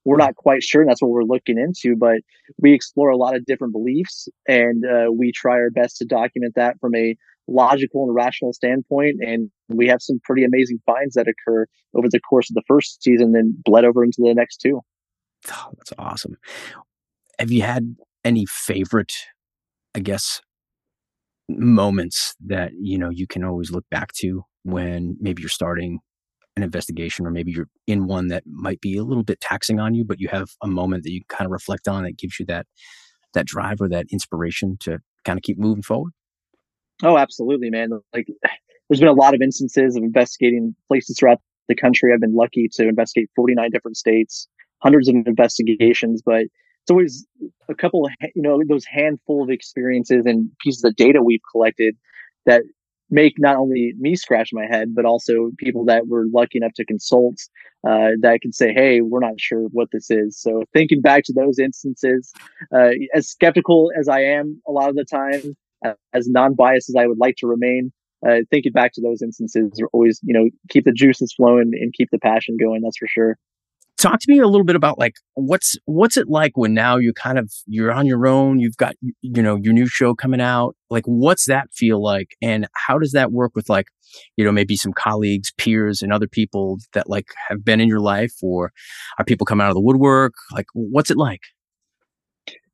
We're 0.04 0.16
not 0.16 0.34
quite 0.34 0.62
sure. 0.62 0.82
And 0.82 0.90
that's 0.90 1.00
what 1.00 1.10
we're 1.10 1.22
looking 1.22 1.58
into, 1.58 1.96
but 1.96 2.18
we 2.58 2.72
explore 2.72 3.10
a 3.10 3.16
lot 3.16 3.36
of 3.36 3.44
different 3.44 3.72
beliefs 3.72 4.28
and 4.48 4.84
uh, 4.84 5.12
we 5.12 5.30
try 5.32 5.54
our 5.54 5.70
best 5.70 5.98
to 5.98 6.04
document 6.04 6.54
that 6.56 6.76
from 6.80 6.94
a 6.96 7.16
logical 7.46 8.04
and 8.04 8.14
rational 8.14 8.52
standpoint. 8.52 9.16
And 9.20 9.50
we 9.68 9.86
have 9.88 10.02
some 10.02 10.18
pretty 10.24 10.44
amazing 10.44 10.80
finds 10.86 11.14
that 11.14 11.28
occur 11.28 11.66
over 11.94 12.08
the 12.10 12.20
course 12.20 12.50
of 12.50 12.54
the 12.54 12.62
first 12.66 13.02
season, 13.02 13.32
then 13.32 13.56
bled 13.64 13.84
over 13.84 14.02
into 14.02 14.22
the 14.22 14.34
next 14.34 14.56
two. 14.56 14.80
Oh, 15.50 15.70
that's 15.76 15.92
awesome. 15.98 16.36
Have 17.38 17.50
you 17.50 17.62
had 17.62 17.96
any 18.24 18.46
favorite, 18.46 19.14
I 19.94 20.00
guess, 20.00 20.40
moments 21.58 22.34
that 22.46 22.72
you 22.80 22.98
know 22.98 23.10
you 23.10 23.26
can 23.26 23.44
always 23.44 23.70
look 23.70 23.84
back 23.90 24.12
to 24.14 24.42
when 24.64 25.16
maybe 25.20 25.42
you're 25.42 25.48
starting 25.48 25.98
an 26.56 26.62
investigation 26.62 27.26
or 27.26 27.30
maybe 27.30 27.50
you're 27.50 27.68
in 27.86 28.06
one 28.06 28.28
that 28.28 28.42
might 28.46 28.80
be 28.80 28.96
a 28.96 29.02
little 29.02 29.24
bit 29.24 29.40
taxing 29.40 29.80
on 29.80 29.94
you 29.94 30.04
but 30.04 30.20
you 30.20 30.28
have 30.28 30.48
a 30.62 30.66
moment 30.66 31.02
that 31.02 31.12
you 31.12 31.22
kind 31.28 31.46
of 31.46 31.52
reflect 31.52 31.88
on 31.88 32.04
that 32.04 32.18
gives 32.18 32.38
you 32.38 32.46
that 32.46 32.66
that 33.34 33.46
drive 33.46 33.80
or 33.80 33.88
that 33.88 34.06
inspiration 34.12 34.76
to 34.80 34.98
kind 35.24 35.38
of 35.38 35.42
keep 35.42 35.58
moving 35.58 35.82
forward? 35.82 36.12
Oh 37.02 37.16
absolutely 37.16 37.70
man. 37.70 37.90
Like 38.12 38.26
there's 38.88 39.00
been 39.00 39.08
a 39.08 39.12
lot 39.12 39.34
of 39.34 39.40
instances 39.40 39.96
of 39.96 40.02
investigating 40.02 40.74
places 40.88 41.16
throughout 41.18 41.38
the 41.68 41.74
country. 41.74 42.12
I've 42.12 42.20
been 42.20 42.34
lucky 42.34 42.68
to 42.74 42.88
investigate 42.88 43.30
49 43.36 43.70
different 43.70 43.96
states 43.96 44.48
hundreds 44.82 45.08
of 45.08 45.14
investigations, 45.26 46.22
but 46.24 46.46
it's 46.82 46.90
always 46.90 47.26
a 47.68 47.74
couple 47.74 48.04
of 48.04 48.12
you 48.34 48.42
know 48.42 48.60
those 48.68 48.84
handful 48.84 49.42
of 49.42 49.50
experiences 49.50 50.26
and 50.26 50.50
pieces 50.60 50.82
of 50.84 50.96
data 50.96 51.22
we've 51.22 51.40
collected 51.52 51.96
that 52.44 52.62
make 53.08 53.34
not 53.38 53.56
only 53.56 53.92
me 53.98 54.16
scratch 54.16 54.50
my 54.52 54.64
head, 54.66 54.94
but 54.94 55.04
also 55.04 55.50
people 55.58 55.84
that 55.84 56.08
were 56.08 56.24
lucky 56.32 56.56
enough 56.58 56.72
to 56.74 56.84
consult 56.84 57.36
uh, 57.86 58.10
that 58.20 58.40
can 58.40 58.52
say, 58.52 58.72
"Hey, 58.72 59.00
we're 59.00 59.20
not 59.20 59.38
sure 59.38 59.68
what 59.72 59.88
this 59.92 60.10
is." 60.10 60.40
So 60.40 60.64
thinking 60.72 61.00
back 61.00 61.24
to 61.24 61.32
those 61.32 61.58
instances, 61.58 62.32
uh, 62.74 62.90
as 63.14 63.28
skeptical 63.28 63.92
as 63.96 64.08
I 64.08 64.20
am 64.20 64.60
a 64.66 64.72
lot 64.72 64.88
of 64.88 64.96
the 64.96 65.04
time, 65.04 65.56
uh, 65.84 65.94
as 66.12 66.28
non-biased 66.28 66.88
as 66.88 66.96
I 66.96 67.06
would 67.06 67.18
like 67.18 67.36
to 67.38 67.46
remain, 67.46 67.92
uh, 68.26 68.38
thinking 68.50 68.72
back 68.72 68.92
to 68.94 69.00
those 69.00 69.22
instances 69.22 69.70
always, 69.92 70.18
you 70.24 70.34
know, 70.34 70.48
keep 70.68 70.84
the 70.84 70.92
juices 70.92 71.32
flowing 71.36 71.70
and 71.74 71.92
keep 71.92 72.08
the 72.10 72.18
passion 72.18 72.56
going. 72.58 72.80
That's 72.82 72.98
for 72.98 73.06
sure 73.06 73.38
talk 74.02 74.18
to 74.18 74.26
me 74.28 74.40
a 74.40 74.48
little 74.48 74.64
bit 74.64 74.74
about 74.74 74.98
like 74.98 75.14
what's 75.34 75.76
what's 75.84 76.16
it 76.16 76.28
like 76.28 76.56
when 76.56 76.74
now 76.74 76.96
you 76.96 77.12
kind 77.12 77.38
of 77.38 77.52
you're 77.66 77.92
on 77.92 78.04
your 78.04 78.26
own 78.26 78.58
you've 78.58 78.76
got 78.76 78.94
you 79.00 79.42
know 79.42 79.56
your 79.56 79.72
new 79.72 79.86
show 79.86 80.14
coming 80.14 80.40
out. 80.40 80.74
Like 80.90 81.04
what's 81.06 81.46
that 81.46 81.68
feel 81.72 82.02
like? 82.02 82.36
And 82.42 82.66
how 82.74 82.98
does 82.98 83.12
that 83.12 83.30
work 83.30 83.52
with 83.54 83.68
like 83.68 83.86
you 84.36 84.44
know 84.44 84.52
maybe 84.52 84.76
some 84.76 84.92
colleagues 84.92 85.52
peers 85.56 86.02
and 86.02 86.12
other 86.12 86.26
people 86.26 86.78
that 86.94 87.08
like 87.08 87.28
have 87.48 87.64
been 87.64 87.80
in 87.80 87.88
your 87.88 88.00
life? 88.00 88.32
Or 88.42 88.72
are 89.18 89.24
people 89.24 89.44
coming 89.44 89.64
out 89.64 89.70
of 89.70 89.74
the 89.74 89.80
woodwork? 89.80 90.34
Like 90.52 90.66
what's 90.74 91.10
it 91.10 91.16
like? 91.16 91.40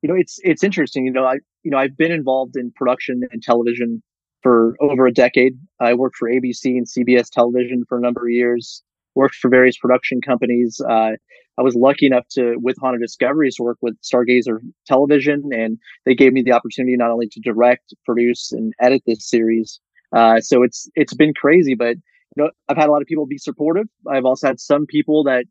You 0.02 0.08
know 0.08 0.14
it's 0.16 0.38
it's 0.42 0.64
interesting 0.64 1.04
you 1.04 1.12
know 1.12 1.24
i 1.24 1.34
you 1.64 1.72
know 1.72 1.78
i've 1.78 1.96
been 1.96 2.12
involved 2.12 2.56
in 2.56 2.72
production 2.74 3.22
and 3.32 3.42
television 3.42 4.02
for 4.42 4.76
over 4.80 5.06
a 5.06 5.12
decade. 5.12 5.54
I 5.80 5.94
worked 5.94 6.16
for 6.16 6.30
abc 6.30 6.64
and 6.64 6.86
cbs 6.86 7.28
television 7.30 7.84
for 7.88 7.98
a 7.98 8.00
number 8.00 8.22
of 8.22 8.30
years 8.30 8.82
worked 9.18 9.34
for 9.34 9.50
various 9.50 9.76
production 9.76 10.20
companies. 10.20 10.80
Uh, 10.88 11.12
I 11.58 11.62
was 11.62 11.74
lucky 11.74 12.06
enough 12.06 12.26
to, 12.34 12.54
with 12.58 12.76
Haunted 12.80 13.02
Discoveries, 13.02 13.56
work 13.58 13.78
with 13.82 13.96
Stargazer 14.00 14.60
Television, 14.86 15.42
and 15.52 15.76
they 16.06 16.14
gave 16.14 16.32
me 16.32 16.42
the 16.42 16.52
opportunity 16.52 16.96
not 16.96 17.10
only 17.10 17.28
to 17.32 17.40
direct, 17.40 17.92
produce, 18.06 18.52
and 18.52 18.72
edit 18.80 19.02
this 19.06 19.28
series. 19.28 19.80
Uh, 20.16 20.40
so 20.40 20.62
it's 20.62 20.88
it's 20.94 21.14
been 21.14 21.34
crazy, 21.34 21.74
but 21.74 21.96
you 22.36 22.44
know, 22.44 22.50
I've 22.68 22.76
had 22.76 22.88
a 22.88 22.92
lot 22.92 23.02
of 23.02 23.08
people 23.08 23.26
be 23.26 23.38
supportive. 23.38 23.88
I've 24.08 24.24
also 24.24 24.46
had 24.46 24.60
some 24.60 24.86
people 24.86 25.24
that 25.24 25.44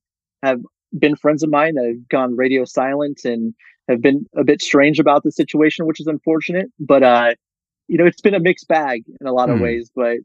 have 0.44 0.60
been 0.98 1.18
friends 1.18 1.44
of 1.44 1.50
mine 1.50 1.76
that 1.76 1.86
have 1.86 2.08
gone 2.08 2.38
radio 2.38 2.64
silent 2.64 3.20
and 3.26 3.54
have 3.90 4.02
been 4.02 4.26
a 4.36 4.46
bit 4.46 4.62
strange 4.62 5.00
about 5.00 5.24
the 5.24 5.32
situation, 5.32 5.86
which 5.86 6.00
is 6.00 6.08
unfortunate. 6.08 6.68
But 6.80 7.04
uh, 7.04 7.34
you 7.90 7.98
know, 7.98 8.06
it's 8.06 8.22
been 8.22 8.34
a 8.34 8.40
mixed 8.40 8.70
bag 8.70 9.04
in 9.20 9.28
a 9.28 9.34
lot 9.34 9.50
of 9.50 9.58
mm. 9.58 9.64
ways. 9.64 9.92
But 9.94 10.20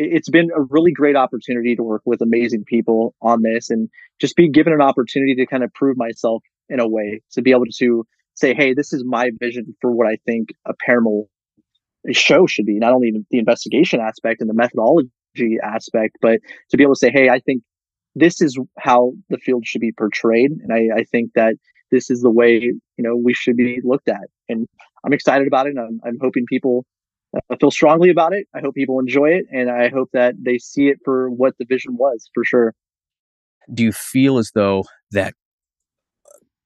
it's 0.00 0.30
been 0.30 0.50
a 0.56 0.62
really 0.62 0.92
great 0.92 1.16
opportunity 1.16 1.74
to 1.74 1.82
work 1.82 2.02
with 2.04 2.20
amazing 2.20 2.62
people 2.64 3.16
on 3.20 3.42
this 3.42 3.68
and 3.68 3.88
just 4.20 4.36
be 4.36 4.48
given 4.48 4.72
an 4.72 4.80
opportunity 4.80 5.34
to 5.34 5.46
kind 5.46 5.64
of 5.64 5.74
prove 5.74 5.96
myself 5.96 6.44
in 6.68 6.78
a 6.78 6.88
way 6.88 7.20
to 7.32 7.42
be 7.42 7.50
able 7.50 7.64
to 7.78 8.06
say, 8.34 8.54
Hey, 8.54 8.74
this 8.74 8.92
is 8.92 9.02
my 9.04 9.30
vision 9.40 9.74
for 9.80 9.90
what 9.90 10.06
I 10.06 10.16
think 10.24 10.50
a 10.66 10.72
paranormal 10.88 11.24
show 12.12 12.46
should 12.46 12.64
be, 12.64 12.78
not 12.78 12.92
only 12.92 13.12
the 13.30 13.38
investigation 13.40 14.00
aspect 14.00 14.40
and 14.40 14.48
the 14.48 14.54
methodology 14.54 15.10
aspect, 15.62 16.16
but 16.22 16.38
to 16.70 16.76
be 16.76 16.84
able 16.84 16.94
to 16.94 16.98
say, 16.98 17.10
Hey, 17.10 17.28
I 17.28 17.40
think 17.40 17.64
this 18.14 18.40
is 18.40 18.56
how 18.78 19.12
the 19.30 19.38
field 19.38 19.66
should 19.66 19.80
be 19.80 19.92
portrayed. 19.92 20.52
And 20.52 20.72
I, 20.72 21.00
I 21.00 21.04
think 21.04 21.32
that 21.34 21.54
this 21.90 22.08
is 22.08 22.20
the 22.20 22.30
way, 22.30 22.60
you 22.60 22.82
know, 22.98 23.16
we 23.16 23.34
should 23.34 23.56
be 23.56 23.80
looked 23.82 24.08
at. 24.08 24.28
And 24.48 24.68
I'm 25.04 25.12
excited 25.12 25.48
about 25.48 25.66
it. 25.66 25.74
I'm, 25.76 26.00
I'm 26.04 26.18
hoping 26.20 26.44
people 26.48 26.86
I 27.34 27.56
feel 27.56 27.70
strongly 27.70 28.10
about 28.10 28.32
it. 28.32 28.46
I 28.54 28.60
hope 28.60 28.74
people 28.74 28.98
enjoy 28.98 29.30
it, 29.30 29.46
and 29.52 29.70
I 29.70 29.88
hope 29.88 30.10
that 30.12 30.34
they 30.40 30.58
see 30.58 30.88
it 30.88 30.98
for 31.04 31.30
what 31.30 31.54
the 31.58 31.66
vision 31.66 31.96
was, 31.96 32.30
for 32.34 32.44
sure. 32.44 32.74
Do 33.72 33.82
you 33.82 33.92
feel 33.92 34.38
as 34.38 34.52
though 34.54 34.84
that 35.10 35.34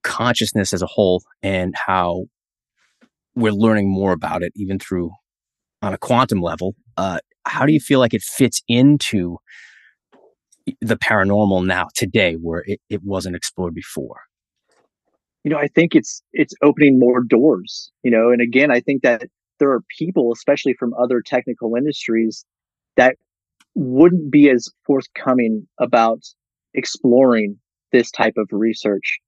consciousness 0.03 0.73
as 0.73 0.83
a 0.83 0.87
whole 0.87 1.23
and 1.43 1.75
how 1.77 2.27
we're 3.35 3.53
learning 3.53 3.91
more 3.91 4.13
about 4.13 4.43
it, 4.43 4.53
even 4.55 4.79
through 4.79 5.11
on 5.81 5.95
a 5.95 5.99
quantum 5.99 6.41
level, 6.41 6.77
uh, 6.97 7.19
how 7.45 7.67
do 7.67 7.73
you 7.73 7.81
feel 7.81 7.99
like 7.99 8.15
it 8.15 8.23
fits 8.23 8.63
into 8.69 9.39
the 10.81 10.97
paranormal 10.97 11.67
now 11.67 11.89
today, 11.95 12.35
where 12.35 12.63
it, 12.67 12.81
it 12.89 13.03
wasn't 13.03 13.35
explored 13.35 13.75
before? 13.75 14.21
You 15.43 15.51
know, 15.51 15.59
I 15.59 15.67
think 15.67 15.97
it's 15.97 16.23
it's 16.33 16.55
opening 16.63 17.01
more 17.01 17.21
doors. 17.25 17.91
You 18.05 18.13
know, 18.13 18.31
and 18.31 18.41
again, 18.41 18.71
I 18.71 18.79
think 18.79 19.03
that 19.03 19.25
there 19.63 19.71
are 19.71 19.85
people, 19.97 20.33
especially 20.33 20.75
from 20.77 20.93
other 21.01 21.23
technical 21.25 21.77
industries, 21.77 22.45
that 22.97 23.15
wouldn't 23.77 24.29
be 24.33 24.51
as 24.51 24.69
forthcoming 24.85 25.69
about 25.79 26.19
exploring 26.75 27.61
this 27.93 28.11
type 28.11 28.35
of 28.37 28.49
research 28.51 29.21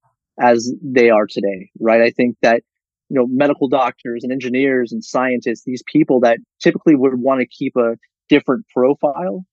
as 0.42 0.72
they 0.82 1.08
are 1.08 1.28
today, 1.28 1.70
right? 1.78 2.00
I 2.02 2.10
think 2.10 2.34
that, 2.42 2.62
you 3.10 3.16
know, 3.16 3.26
medical 3.28 3.68
doctors 3.68 4.24
and 4.24 4.32
engineers 4.32 4.90
and 4.90 5.04
scientists, 5.04 5.62
these 5.64 5.84
people 5.86 6.18
that 6.20 6.38
typically 6.60 6.96
would 6.96 7.14
want 7.14 7.40
to 7.40 7.46
keep 7.46 7.76
a 7.76 7.94
different 8.28 8.64
profile 8.74 9.44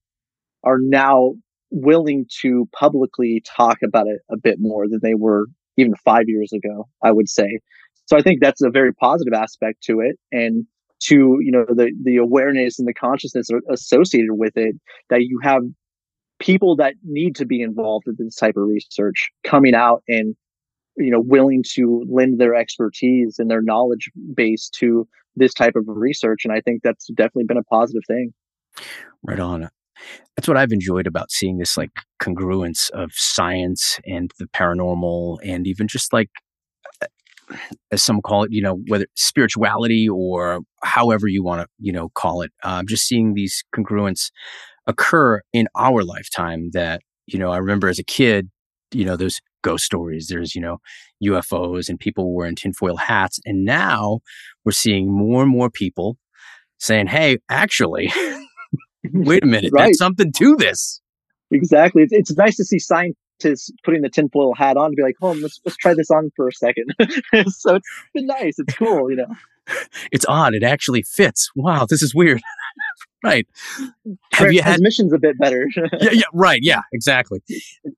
are 0.64 0.80
now 0.82 1.34
willing 1.70 2.26
to 2.42 2.68
publicly 2.74 3.44
talk 3.46 3.78
about 3.84 4.08
it 4.08 4.22
a 4.32 4.36
bit 4.36 4.56
more 4.58 4.88
than 4.90 5.00
they 5.04 5.14
were 5.14 5.46
even 5.78 5.94
five 6.04 6.24
years 6.26 6.52
ago, 6.52 6.90
I 7.04 7.12
would 7.12 7.30
say. 7.30 7.60
So 8.08 8.18
I 8.18 8.24
think 8.24 8.42
that's 8.42 8.64
a 8.64 8.72
very 8.72 8.94
positive 8.94 9.34
aspect 9.34 9.84
to 9.84 10.00
it. 10.00 10.18
And 10.32 10.66
to, 11.02 11.38
you 11.42 11.52
know, 11.52 11.66
the, 11.68 11.92
the 12.04 12.18
awareness 12.18 12.80
and 12.80 12.88
the 12.88 12.94
consciousness 12.94 13.50
associated 13.70 14.32
with 14.34 14.56
it 14.56 14.76
that 15.10 15.22
you 15.22 15.40
have 15.44 15.62
people 16.40 16.76
that 16.76 16.96
need 17.04 17.36
to 17.36 17.46
be 17.46 17.62
involved 17.62 18.08
in 18.08 18.16
this 18.18 18.36
type 18.36 18.56
of 18.58 18.64
research 18.64 19.30
coming 19.44 19.76
out 19.76 20.04
and, 20.08 20.36
you 20.98 21.12
know, 21.12 21.22
willing 21.22 21.64
to 21.74 22.04
lend 22.10 22.40
their 22.40 22.56
expertise 22.56 23.38
and 23.40 23.50
their 23.50 23.62
knowledge 23.62 24.10
base 24.36 24.70
to 24.70 25.08
this 25.36 25.54
type 25.54 25.76
of 25.76 25.84
research. 25.88 26.42
And 26.44 26.54
I 26.54 26.62
think 26.62 26.82
that's 26.84 27.08
definitely 27.08 27.46
been 27.46 27.58
a 27.58 27.64
positive 27.64 28.04
thing. 28.08 28.34
Right 29.24 29.40
on 29.40 29.70
that's 30.36 30.48
what 30.48 30.58
I've 30.58 30.72
enjoyed 30.72 31.08
about 31.08 31.32
seeing 31.32 31.58
this 31.58 31.78
like 31.78 31.92
congruence 32.22 32.90
of 32.92 33.12
science 33.14 34.00
and 34.06 34.32
the 34.40 34.48
paranormal 34.48 35.38
and 35.44 35.68
even 35.68 35.88
just 35.88 36.14
like 36.14 36.30
as 37.92 38.04
some 38.04 38.22
call 38.22 38.44
it, 38.44 38.52
you 38.52 38.62
know, 38.62 38.80
whether 38.88 39.06
spirituality 39.16 40.08
or 40.08 40.62
however 40.84 41.28
you 41.28 41.44
want 41.44 41.62
to, 41.62 41.68
you 41.80 41.92
know, 41.92 42.10
call 42.10 42.42
it. 42.42 42.52
Uh, 42.64 42.84
just 42.84 43.08
seeing 43.08 43.34
these 43.34 43.64
congruence 43.76 44.32
occur 44.88 45.42
in 45.54 45.68
our 45.76 46.04
lifetime 46.04 46.70
that, 46.74 47.02
you 47.28 47.40
know, 47.40 47.52
I 47.52 47.58
remember 47.58 47.88
as 47.88 48.00
a 48.00 48.04
kid, 48.04 48.50
you 48.94 49.06
know, 49.06 49.16
those 49.16 49.40
ghost 49.64 49.86
stories, 49.86 50.28
there's, 50.28 50.56
you 50.56 50.62
know, 50.62 50.78
UFOs 51.24 51.88
and 51.90 52.00
people 52.00 52.34
wearing 52.34 52.56
tinfoil 52.56 52.98
hats. 52.98 53.40
And 53.46 53.64
now 53.64 54.20
we're 54.66 54.72
seeing 54.72 55.12
more 55.12 55.44
and 55.44 55.52
more 55.52 55.70
people 55.70 56.18
saying, 56.80 57.08
hey, 57.08 57.38
actually, 57.50 58.12
wait 59.14 59.44
a 59.44 59.48
minute, 59.48 59.72
right. 59.74 59.86
there's 59.86 59.98
something 59.98 60.32
to 60.34 60.56
this. 60.56 61.02
Exactly. 61.52 62.04
It's, 62.04 62.14
it's 62.14 62.38
nice 62.38 62.56
to 62.58 62.64
see 62.64 62.80
science 62.80 63.16
to 63.42 63.56
putting 63.84 64.02
the 64.02 64.10
tinfoil 64.10 64.54
hat 64.56 64.78
on 64.78 64.92
to 64.92 64.96
be 64.96 65.04
like, 65.04 65.16
oh, 65.22 65.32
let's 65.34 65.60
let's 65.66 65.78
try 65.78 65.94
this 65.94 66.10
on 66.12 66.32
for 66.36 66.48
a 66.48 66.52
second. 66.52 66.94
so 67.48 67.76
it's 67.76 67.90
been 68.14 68.26
nice. 68.28 68.60
It's 68.60 68.76
cool, 68.76 69.10
you 69.10 69.18
know. 69.18 69.28
It's 70.12 70.26
odd. 70.28 70.54
It 70.54 70.64
actually 70.64 71.04
fits. 71.04 71.50
Wow, 71.56 71.86
this 71.88 72.02
is 72.02 72.14
weird. 72.14 72.42
right. 73.24 73.48
Have 74.34 74.52
you 74.52 74.62
had 74.62 74.82
missions 74.82 75.14
a 75.14 75.20
bit 75.20 75.38
better? 75.38 75.68
yeah, 76.02 76.10
yeah, 76.12 76.24
right. 76.34 76.60
Yeah, 76.62 76.82
exactly. 76.92 77.42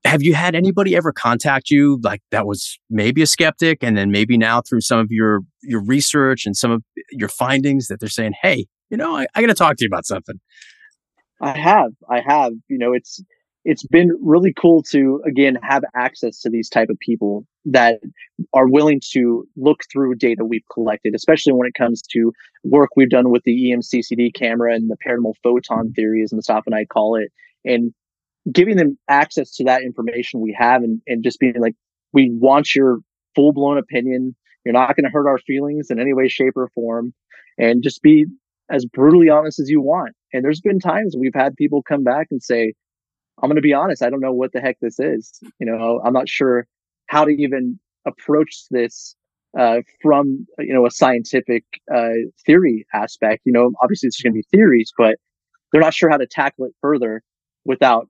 Have 0.04 0.22
you 0.22 0.34
had 0.34 0.54
anybody 0.54 0.94
ever 0.94 1.10
contact 1.10 1.70
you 1.70 1.98
like 2.04 2.20
that 2.30 2.46
was 2.46 2.78
maybe 2.90 3.22
a 3.22 3.26
skeptic, 3.26 3.82
and 3.82 3.96
then 3.96 4.10
maybe 4.12 4.36
now 4.36 4.60
through 4.60 4.82
some 4.82 5.00
of 5.00 5.08
your 5.10 5.40
your 5.62 5.82
research 5.82 6.46
and 6.46 6.54
some 6.54 6.70
of 6.70 6.82
your 7.10 7.30
findings 7.30 7.88
that 7.88 7.98
they're 7.98 8.08
saying, 8.08 8.34
hey, 8.42 8.66
you 8.90 8.96
know, 8.96 9.16
I, 9.16 9.26
I 9.34 9.40
got 9.40 9.48
to 9.48 9.54
talk 9.54 9.76
to 9.76 9.84
you 9.84 9.88
about 9.88 10.06
something. 10.06 10.38
I 11.40 11.58
have, 11.58 11.90
I 12.08 12.20
have. 12.20 12.52
You 12.68 12.78
know, 12.78 12.92
it's 12.92 13.20
it's 13.64 13.86
been 13.86 14.10
really 14.22 14.52
cool 14.52 14.82
to 14.82 15.22
again 15.26 15.56
have 15.62 15.82
access 15.94 16.40
to 16.40 16.50
these 16.50 16.68
type 16.68 16.90
of 16.90 16.98
people 16.98 17.46
that 17.64 18.00
are 18.52 18.68
willing 18.68 19.00
to 19.12 19.46
look 19.56 19.80
through 19.90 20.14
data 20.16 20.44
we've 20.44 20.68
collected, 20.72 21.14
especially 21.14 21.52
when 21.52 21.66
it 21.66 21.74
comes 21.74 22.02
to 22.02 22.32
work 22.62 22.90
we've 22.94 23.10
done 23.10 23.30
with 23.30 23.42
the 23.44 23.72
EMCCD 23.72 24.34
camera 24.34 24.74
and 24.74 24.90
the 24.90 24.96
paranormal 25.06 25.34
photon 25.42 25.92
theories 25.92 26.32
and 26.32 26.42
stuff, 26.42 26.64
and 26.66 26.74
I 26.74 26.84
call 26.84 27.16
it, 27.16 27.32
and 27.64 27.92
giving 28.52 28.76
them 28.76 28.98
access 29.08 29.54
to 29.56 29.64
that 29.64 29.82
information 29.82 30.40
we 30.40 30.54
have 30.58 30.82
and, 30.82 31.00
and 31.06 31.24
just 31.24 31.40
being 31.40 31.58
like, 31.58 31.74
we 32.12 32.30
want 32.30 32.74
your 32.74 32.98
full 33.34 33.52
blown 33.52 33.78
opinion. 33.78 34.36
You're 34.64 34.74
not 34.74 34.94
going 34.96 35.04
to 35.04 35.10
hurt 35.10 35.26
our 35.26 35.38
feelings 35.38 35.90
in 35.90 35.98
any 35.98 36.12
way, 36.12 36.28
shape, 36.28 36.56
or 36.56 36.68
form. 36.74 37.14
And 37.58 37.82
just 37.82 38.02
be 38.02 38.26
as 38.70 38.84
brutally 38.84 39.28
honest 39.28 39.60
as 39.60 39.70
you 39.70 39.80
want. 39.80 40.14
And 40.32 40.44
there's 40.44 40.60
been 40.60 40.80
times 40.80 41.14
we've 41.18 41.34
had 41.34 41.56
people 41.56 41.82
come 41.82 42.02
back 42.02 42.28
and 42.30 42.42
say, 42.42 42.74
I'm 43.42 43.48
going 43.48 43.56
to 43.56 43.62
be 43.62 43.74
honest. 43.74 44.02
I 44.02 44.10
don't 44.10 44.20
know 44.20 44.32
what 44.32 44.52
the 44.52 44.60
heck 44.60 44.78
this 44.80 44.98
is. 44.98 45.40
You 45.58 45.66
know, 45.66 46.00
I'm 46.04 46.12
not 46.12 46.28
sure 46.28 46.66
how 47.06 47.24
to 47.24 47.30
even 47.30 47.78
approach 48.06 48.64
this 48.70 49.16
uh, 49.58 49.78
from 50.02 50.46
you 50.58 50.74
know 50.74 50.86
a 50.86 50.90
scientific 50.90 51.64
uh, 51.94 52.10
theory 52.46 52.86
aspect. 52.92 53.42
You 53.44 53.52
know, 53.52 53.72
obviously 53.82 54.08
it's 54.08 54.20
going 54.20 54.32
to 54.32 54.38
be 54.38 54.46
theories, 54.56 54.92
but 54.96 55.16
they're 55.72 55.80
not 55.80 55.94
sure 55.94 56.10
how 56.10 56.16
to 56.16 56.26
tackle 56.26 56.66
it 56.66 56.72
further 56.80 57.22
without 57.64 58.08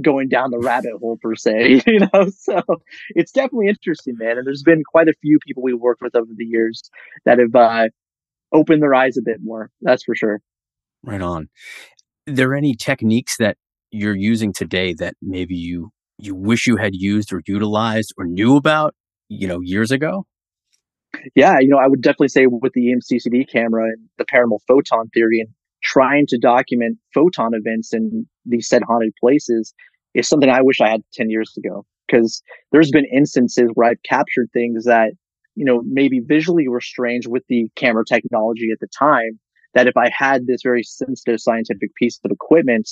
going 0.00 0.28
down 0.28 0.50
the 0.50 0.58
rabbit 0.58 0.92
hole 1.00 1.18
per 1.20 1.34
se, 1.34 1.82
you 1.86 2.00
know. 2.00 2.28
So 2.36 2.62
it's 3.10 3.32
definitely 3.32 3.68
interesting, 3.68 4.16
man. 4.18 4.38
And 4.38 4.46
there's 4.46 4.62
been 4.62 4.82
quite 4.84 5.08
a 5.08 5.14
few 5.22 5.38
people 5.46 5.62
we've 5.62 5.80
worked 5.80 6.02
with 6.02 6.14
over 6.14 6.30
the 6.36 6.44
years 6.44 6.82
that 7.24 7.38
have 7.38 7.54
uh, 7.54 7.88
opened 8.52 8.82
their 8.82 8.94
eyes 8.94 9.16
a 9.16 9.22
bit 9.22 9.38
more. 9.42 9.70
That's 9.80 10.04
for 10.04 10.14
sure. 10.14 10.40
Right 11.02 11.22
on. 11.22 11.48
Are 12.28 12.34
there 12.34 12.54
any 12.54 12.74
techniques 12.74 13.36
that 13.38 13.56
you're 13.96 14.16
using 14.16 14.52
today 14.52 14.94
that 14.94 15.14
maybe 15.22 15.54
you 15.54 15.90
you 16.18 16.34
wish 16.34 16.66
you 16.66 16.76
had 16.76 16.94
used 16.94 17.32
or 17.32 17.42
utilized 17.46 18.12
or 18.16 18.24
knew 18.24 18.56
about, 18.56 18.94
you 19.28 19.46
know, 19.46 19.60
years 19.60 19.90
ago? 19.90 20.26
Yeah, 21.34 21.58
you 21.60 21.68
know, 21.68 21.78
I 21.78 21.88
would 21.88 22.02
definitely 22.02 22.28
say 22.28 22.46
with 22.46 22.72
the 22.74 22.92
EMCCD 22.92 23.50
camera 23.50 23.84
and 23.84 24.08
the 24.18 24.24
paranormal 24.24 24.60
photon 24.68 25.08
theory 25.08 25.40
and 25.40 25.48
trying 25.82 26.26
to 26.28 26.38
document 26.38 26.98
photon 27.14 27.52
events 27.54 27.92
in 27.92 28.26
these 28.44 28.68
said 28.68 28.82
haunted 28.86 29.12
places 29.20 29.74
is 30.14 30.28
something 30.28 30.50
I 30.50 30.62
wish 30.62 30.80
I 30.80 30.88
had 30.88 31.02
10 31.14 31.30
years 31.30 31.52
ago. 31.56 31.84
Because 32.08 32.42
there's 32.70 32.90
been 32.90 33.06
instances 33.12 33.70
where 33.74 33.90
I've 33.90 34.02
captured 34.08 34.48
things 34.52 34.84
that, 34.84 35.12
you 35.54 35.64
know, 35.64 35.82
maybe 35.84 36.20
visually 36.20 36.68
were 36.68 36.80
strange 36.80 37.26
with 37.26 37.42
the 37.48 37.68
camera 37.74 38.04
technology 38.06 38.68
at 38.72 38.78
the 38.80 38.88
time. 38.96 39.40
That 39.74 39.88
if 39.88 39.96
I 39.96 40.10
had 40.16 40.46
this 40.46 40.60
very 40.62 40.82
sensitive 40.82 41.40
scientific 41.40 41.94
piece 41.96 42.18
of 42.24 42.30
equipment, 42.30 42.88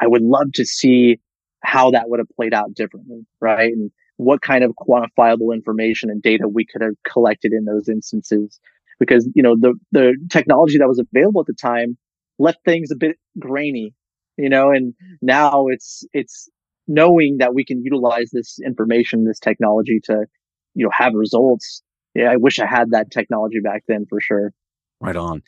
I 0.00 0.06
would 0.06 0.22
love 0.22 0.52
to 0.54 0.64
see 0.64 1.20
how 1.62 1.90
that 1.90 2.08
would 2.08 2.20
have 2.20 2.28
played 2.36 2.54
out 2.54 2.74
differently, 2.74 3.26
right? 3.40 3.72
And 3.72 3.90
what 4.16 4.42
kind 4.42 4.64
of 4.64 4.72
quantifiable 4.72 5.54
information 5.54 6.10
and 6.10 6.22
data 6.22 6.48
we 6.48 6.64
could 6.64 6.82
have 6.82 6.94
collected 7.06 7.52
in 7.52 7.64
those 7.64 7.88
instances. 7.88 8.60
Because, 9.00 9.28
you 9.34 9.42
know, 9.42 9.56
the, 9.58 9.74
the 9.92 10.16
technology 10.28 10.78
that 10.78 10.88
was 10.88 10.98
available 10.98 11.40
at 11.40 11.46
the 11.46 11.54
time 11.54 11.96
left 12.38 12.58
things 12.64 12.90
a 12.90 12.96
bit 12.96 13.16
grainy, 13.38 13.94
you 14.36 14.48
know, 14.48 14.70
and 14.70 14.94
now 15.22 15.68
it's, 15.68 16.04
it's 16.12 16.48
knowing 16.88 17.38
that 17.38 17.54
we 17.54 17.64
can 17.64 17.82
utilize 17.84 18.30
this 18.32 18.58
information, 18.64 19.24
this 19.24 19.38
technology 19.38 20.00
to, 20.04 20.26
you 20.74 20.84
know, 20.84 20.90
have 20.92 21.14
results. 21.14 21.82
Yeah, 22.14 22.30
I 22.32 22.36
wish 22.36 22.58
I 22.58 22.66
had 22.66 22.90
that 22.90 23.10
technology 23.10 23.60
back 23.60 23.84
then 23.86 24.06
for 24.08 24.20
sure. 24.20 24.52
Right 25.00 25.16
on. 25.16 25.42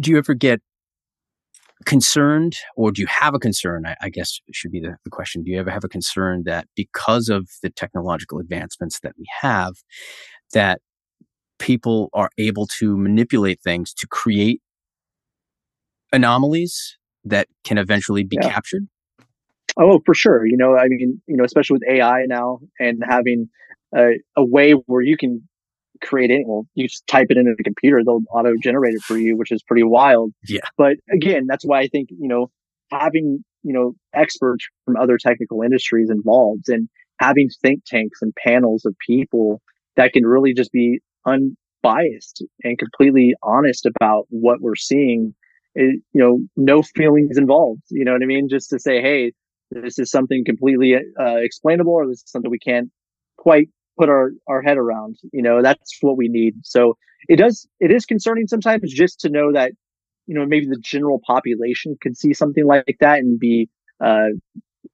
Do 0.00 0.10
you 0.10 0.16
ever 0.16 0.32
get 0.32 0.62
concerned 1.86 2.56
or 2.76 2.92
do 2.92 3.00
you 3.00 3.06
have 3.08 3.34
a 3.34 3.38
concern 3.38 3.86
I, 3.86 3.96
I 4.02 4.08
guess 4.10 4.40
should 4.52 4.70
be 4.70 4.80
the, 4.80 4.96
the, 5.04 5.10
question. 5.10 5.42
Do 5.42 5.50
you 5.50 5.58
ever 5.58 5.70
have 5.70 5.84
a 5.84 5.88
concern 5.88 6.42
that 6.44 6.66
because 6.76 7.28
of 7.28 7.48
the 7.62 7.70
technological 7.70 8.38
advancements 8.38 9.00
that 9.00 9.14
we 9.18 9.24
have 9.40 9.74
that 10.52 10.80
people 11.58 12.10
are 12.12 12.30
able 12.38 12.66
to 12.78 12.96
manipulate 12.96 13.60
things 13.62 13.94
to 13.94 14.06
create 14.06 14.60
anomalies 16.12 16.98
that 17.24 17.48
can 17.64 17.78
eventually 17.78 18.24
be 18.24 18.36
yeah. 18.40 18.50
captured? 18.50 18.86
Oh 19.78 20.00
for 20.04 20.14
sure. 20.14 20.46
You 20.46 20.56
know 20.56 20.76
i 20.76 20.86
mean 20.86 21.20
you 21.26 21.36
know 21.36 21.44
especially 21.44 21.74
with 21.74 21.88
ai 21.88 22.24
now 22.26 22.60
and 22.78 23.02
having 23.08 23.48
a, 23.94 24.12
a 24.36 24.44
way 24.44 24.72
where 24.72 25.02
you 25.02 25.16
can 25.16 25.48
create 26.00 26.30
any, 26.30 26.44
well, 26.46 26.66
you 26.74 26.88
just 26.88 27.06
type 27.06 27.26
it 27.30 27.36
into 27.36 27.52
the 27.56 27.64
computer, 27.64 28.02
they'll 28.04 28.20
auto 28.32 28.54
generate 28.62 28.94
it 28.94 29.02
for 29.02 29.16
you, 29.18 29.36
which 29.36 29.52
is 29.52 29.62
pretty 29.62 29.82
wild. 29.84 30.32
Yeah. 30.48 30.60
But 30.76 30.96
again, 31.12 31.46
that's 31.48 31.64
why 31.64 31.80
I 31.80 31.88
think, 31.88 32.08
you 32.10 32.28
know, 32.28 32.50
having, 32.90 33.44
you 33.62 33.72
know, 33.72 33.94
experts 34.14 34.66
from 34.84 34.96
other 34.96 35.18
technical 35.18 35.62
industries 35.62 36.10
involved 36.10 36.68
and 36.68 36.88
having 37.18 37.48
think 37.62 37.82
tanks 37.86 38.20
and 38.22 38.32
panels 38.46 38.84
of 38.84 38.94
people 39.06 39.60
that 39.96 40.12
can 40.12 40.24
really 40.24 40.54
just 40.54 40.72
be 40.72 41.00
unbiased 41.26 42.44
and 42.64 42.78
completely 42.78 43.34
honest 43.42 43.86
about 43.86 44.26
what 44.30 44.60
we're 44.60 44.76
seeing. 44.76 45.34
It, 45.74 46.00
you 46.12 46.20
know, 46.20 46.38
no 46.56 46.82
feelings 46.82 47.38
involved. 47.38 47.82
You 47.90 48.04
know 48.04 48.12
what 48.12 48.22
I 48.22 48.26
mean? 48.26 48.48
Just 48.48 48.70
to 48.70 48.78
say, 48.80 49.00
hey, 49.00 49.32
this 49.70 49.98
is 50.00 50.10
something 50.10 50.42
completely 50.44 50.96
uh, 50.96 51.36
explainable, 51.36 51.92
or 51.92 52.08
this 52.08 52.22
is 52.22 52.30
something 52.30 52.50
we 52.50 52.58
can't 52.58 52.90
quite 53.36 53.68
put 54.00 54.08
our 54.08 54.32
our 54.48 54.62
head 54.62 54.78
around 54.78 55.16
you 55.32 55.42
know 55.42 55.60
that's 55.62 55.98
what 56.00 56.16
we 56.16 56.28
need 56.28 56.54
so 56.62 56.96
it 57.28 57.36
does 57.36 57.68
it 57.80 57.92
is 57.92 58.06
concerning 58.06 58.46
sometimes 58.46 58.92
just 58.92 59.20
to 59.20 59.28
know 59.28 59.52
that 59.52 59.72
you 60.26 60.34
know 60.34 60.46
maybe 60.46 60.66
the 60.66 60.80
general 60.80 61.20
population 61.26 61.96
could 62.00 62.16
see 62.16 62.32
something 62.32 62.66
like 62.66 62.96
that 63.00 63.18
and 63.18 63.38
be 63.38 63.68
uh 64.02 64.28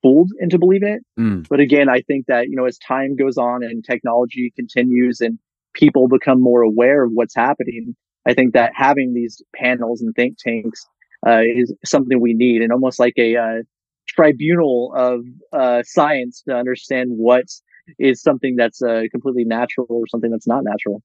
fooled 0.03 0.31
into 0.41 0.59
believing 0.59 0.89
it 0.89 1.03
mm. 1.21 1.47
but 1.49 1.61
again 1.61 1.89
i 1.89 2.01
think 2.01 2.27
that 2.27 2.49
you 2.49 2.57
know 2.57 2.65
as 2.65 2.79
time 2.79 3.15
goes 3.15 3.39
on 3.39 3.63
and 3.63 3.85
technology 3.85 4.53
continues 4.57 5.21
and 5.21 5.39
people 5.73 6.09
become 6.09 6.43
more 6.43 6.63
aware 6.63 7.05
of 7.05 7.13
what's 7.15 7.37
happening 7.37 7.95
i 8.27 8.35
think 8.35 8.55
that 8.55 8.73
having 8.75 9.15
these 9.15 9.41
panels 9.55 10.01
and 10.01 10.15
think 10.17 10.37
tanks 10.39 10.85
uh, 11.27 11.43
is 11.43 11.73
something 11.85 12.21
we 12.21 12.35
need 12.35 12.61
and 12.61 12.73
almost 12.73 12.99
like 12.99 13.15
a 13.19 13.37
uh, 13.37 13.63
tribunal 14.09 14.93
of 14.97 15.21
uh, 15.53 15.83
science 15.85 16.43
to 16.49 16.55
understand 16.55 17.11
what 17.13 17.45
is 17.99 18.21
something 18.23 18.57
that's 18.57 18.83
uh, 18.83 19.03
completely 19.11 19.45
natural 19.45 19.87
or 19.89 20.07
something 20.09 20.31
that's 20.31 20.47
not 20.47 20.65
natural. 20.65 21.03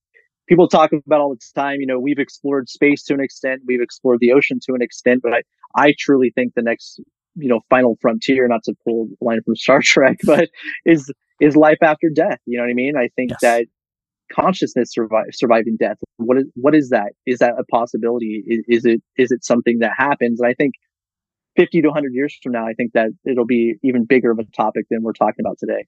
People 0.48 0.68
talk 0.68 0.92
about 0.92 1.22
all 1.22 1.34
the 1.34 1.40
time, 1.56 1.80
you 1.80 1.88
know, 1.88 2.00
we've 2.00 2.20
explored 2.20 2.68
space 2.68 3.04
to 3.04 3.14
an 3.14 3.22
extent, 3.22 3.62
we've 3.66 3.82
explored 3.82 4.20
the 4.20 4.32
ocean 4.32 4.60
to 4.66 4.74
an 4.74 4.82
extent, 4.82 5.22
but 5.24 5.34
I, 5.34 5.42
I 5.76 5.94
truly 5.98 6.32
think 6.34 6.54
the 6.56 6.62
next, 6.62 7.00
you 7.36 7.48
know, 7.48 7.62
final 7.70 7.98
frontier, 8.02 8.48
not 8.48 8.64
to 8.64 8.74
pull 8.84 9.08
a 9.22 9.24
line 9.24 9.42
from 9.44 9.56
Star 9.56 9.82
Trek, 9.82 10.18
but 10.24 10.50
is, 10.86 11.12
is 11.40 11.56
life 11.56 11.78
after 11.82 12.10
death. 12.14 12.40
You 12.46 12.58
know 12.58 12.64
what 12.64 12.72
I 12.72 12.74
mean? 12.74 12.98
I 12.98 13.10
think 13.16 13.32
yes. 13.32 13.40
that 13.42 13.66
consciousness 14.34 14.92
survive, 14.94 15.28
surviving 15.32 15.78
death. 15.80 15.98
What 16.18 16.38
is, 16.38 16.46
what 16.56 16.76
is 16.76 16.90
that? 16.90 17.14
Is 17.26 17.40
that 17.40 17.54
a 17.58 17.64
possibility? 17.66 18.44
Is, 18.46 18.64
is 18.68 18.86
it, 18.86 19.02
is 19.18 19.32
it 19.32 19.46
something 19.46 19.80
that 19.80 19.92
happens? 19.98 20.42
And 20.42 20.50
I 20.50 20.54
think 20.54 20.74
50 21.56 21.82
to 21.82 21.88
100 21.90 22.14
years 22.14 22.38
from 22.42 22.54
now, 22.54 22.66
I 22.66 22.74
think 22.74 22.94
that 22.94 23.10
it'll 23.26 23.46
be 23.46 23.76
even 23.84 24.06
bigger 24.06 24.32
of 24.32 24.40
a 24.40 24.46
topic 24.56 24.86
than 24.90 25.04
we're 25.04 25.14
talking 25.14 25.46
about 25.46 25.58
today. 25.60 25.86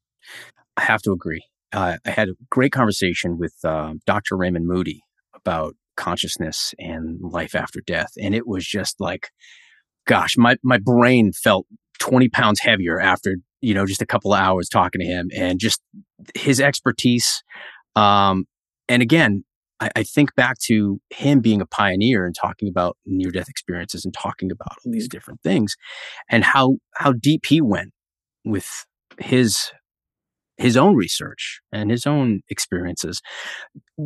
I 0.77 0.83
have 0.83 1.01
to 1.03 1.11
agree. 1.11 1.43
Uh, 1.71 1.97
I 2.05 2.09
had 2.09 2.29
a 2.29 2.33
great 2.49 2.71
conversation 2.71 3.37
with 3.37 3.53
uh, 3.63 3.93
Dr. 4.05 4.37
Raymond 4.37 4.67
Moody 4.67 5.01
about 5.33 5.75
consciousness 5.97 6.73
and 6.79 7.19
life 7.21 7.55
after 7.55 7.81
death. 7.85 8.11
And 8.21 8.33
it 8.35 8.47
was 8.47 8.65
just 8.65 8.99
like, 8.99 9.29
gosh, 10.07 10.37
my, 10.37 10.57
my 10.63 10.77
brain 10.77 11.31
felt 11.33 11.65
20 11.99 12.29
pounds 12.29 12.59
heavier 12.59 12.99
after, 12.99 13.37
you 13.61 13.73
know, 13.73 13.85
just 13.85 14.01
a 14.01 14.05
couple 14.05 14.33
of 14.33 14.39
hours 14.39 14.69
talking 14.69 15.01
to 15.01 15.07
him 15.07 15.29
and 15.35 15.59
just 15.59 15.81
his 16.35 16.59
expertise. 16.59 17.43
Um, 17.95 18.45
and 18.89 19.01
again, 19.01 19.43
I, 19.79 19.89
I 19.95 20.03
think 20.03 20.35
back 20.35 20.57
to 20.65 20.99
him 21.09 21.39
being 21.39 21.61
a 21.61 21.65
pioneer 21.65 22.25
and 22.25 22.35
talking 22.35 22.67
about 22.67 22.97
near 23.05 23.31
death 23.31 23.49
experiences 23.49 24.05
and 24.05 24.13
talking 24.13 24.51
about 24.51 24.77
all 24.85 24.91
these 24.91 25.07
different 25.07 25.41
things 25.41 25.75
and 26.29 26.43
how, 26.43 26.77
how 26.95 27.13
deep 27.13 27.45
he 27.47 27.61
went 27.61 27.91
with 28.43 28.85
his 29.19 29.71
his 30.57 30.77
own 30.77 30.95
research 30.95 31.59
and 31.71 31.89
his 31.89 32.05
own 32.05 32.41
experiences. 32.49 33.21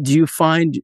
Do 0.02 0.14
you 0.14 0.28
find 0.28 0.80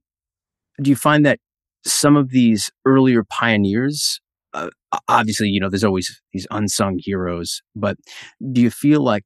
do 0.82 0.90
you 0.90 0.96
find 0.96 1.24
that 1.24 1.38
some 1.86 2.16
of 2.16 2.30
these 2.30 2.70
earlier 2.84 3.24
pioneers 3.24 4.20
uh, 4.54 4.70
obviously 5.08 5.48
you 5.48 5.60
know 5.60 5.68
there's 5.68 5.84
always 5.84 6.20
these 6.32 6.46
unsung 6.50 6.98
heroes 6.98 7.62
but 7.76 7.96
do 8.52 8.60
you 8.60 8.70
feel 8.70 9.02
like 9.02 9.24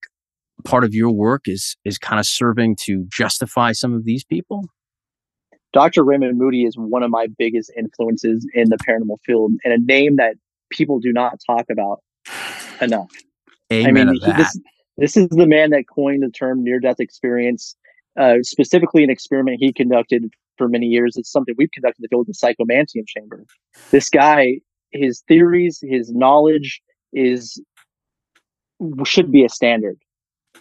part 0.64 0.84
of 0.84 0.94
your 0.94 1.10
work 1.10 1.42
is 1.46 1.76
is 1.84 1.98
kind 1.98 2.18
of 2.18 2.26
serving 2.26 2.76
to 2.76 3.06
justify 3.08 3.72
some 3.72 3.94
of 3.94 4.04
these 4.04 4.24
people? 4.24 4.64
Dr 5.72 6.02
raymond 6.02 6.38
moody 6.38 6.64
is 6.64 6.76
one 6.76 7.02
of 7.02 7.10
my 7.10 7.26
biggest 7.38 7.70
influences 7.76 8.46
in 8.54 8.70
the 8.70 8.78
paranormal 8.78 9.18
field 9.24 9.52
and 9.64 9.72
a 9.72 9.78
name 9.78 10.16
that 10.16 10.34
people 10.70 10.98
do 10.98 11.12
not 11.12 11.38
talk 11.46 11.66
about 11.70 12.00
enough. 12.80 13.10
Amen 13.70 14.08
I 14.08 14.12
mean, 14.12 14.20
he, 14.24 14.32
this, 14.32 14.58
this 14.98 15.16
is 15.16 15.28
the 15.28 15.46
man 15.46 15.70
that 15.70 15.84
coined 15.88 16.22
the 16.22 16.30
term 16.30 16.62
near 16.62 16.80
death 16.80 17.00
experience, 17.00 17.76
uh, 18.18 18.36
specifically 18.42 19.04
an 19.04 19.10
experiment 19.10 19.58
he 19.60 19.72
conducted 19.72 20.30
for 20.58 20.68
many 20.68 20.86
years. 20.86 21.16
It's 21.16 21.30
something 21.30 21.54
we've 21.56 21.70
conducted 21.72 22.04
the 22.10 22.18
of 22.18 22.26
the 22.26 22.32
psychomanteum 22.32 23.06
chamber. 23.06 23.44
This 23.90 24.10
guy, 24.10 24.60
his 24.90 25.22
theories, 25.28 25.78
his 25.80 26.10
knowledge 26.12 26.82
is 27.12 27.62
should 29.04 29.32
be 29.32 29.44
a 29.44 29.48
standard, 29.48 29.98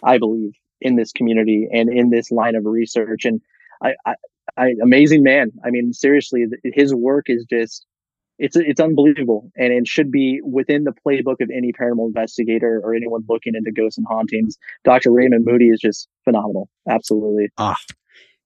I 0.02 0.18
believe, 0.18 0.52
in 0.80 0.96
this 0.96 1.12
community 1.12 1.68
and 1.72 1.92
in 1.92 2.10
this 2.10 2.30
line 2.30 2.54
of 2.54 2.64
research. 2.64 3.24
And 3.24 3.40
I, 3.82 3.94
I, 4.06 4.14
I 4.56 4.74
amazing 4.82 5.22
man. 5.22 5.50
I 5.64 5.70
mean, 5.70 5.92
seriously, 5.92 6.46
his 6.64 6.94
work 6.94 7.26
is 7.28 7.44
just 7.50 7.86
it's 8.38 8.56
it's 8.56 8.80
unbelievable. 8.80 9.50
And 9.56 9.72
it 9.72 9.86
should 9.86 10.10
be 10.10 10.40
within 10.44 10.84
the 10.84 10.92
playbook 10.92 11.40
of 11.40 11.50
any 11.54 11.72
paranormal 11.72 12.06
investigator 12.06 12.80
or 12.82 12.94
anyone 12.94 13.22
looking 13.28 13.54
into 13.54 13.72
ghosts 13.72 13.98
and 13.98 14.06
hauntings. 14.08 14.56
Dr 14.84 15.10
raymond 15.10 15.44
moody 15.46 15.68
is 15.68 15.80
just 15.80 16.08
phenomenal. 16.24 16.68
Absolutely. 16.88 17.48
Ah 17.58 17.76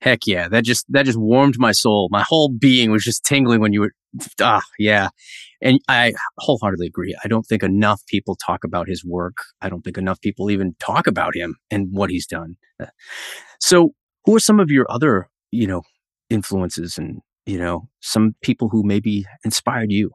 heck 0.03 0.27
yeah. 0.27 0.49
That 0.49 0.65
just 0.65 0.85
that 0.93 1.07
just 1.07 1.19
warmed 1.19 1.59
my 1.59 1.73
soul. 1.73 2.09
My 2.11 2.25
whole 2.29 2.51
being 2.51 2.91
was 2.91 3.05
just 3.05 3.25
tingling 3.25 3.61
when 3.61 3.73
you 3.73 3.81
were 3.81 3.93
ah 4.41 4.63
yeah. 4.79 5.09
And 5.63 5.79
i 5.89 6.13
wholeheartedly 6.39 6.89
agree. 6.89 7.17
I 7.25 7.29
don't 7.29 7.45
think 7.45 7.63
enough 7.63 8.03
people 8.07 8.35
talk 8.35 8.65
about 8.65 8.89
his 8.89 9.05
work. 9.05 9.37
I 9.61 9.69
don't 9.69 9.83
think 9.83 9.97
enough 9.97 10.21
people 10.21 10.51
even 10.51 10.75
talk 10.81 11.07
about 11.07 11.35
him 11.37 11.57
and 11.71 11.89
what 11.93 12.11
he's 12.11 12.27
done. 12.27 12.57
So 13.61 13.93
who 14.25 14.37
are 14.37 14.41
some 14.41 14.61
of 14.61 14.71
your 14.71 14.91
other 14.91 15.31
you 15.51 15.67
know 15.67 15.83
influences 16.29 16.99
and 16.99 17.21
you 17.47 17.59
know, 17.59 17.89
some 18.01 18.35
people 18.43 18.69
who 18.69 18.83
maybe 18.83 19.27
inspired 19.45 19.91
you? 19.91 20.11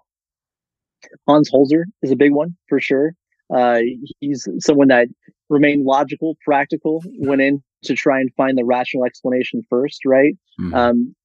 Hans 1.28 1.52
Holzer 1.52 1.84
is 2.02 2.12
a 2.12 2.16
big 2.16 2.32
one 2.32 2.56
for 2.68 2.80
sure. 2.80 3.14
Uh, 3.56 3.80
he's 4.20 4.48
someone 4.60 4.90
that 4.90 5.08
remained 5.50 5.86
logical, 5.86 6.36
practical, 6.44 7.02
went 7.20 7.42
in 7.42 7.64
to 7.84 7.96
try 7.96 8.20
and 8.20 8.30
find 8.36 8.58
the 8.58 8.66
rational 8.66 9.06
explanation 9.06 9.62
first, 9.70 10.02
right? 10.06 10.34
Mm-hmm. 10.60 10.74
Um, 10.74 11.16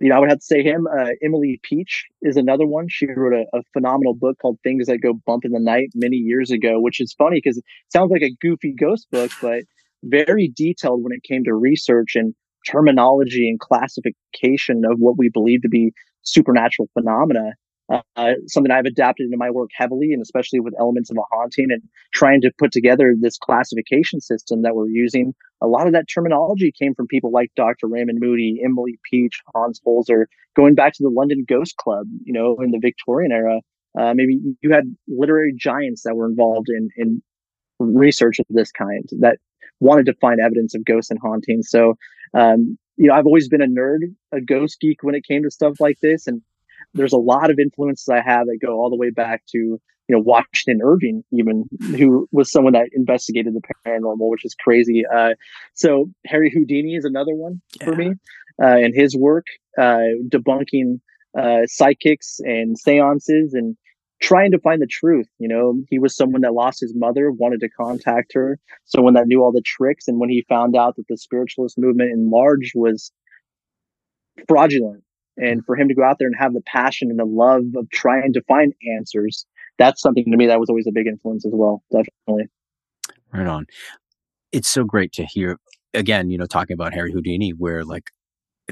you 0.00 0.08
know, 0.08 0.16
I 0.16 0.18
would 0.20 0.30
have 0.30 0.38
to 0.38 0.44
say 0.44 0.62
him. 0.62 0.86
Uh, 0.86 1.10
Emily 1.22 1.60
Peach 1.62 2.06
is 2.22 2.36
another 2.36 2.66
one. 2.66 2.86
She 2.88 3.06
wrote 3.06 3.34
a, 3.34 3.58
a, 3.58 3.62
phenomenal 3.74 4.14
book 4.14 4.38
called 4.40 4.58
Things 4.62 4.86
That 4.86 5.02
Go 5.02 5.12
Bump 5.26 5.44
in 5.44 5.52
the 5.52 5.60
Night 5.60 5.90
many 5.94 6.16
years 6.16 6.50
ago, 6.50 6.80
which 6.80 7.00
is 7.00 7.12
funny 7.12 7.40
because 7.42 7.58
it 7.58 7.64
sounds 7.92 8.10
like 8.10 8.22
a 8.22 8.34
goofy 8.40 8.72
ghost 8.72 9.08
book, 9.10 9.30
but 9.42 9.64
very 10.02 10.50
detailed 10.54 11.02
when 11.02 11.12
it 11.12 11.22
came 11.22 11.44
to 11.44 11.54
research 11.54 12.14
and 12.14 12.34
terminology 12.66 13.48
and 13.48 13.60
classification 13.60 14.82
of 14.84 14.98
what 14.98 15.18
we 15.18 15.28
believe 15.28 15.62
to 15.62 15.68
be 15.68 15.92
supernatural 16.22 16.88
phenomena 16.94 17.52
uh, 18.16 18.32
something 18.46 18.70
I've 18.70 18.86
adapted 18.86 19.26
into 19.26 19.36
my 19.36 19.50
work 19.50 19.70
heavily, 19.74 20.12
and 20.12 20.22
especially 20.22 20.60
with 20.60 20.74
elements 20.78 21.10
of 21.10 21.16
a 21.16 21.22
haunting 21.30 21.66
and 21.70 21.82
trying 22.14 22.40
to 22.42 22.50
put 22.58 22.72
together 22.72 23.14
this 23.20 23.38
classification 23.38 24.20
system 24.20 24.62
that 24.62 24.74
we're 24.74 24.88
using. 24.88 25.34
A 25.60 25.66
lot 25.66 25.86
of 25.86 25.92
that 25.92 26.06
terminology 26.12 26.72
came 26.78 26.94
from 26.94 27.06
people 27.06 27.30
like 27.30 27.50
Dr. 27.56 27.88
Raymond 27.88 28.18
Moody, 28.20 28.60
Emily 28.64 28.98
Peach, 29.10 29.40
Hans 29.54 29.80
Holzer, 29.86 30.24
going 30.56 30.74
back 30.74 30.94
to 30.94 31.02
the 31.02 31.10
London 31.10 31.44
Ghost 31.46 31.76
Club, 31.76 32.06
you 32.24 32.32
know, 32.32 32.56
in 32.62 32.70
the 32.70 32.80
Victorian 32.80 33.32
era. 33.32 33.60
Uh, 33.98 34.14
maybe 34.14 34.38
you 34.62 34.72
had 34.72 34.84
literary 35.06 35.52
giants 35.54 36.02
that 36.04 36.14
were 36.14 36.26
involved 36.26 36.68
in, 36.70 36.88
in 36.96 37.22
research 37.78 38.38
of 38.38 38.46
this 38.48 38.72
kind 38.72 39.06
that 39.20 39.38
wanted 39.80 40.06
to 40.06 40.14
find 40.14 40.40
evidence 40.40 40.74
of 40.74 40.84
ghosts 40.84 41.10
and 41.10 41.20
hauntings. 41.20 41.68
So, 41.70 41.96
um, 42.34 42.78
you 42.96 43.08
know, 43.08 43.14
I've 43.14 43.26
always 43.26 43.48
been 43.48 43.62
a 43.62 43.66
nerd, 43.66 44.14
a 44.32 44.40
ghost 44.40 44.78
geek 44.80 45.02
when 45.02 45.14
it 45.14 45.24
came 45.26 45.42
to 45.42 45.50
stuff 45.50 45.80
like 45.80 45.98
this. 46.00 46.26
And 46.26 46.42
there's 46.94 47.12
a 47.12 47.18
lot 47.18 47.50
of 47.50 47.58
influences 47.58 48.08
I 48.08 48.20
have 48.20 48.46
that 48.46 48.58
go 48.60 48.74
all 48.74 48.90
the 48.90 48.96
way 48.96 49.10
back 49.10 49.44
to 49.52 49.80
you 50.08 50.16
know 50.16 50.20
Washington 50.20 50.80
Irving, 50.82 51.24
even 51.32 51.64
who 51.96 52.28
was 52.32 52.50
someone 52.50 52.72
that 52.74 52.88
investigated 52.92 53.54
the 53.54 53.62
paranormal, 53.86 54.30
which 54.30 54.44
is 54.44 54.54
crazy. 54.54 55.04
Uh, 55.06 55.30
so 55.74 56.10
Harry 56.26 56.50
Houdini 56.50 56.96
is 56.96 57.04
another 57.04 57.34
one 57.34 57.60
yeah. 57.80 57.86
for 57.86 57.96
me, 57.96 58.12
uh, 58.62 58.76
and 58.76 58.94
his 58.94 59.16
work 59.16 59.46
uh, 59.78 60.00
debunking 60.28 61.00
uh, 61.38 61.60
psychics 61.66 62.40
and 62.40 62.78
seances 62.78 63.54
and 63.54 63.76
trying 64.22 64.52
to 64.52 64.58
find 64.60 64.80
the 64.80 64.86
truth. 64.86 65.26
You 65.38 65.48
know, 65.48 65.82
he 65.90 65.98
was 65.98 66.16
someone 66.16 66.42
that 66.42 66.54
lost 66.54 66.80
his 66.80 66.94
mother, 66.94 67.30
wanted 67.30 67.60
to 67.60 67.68
contact 67.68 68.32
her, 68.34 68.58
someone 68.84 69.14
that 69.14 69.26
knew 69.26 69.42
all 69.42 69.52
the 69.52 69.62
tricks, 69.64 70.08
and 70.08 70.18
when 70.18 70.30
he 70.30 70.46
found 70.48 70.76
out 70.76 70.96
that 70.96 71.08
the 71.08 71.18
spiritualist 71.18 71.76
movement 71.76 72.12
in 72.12 72.30
large 72.30 72.72
was 72.74 73.12
fraudulent 74.48 75.02
and 75.36 75.64
for 75.64 75.76
him 75.76 75.88
to 75.88 75.94
go 75.94 76.02
out 76.02 76.18
there 76.18 76.28
and 76.28 76.36
have 76.38 76.54
the 76.54 76.62
passion 76.62 77.10
and 77.10 77.18
the 77.18 77.24
love 77.24 77.62
of 77.76 77.90
trying 77.90 78.32
to 78.32 78.42
find 78.42 78.72
answers, 78.96 79.44
that's 79.78 80.00
something 80.00 80.24
to 80.30 80.36
me 80.36 80.46
that 80.46 80.60
was 80.60 80.70
always 80.70 80.86
a 80.86 80.92
big 80.92 81.06
influence 81.06 81.44
as 81.44 81.52
well. 81.54 81.82
Definitely. 81.90 82.48
Right 83.32 83.46
on. 83.46 83.66
It's 84.52 84.68
so 84.68 84.84
great 84.84 85.12
to 85.14 85.24
hear 85.24 85.58
again, 85.94 86.30
you 86.30 86.38
know, 86.38 86.46
talking 86.46 86.74
about 86.74 86.94
Harry 86.94 87.12
Houdini, 87.12 87.50
where 87.50 87.84
like 87.84 88.10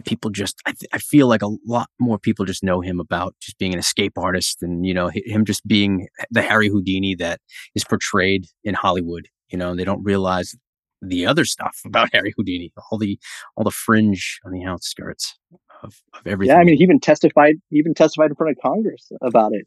people 0.05 0.31
just, 0.31 0.61
I, 0.67 0.73
th- 0.73 0.89
I 0.93 0.99
feel 0.99 1.27
like 1.27 1.43
a 1.43 1.51
lot 1.67 1.89
more 1.99 2.19
people 2.19 2.45
just 2.45 2.63
know 2.63 2.81
him 2.81 3.01
about 3.01 3.35
just 3.41 3.59
being 3.59 3.73
an 3.73 3.79
escape 3.79 4.17
artist 4.17 4.63
and, 4.63 4.87
you 4.87 4.95
know, 4.95 5.11
him 5.13 5.45
just 5.45 5.67
being 5.67 6.09
the 6.31 6.43
Harry 6.43 6.69
Houdini 6.69 7.15
that 7.17 7.41
is 7.75 7.85
portrayed 7.85 8.47
in 8.65 8.75
Hollywood. 8.75 9.29
You 9.49 9.59
know, 9.59 9.75
they 9.75 9.85
don't 9.85 10.03
realize 10.05 10.55
the 11.03 11.27
other 11.27 11.45
stuff 11.45 11.79
about 11.85 12.11
Harry 12.15 12.33
Houdini, 12.37 12.73
all 12.91 12.99
the 12.99 13.19
all 13.57 13.65
the 13.65 13.71
fringe 13.71 14.41
on 14.45 14.53
the 14.53 14.65
outskirts 14.65 15.39
of, 15.83 15.95
of 16.15 16.27
everything. 16.27 16.55
Yeah, 16.55 16.61
I 16.61 16.65
mean, 16.65 16.77
he 16.77 16.83
even 16.83 17.01
testified, 17.01 17.55
he 17.71 17.79
even 17.79 17.95
testified 17.95 18.31
in 18.31 18.37
front 18.37 18.53
of 18.53 18.63
Congress 18.63 19.11
about 19.23 19.53
it, 19.53 19.67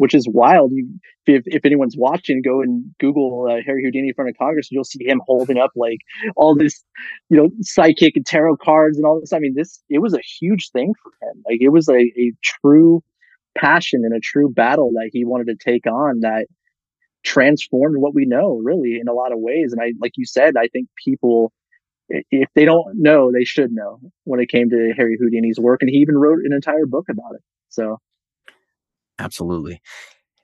which 0.00 0.14
is 0.14 0.26
wild. 0.26 0.72
You, 0.72 0.88
if, 1.26 1.42
if 1.44 1.62
anyone's 1.62 1.94
watching, 1.94 2.40
go 2.40 2.62
and 2.62 2.84
Google 2.98 3.46
uh, 3.50 3.60
Harry 3.66 3.84
Houdini 3.84 4.08
in 4.08 4.14
front 4.14 4.30
of 4.30 4.38
Congress, 4.38 4.68
and 4.70 4.76
you'll 4.76 4.84
see 4.84 5.04
him 5.04 5.20
holding 5.26 5.58
up 5.58 5.72
like 5.76 5.98
all 6.36 6.54
this, 6.54 6.82
you 7.28 7.36
know, 7.36 7.50
psychic 7.60 8.16
and 8.16 8.24
tarot 8.24 8.56
cards 8.56 8.96
and 8.96 9.04
all 9.04 9.20
this. 9.20 9.34
I 9.34 9.38
mean, 9.38 9.54
this 9.54 9.82
it 9.90 9.98
was 9.98 10.14
a 10.14 10.22
huge 10.40 10.70
thing 10.70 10.94
for 11.02 11.12
him. 11.20 11.42
Like 11.46 11.60
it 11.60 11.68
was 11.68 11.86
a, 11.90 11.98
a 11.98 12.32
true 12.42 13.02
passion 13.58 14.00
and 14.02 14.16
a 14.16 14.20
true 14.20 14.48
battle 14.48 14.90
that 14.94 15.10
he 15.12 15.26
wanted 15.26 15.48
to 15.48 15.56
take 15.56 15.86
on 15.86 16.20
that 16.20 16.46
transformed 17.22 17.98
what 17.98 18.14
we 18.14 18.24
know 18.24 18.58
really 18.64 18.98
in 18.98 19.06
a 19.06 19.12
lot 19.12 19.30
of 19.30 19.38
ways 19.38 19.74
and 19.74 19.82
i 19.82 19.92
like 20.00 20.12
you 20.16 20.24
said 20.24 20.54
i 20.56 20.66
think 20.68 20.88
people 21.04 21.52
if 22.30 22.48
they 22.54 22.64
don't 22.64 22.96
know, 22.96 23.30
they 23.30 23.44
should 23.44 23.72
know 23.72 24.00
when 24.24 24.40
it 24.40 24.48
came 24.48 24.68
to 24.70 24.92
Harry 24.96 25.16
Houdini's 25.20 25.58
work. 25.60 25.80
And 25.80 25.90
he 25.90 25.98
even 25.98 26.18
wrote 26.18 26.40
an 26.44 26.52
entire 26.52 26.86
book 26.86 27.08
about 27.08 27.34
it. 27.34 27.42
So 27.68 27.98
absolutely. 29.20 29.80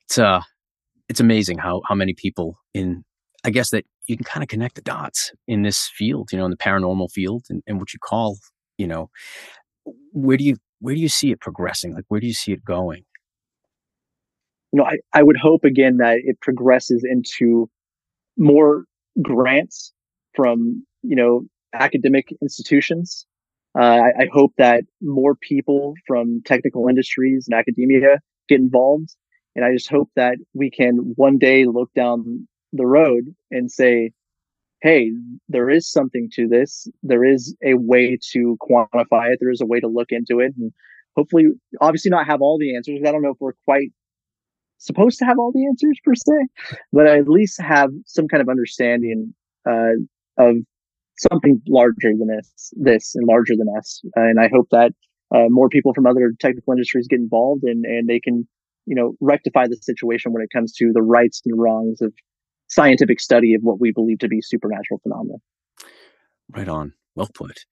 It's 0.05 0.19
uh 0.19 0.43
it's 1.09 1.21
amazing 1.21 1.59
how 1.59 1.83
how 1.89 1.95
many 1.95 2.15
people 2.15 2.59
in 2.75 3.05
I 3.45 3.51
guess 3.51 3.71
that 3.71 3.85
you 4.07 4.17
can 4.17 4.25
kind 4.25 4.43
of 4.43 4.49
connect 4.49 4.75
the 4.75 4.83
dots 4.83 5.33
in 5.47 5.63
this 5.63 5.89
field, 5.97 6.31
you 6.33 6.39
know, 6.39 6.45
in 6.45 6.51
the 6.51 6.57
paranormal 6.57 7.11
field 7.11 7.45
and, 7.51 7.63
and 7.67 7.79
what 7.79 7.93
you 7.93 7.99
call, 7.99 8.39
you 8.79 8.87
know, 8.87 9.11
where 10.13 10.37
do 10.37 10.45
you 10.45 10.57
where 10.81 10.95
do 10.95 11.01
you 11.01 11.09
see 11.09 11.31
it 11.31 11.41
progressing? 11.41 11.95
Like 11.95 12.05
where 12.09 12.21
do 12.21 12.27
you 12.27 12.35
see 12.35 12.53
it 12.53 12.65
going? 12.65 13.05
You 14.73 14.81
know, 14.81 14.85
I, 14.85 14.99
I 15.15 15.23
would 15.23 15.37
hope 15.41 15.65
again 15.65 15.99
that 15.99 16.19
it 16.23 16.41
progresses 16.41 17.05
into 17.09 17.71
more 18.37 18.85
grants 19.23 19.93
from, 20.35 20.85
you 21.03 21.17
know, 21.17 21.43
academic 21.73 22.29
institutions. 22.43 23.27
Uh, 23.79 23.83
I, 23.83 24.23
I, 24.23 24.27
hope 24.33 24.53
that 24.57 24.85
more 25.03 25.35
people 25.35 25.95
from 26.07 26.41
technical 26.45 26.89
industries 26.89 27.47
and 27.47 27.59
academia 27.59 28.21
get 28.49 28.61
involved. 28.61 29.15
And 29.55 29.65
I 29.65 29.73
just 29.73 29.91
hope 29.91 30.11
that 30.17 30.37
we 30.55 30.71
can 30.71 31.15
one 31.17 31.39
day 31.39 31.65
look 31.65 31.93
down 31.95 32.47
the 32.73 32.87
road 32.87 33.35
and 33.51 33.71
say, 33.71 34.13
hey, 34.83 35.11
there 35.49 35.71
is 35.71 35.91
something 35.91 36.29
to 36.35 36.47
this. 36.47 36.87
There 37.03 37.25
is 37.25 37.57
a 37.65 37.75
way 37.75 38.19
to 38.33 38.59
quantify 38.61 39.33
it. 39.33 39.39
There 39.41 39.51
is 39.51 39.61
a 39.61 39.67
way 39.67 39.81
to 39.81 39.89
look 39.89 40.09
into 40.11 40.41
it. 40.41 40.53
And 40.59 40.73
hopefully, 41.17 41.47
obviously, 41.81 42.11
not 42.11 42.27
have 42.27 42.43
all 42.43 42.59
the 42.59 42.77
answers. 42.77 43.01
I 43.07 43.13
don't 43.13 43.23
know 43.23 43.31
if 43.31 43.41
we're 43.41 43.53
quite 43.65 43.91
supposed 44.79 45.19
to 45.19 45.25
have 45.25 45.39
all 45.39 45.53
the 45.53 45.67
answers 45.67 45.99
per 46.05 46.15
se, 46.15 46.77
but 46.93 47.07
at 47.07 47.29
least 47.29 47.61
have 47.61 47.91
some 48.05 48.29
kind 48.29 48.43
of 48.43 48.49
understanding 48.49 49.35
uh, 49.69 49.97
of 50.39 50.57
something 51.19 51.63
larger 51.67 52.13
than 52.19 52.29
this, 52.29 52.73
this 52.77 53.15
and 53.15 53.27
larger 53.27 53.55
than 53.57 53.69
us. 53.77 54.03
And 54.15 54.39
I 54.39 54.51
hope 54.53 54.69
that 54.71 54.93
uh, 55.35 55.47
more 55.49 55.69
people 55.69 55.93
from 55.95 56.07
other 56.07 56.33
technical 56.39 56.73
industries 56.73 57.09
get 57.09 57.19
involved 57.19 57.65
and, 57.65 57.85
and 57.85 58.09
they 58.09 58.21
can, 58.21 58.47
you 58.87 58.95
know, 58.95 59.15
rectify 59.21 59.67
the 59.67 59.77
situation 59.77 60.33
when 60.33 60.43
it 60.43 60.51
comes 60.53 60.73
to 60.75 60.93
the 60.93 61.03
rights 61.03 61.43
and 61.45 61.59
wrongs 61.61 62.01
of 62.01 62.13
scientific 62.69 63.21
study 63.21 63.55
of 63.55 63.63
what 63.63 63.81
we 63.81 63.93
believe 63.93 64.19
to 64.21 64.29
be 64.29 64.41
supernatural 64.41 65.01
phenomena. 65.03 65.39
Right 66.49 66.69
on. 66.69 66.95
Well 67.15 67.31
put. 67.33 67.65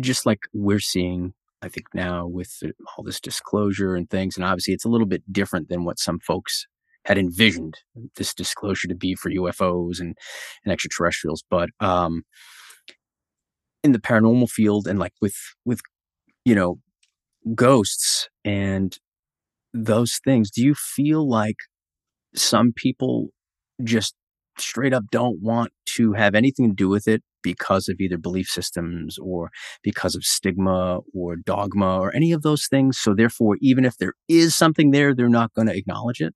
Just 0.00 0.26
like 0.26 0.40
we're 0.54 0.80
seeing, 0.80 1.34
I 1.60 1.68
think 1.68 1.86
now 1.92 2.26
with 2.26 2.62
all 2.96 3.04
this 3.04 3.20
disclosure 3.20 3.94
and 3.94 4.08
things, 4.08 4.36
and 4.36 4.44
obviously 4.44 4.74
it's 4.74 4.84
a 4.84 4.88
little 4.88 5.06
bit 5.06 5.22
different 5.30 5.68
than 5.68 5.84
what 5.84 5.98
some 5.98 6.18
folks 6.20 6.66
had 7.04 7.18
envisioned 7.18 7.78
this 8.16 8.34
disclosure 8.34 8.88
to 8.88 8.94
be 8.94 9.14
for 9.14 9.30
UFOs 9.30 9.98
and, 10.00 10.16
and 10.64 10.72
extraterrestrials. 10.72 11.42
But 11.50 11.70
um, 11.80 12.22
in 13.82 13.92
the 13.92 13.98
paranormal 13.98 14.50
field 14.50 14.86
and 14.86 14.98
like 14.98 15.12
with 15.20 15.36
with 15.64 15.80
you 16.44 16.54
know 16.54 16.78
ghosts 17.54 18.28
and 18.44 18.98
those 19.74 20.20
things, 20.24 20.50
do 20.50 20.62
you 20.62 20.74
feel 20.74 21.28
like 21.28 21.56
some 22.34 22.72
people 22.74 23.28
just 23.84 24.14
straight 24.58 24.92
up 24.92 25.04
don't 25.10 25.40
want 25.40 25.72
to 25.86 26.12
have 26.12 26.34
anything 26.34 26.68
to 26.68 26.74
do 26.74 26.88
with 26.88 27.06
it 27.06 27.22
because 27.42 27.88
of 27.88 28.00
either 28.00 28.18
belief 28.18 28.48
systems 28.48 29.18
or 29.18 29.50
because 29.82 30.14
of 30.14 30.24
stigma 30.24 30.98
or 31.14 31.36
dogma 31.36 31.98
or 31.98 32.14
any 32.14 32.32
of 32.32 32.42
those 32.42 32.66
things. 32.66 32.98
So 32.98 33.14
therefore, 33.14 33.56
even 33.60 33.84
if 33.84 33.96
there 33.98 34.14
is 34.28 34.54
something 34.54 34.90
there, 34.90 35.14
they're 35.14 35.28
not 35.28 35.54
going 35.54 35.68
to 35.68 35.76
acknowledge 35.76 36.20
it. 36.20 36.34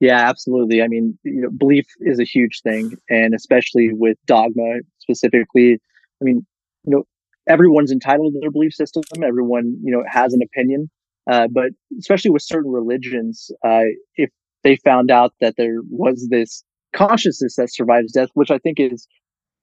Yeah, 0.00 0.28
absolutely. 0.28 0.82
I 0.82 0.88
mean, 0.88 1.18
you 1.24 1.42
know, 1.42 1.50
belief 1.50 1.86
is 2.00 2.18
a 2.18 2.24
huge 2.24 2.60
thing, 2.62 2.96
and 3.08 3.34
especially 3.34 3.90
with 3.92 4.16
dogma 4.26 4.80
specifically. 4.98 5.78
I 6.20 6.24
mean, 6.24 6.46
you 6.84 6.90
know, 6.90 7.04
everyone's 7.48 7.92
entitled 7.92 8.32
to 8.34 8.40
their 8.40 8.50
belief 8.50 8.74
system. 8.74 9.02
Everyone, 9.22 9.78
you 9.82 9.92
know, 9.92 10.02
has 10.08 10.32
an 10.32 10.40
opinion. 10.42 10.90
Uh, 11.30 11.48
but 11.50 11.70
especially 11.98 12.30
with 12.30 12.42
certain 12.42 12.70
religions, 12.70 13.50
uh, 13.64 13.84
if 14.16 14.30
they 14.62 14.76
found 14.76 15.10
out 15.10 15.32
that 15.40 15.54
there 15.56 15.80
was 15.88 16.28
this 16.30 16.64
consciousness 16.94 17.56
that 17.56 17.72
survives 17.72 18.12
death, 18.12 18.28
which 18.34 18.50
I 18.50 18.58
think 18.58 18.78
is 18.78 19.06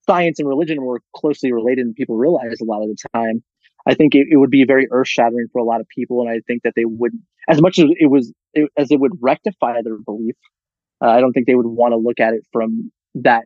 science 0.08 0.40
and 0.40 0.48
religion 0.48 0.78
more 0.78 1.02
closely 1.16 1.52
related 1.52 1.86
than 1.86 1.94
people 1.94 2.18
realize 2.18 2.60
a 2.62 2.66
lot 2.66 2.82
of 2.82 2.90
the 2.90 2.98
time. 3.14 3.44
I 3.88 3.96
think 3.96 4.14
it, 4.14 4.28
it 4.30 4.38
would 4.38 4.50
be 4.50 4.64
very 4.66 4.88
earth 4.92 5.08
shattering 5.08 5.48
for 5.52 5.60
a 5.60 5.64
lot 5.64 5.82
of 5.82 5.88
people. 5.88 6.22
And 6.22 6.30
I 6.30 6.42
think 6.46 6.64
that 6.64 6.74
they 6.76 6.86
would, 6.86 7.14
as 7.50 7.62
much 7.62 7.80
as 7.80 7.86
it 7.98 8.10
was, 8.10 8.32
it, 8.54 8.70
as 8.78 8.92
it 8.92 9.00
would 9.00 9.14
rectify 9.22 9.82
their 9.84 9.98
belief, 9.98 10.36
uh, 11.04 11.10
I 11.10 11.20
don't 11.20 11.34
think 11.34 11.48
they 11.48 11.56
would 11.56 11.68
want 11.68 11.94
to 11.94 11.98
look 11.98 12.20
at 12.20 12.34
it 12.34 12.42
from 12.52 12.92
that 13.16 13.46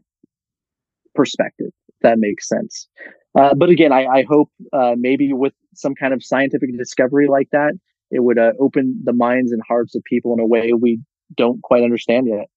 perspective. 1.14 1.72
If 1.88 1.96
that 2.02 2.18
makes 2.20 2.48
sense. 2.50 2.90
Uh, 3.38 3.54
but 3.54 3.70
again, 3.70 3.92
I, 3.92 4.06
I 4.06 4.26
hope 4.28 4.50
uh, 4.72 4.96
maybe 4.98 5.34
with 5.34 5.54
some 5.74 5.94
kind 5.96 6.14
of 6.14 6.24
scientific 6.24 6.70
discovery 6.78 7.28
like 7.28 7.50
that, 7.52 7.74
it 8.12 8.24
would 8.24 8.38
uh, 8.38 8.52
open 8.60 9.02
the 9.04 9.14
minds 9.14 9.52
and 9.52 9.62
hearts 9.68 9.96
of 9.96 10.04
people 10.04 10.34
in 10.34 10.40
a 10.40 10.46
way 10.46 10.72
we 10.74 11.00
don't 11.36 11.62
quite 11.62 11.84
understand 11.84 12.28
yet. 12.28 12.48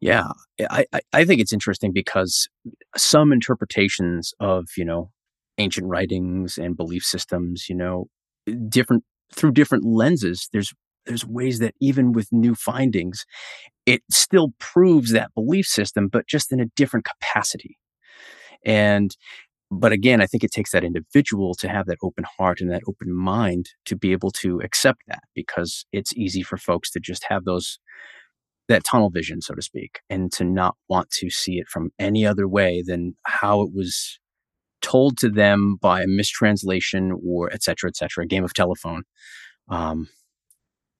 Yeah, 0.00 0.28
I, 0.70 0.86
I 1.12 1.24
think 1.24 1.40
it's 1.40 1.52
interesting 1.52 1.92
because 1.92 2.48
some 2.96 3.32
interpretations 3.32 4.32
of 4.40 4.66
you 4.76 4.84
know 4.84 5.10
ancient 5.58 5.86
writings 5.86 6.56
and 6.56 6.76
belief 6.76 7.04
systems, 7.04 7.68
you 7.68 7.76
know, 7.76 8.08
different 8.68 9.04
through 9.32 9.52
different 9.52 9.84
lenses. 9.84 10.48
There's 10.52 10.72
there's 11.06 11.26
ways 11.26 11.58
that 11.58 11.74
even 11.80 12.12
with 12.12 12.28
new 12.32 12.54
findings, 12.54 13.24
it 13.86 14.02
still 14.10 14.54
proves 14.58 15.12
that 15.12 15.34
belief 15.34 15.66
system, 15.66 16.08
but 16.08 16.26
just 16.26 16.50
in 16.52 16.60
a 16.60 16.66
different 16.76 17.06
capacity. 17.06 17.78
And 18.64 19.14
but 19.70 19.92
again, 19.92 20.20
I 20.20 20.26
think 20.26 20.42
it 20.42 20.50
takes 20.50 20.72
that 20.72 20.84
individual 20.84 21.54
to 21.54 21.68
have 21.68 21.86
that 21.86 21.98
open 22.02 22.24
heart 22.38 22.60
and 22.60 22.70
that 22.70 22.82
open 22.88 23.14
mind 23.14 23.70
to 23.86 23.96
be 23.96 24.12
able 24.12 24.30
to 24.32 24.60
accept 24.62 25.02
that 25.06 25.22
because 25.34 25.86
it's 25.92 26.12
easy 26.16 26.42
for 26.42 26.56
folks 26.56 26.90
to 26.92 27.00
just 27.00 27.24
have 27.28 27.44
those 27.44 27.78
that 28.68 28.84
tunnel 28.84 29.10
vision, 29.10 29.40
so 29.40 29.54
to 29.54 29.62
speak, 29.62 30.00
and 30.08 30.32
to 30.32 30.44
not 30.44 30.76
want 30.88 31.10
to 31.10 31.28
see 31.28 31.58
it 31.58 31.68
from 31.68 31.90
any 31.98 32.24
other 32.24 32.46
way 32.46 32.82
than 32.84 33.16
how 33.24 33.62
it 33.62 33.70
was 33.74 34.18
told 34.80 35.18
to 35.18 35.28
them 35.28 35.76
by 35.80 36.02
a 36.02 36.06
mistranslation 36.06 37.12
or 37.26 37.52
et 37.52 37.62
cetera, 37.62 37.88
et 37.88 37.96
cetera, 37.96 38.24
a 38.24 38.26
game 38.26 38.44
of 38.44 38.54
telephone. 38.54 39.02
Um, 39.68 40.08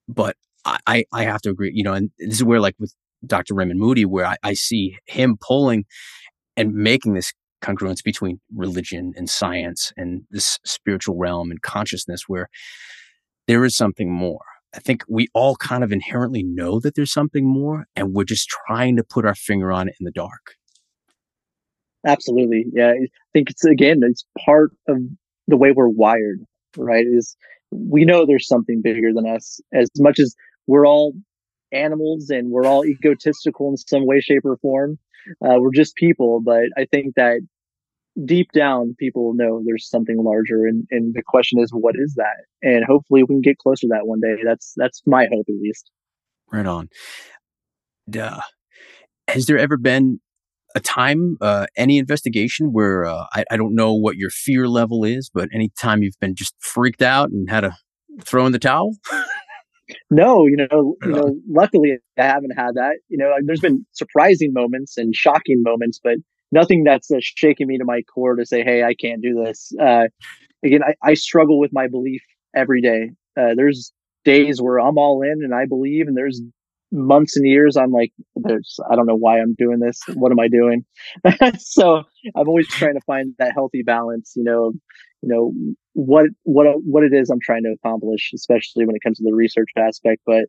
but 0.07 0.35
I, 0.65 1.05
I 1.11 1.23
have 1.23 1.41
to 1.41 1.49
agree, 1.49 1.71
you 1.73 1.83
know, 1.83 1.93
and 1.93 2.11
this 2.19 2.35
is 2.35 2.43
where 2.43 2.59
like 2.59 2.75
with 2.77 2.93
Dr. 3.25 3.55
Raymond 3.55 3.79
Moody, 3.79 4.05
where 4.05 4.25
I, 4.25 4.35
I 4.43 4.53
see 4.53 4.97
him 5.05 5.37
pulling 5.39 5.85
and 6.57 6.73
making 6.73 7.13
this 7.13 7.33
congruence 7.61 8.03
between 8.03 8.39
religion 8.55 9.13
and 9.15 9.29
science 9.29 9.93
and 9.97 10.23
this 10.31 10.59
spiritual 10.65 11.17
realm 11.17 11.51
and 11.51 11.61
consciousness 11.61 12.23
where 12.27 12.49
there 13.47 13.63
is 13.65 13.75
something 13.75 14.11
more. 14.11 14.41
I 14.73 14.79
think 14.79 15.03
we 15.09 15.27
all 15.33 15.55
kind 15.57 15.83
of 15.83 15.91
inherently 15.91 16.43
know 16.43 16.79
that 16.79 16.95
there's 16.95 17.11
something 17.11 17.45
more 17.45 17.85
and 17.95 18.13
we're 18.13 18.23
just 18.23 18.49
trying 18.67 18.95
to 18.95 19.03
put 19.03 19.25
our 19.25 19.35
finger 19.35 19.71
on 19.71 19.89
it 19.89 19.95
in 19.99 20.05
the 20.05 20.11
dark. 20.11 20.55
Absolutely. 22.05 22.65
Yeah. 22.73 22.91
I 22.91 23.07
think 23.33 23.49
it's 23.49 23.65
again, 23.65 23.99
it's 24.03 24.25
part 24.45 24.71
of 24.87 24.97
the 25.47 25.57
way 25.57 25.71
we're 25.71 25.89
wired, 25.89 26.39
right? 26.77 27.05
Is 27.05 27.35
we 27.71 28.05
know 28.05 28.25
there's 28.25 28.47
something 28.47 28.81
bigger 28.81 29.13
than 29.13 29.27
us 29.27 29.59
as 29.73 29.89
much 29.97 30.19
as 30.19 30.35
we're 30.67 30.87
all 30.87 31.13
animals 31.71 32.29
and 32.29 32.51
we're 32.51 32.65
all 32.65 32.85
egotistical 32.85 33.69
in 33.69 33.77
some 33.77 34.05
way, 34.05 34.19
shape, 34.19 34.45
or 34.45 34.57
form. 34.57 34.97
Uh, 35.45 35.55
we're 35.59 35.71
just 35.73 35.95
people, 35.95 36.41
but 36.41 36.63
I 36.77 36.85
think 36.85 37.15
that 37.15 37.39
deep 38.25 38.51
down, 38.51 38.95
people 38.99 39.33
know 39.33 39.61
there's 39.65 39.89
something 39.89 40.17
larger, 40.23 40.65
and 40.65 40.85
and 40.91 41.13
the 41.13 41.23
question 41.25 41.59
is, 41.59 41.71
what 41.71 41.95
is 41.97 42.15
that? 42.15 42.45
And 42.61 42.83
hopefully, 42.85 43.23
we 43.23 43.27
can 43.27 43.41
get 43.41 43.57
closer 43.57 43.81
to 43.81 43.87
that 43.89 44.07
one 44.07 44.19
day. 44.19 44.35
That's 44.43 44.73
that's 44.75 45.01
my 45.05 45.27
hope, 45.31 45.45
at 45.49 45.55
least. 45.61 45.89
Right 46.51 46.65
on. 46.65 46.89
Duh. 48.09 48.41
Has 49.27 49.45
there 49.45 49.57
ever 49.57 49.77
been 49.77 50.19
a 50.75 50.79
time, 50.79 51.37
uh, 51.41 51.67
any 51.75 51.97
investigation 51.97 52.71
where 52.71 53.05
uh, 53.05 53.25
I, 53.33 53.43
I 53.51 53.57
don't 53.57 53.75
know 53.75 53.93
what 53.93 54.17
your 54.17 54.29
fear 54.29 54.67
level 54.67 55.03
is, 55.03 55.29
but 55.33 55.49
any 55.53 55.69
time 55.77 56.03
you've 56.03 56.19
been 56.19 56.35
just 56.35 56.55
freaked 56.59 57.01
out 57.01 57.29
and 57.29 57.49
had 57.49 57.61
to 57.61 57.75
throw 58.23 58.45
in 58.45 58.51
the 58.51 58.59
towel? 58.59 58.95
no, 60.11 60.45
you 60.47 60.57
know, 60.57 60.95
you 61.03 61.09
know, 61.09 61.35
luckily 61.49 61.97
I 62.17 62.23
haven't 62.23 62.57
had 62.57 62.75
that. 62.75 62.97
You 63.09 63.17
know, 63.17 63.33
there's 63.45 63.61
been 63.61 63.85
surprising 63.91 64.53
moments 64.53 64.97
and 64.97 65.15
shocking 65.15 65.61
moments, 65.63 65.99
but 66.03 66.17
nothing 66.51 66.83
that's 66.83 67.11
uh, 67.11 67.17
shaking 67.19 67.67
me 67.67 67.77
to 67.77 67.85
my 67.85 68.01
core 68.01 68.35
to 68.35 68.45
say, 68.45 68.63
"Hey, 68.63 68.83
I 68.83 68.93
can't 68.93 69.21
do 69.21 69.43
this." 69.43 69.71
Uh, 69.79 70.07
again, 70.63 70.81
I, 70.83 71.11
I, 71.11 71.13
struggle 71.13 71.59
with 71.59 71.71
my 71.73 71.87
belief 71.87 72.21
every 72.55 72.81
day. 72.81 73.11
Uh, 73.37 73.55
there's 73.55 73.91
days 74.25 74.61
where 74.61 74.79
I'm 74.79 74.97
all 74.97 75.21
in 75.21 75.43
and 75.43 75.53
I 75.53 75.65
believe, 75.65 76.07
and 76.07 76.15
there's 76.15 76.41
months 76.91 77.37
and 77.37 77.47
years 77.47 77.77
I'm 77.77 77.91
like, 77.91 78.11
"There's 78.35 78.79
I 78.89 78.95
don't 78.95 79.07
know 79.07 79.15
why 79.15 79.39
I'm 79.39 79.55
doing 79.55 79.79
this. 79.79 79.99
What 80.13 80.31
am 80.31 80.39
I 80.39 80.47
doing?" 80.47 80.85
so 81.57 82.03
I'm 82.35 82.47
always 82.47 82.67
trying 82.67 82.95
to 82.95 83.01
find 83.01 83.33
that 83.39 83.53
healthy 83.53 83.83
balance. 83.83 84.33
You 84.35 84.43
know, 84.43 84.73
you 85.21 85.29
know 85.29 85.53
what 85.93 86.25
what 86.43 86.67
what 86.83 87.03
it 87.03 87.13
is 87.13 87.29
I'm 87.29 87.41
trying 87.41 87.63
to 87.63 87.71
accomplish, 87.71 88.31
especially 88.33 88.85
when 88.85 88.95
it 88.95 89.03
comes 89.03 89.17
to 89.17 89.23
the 89.23 89.33
research 89.33 89.69
aspect. 89.77 90.21
But 90.25 90.45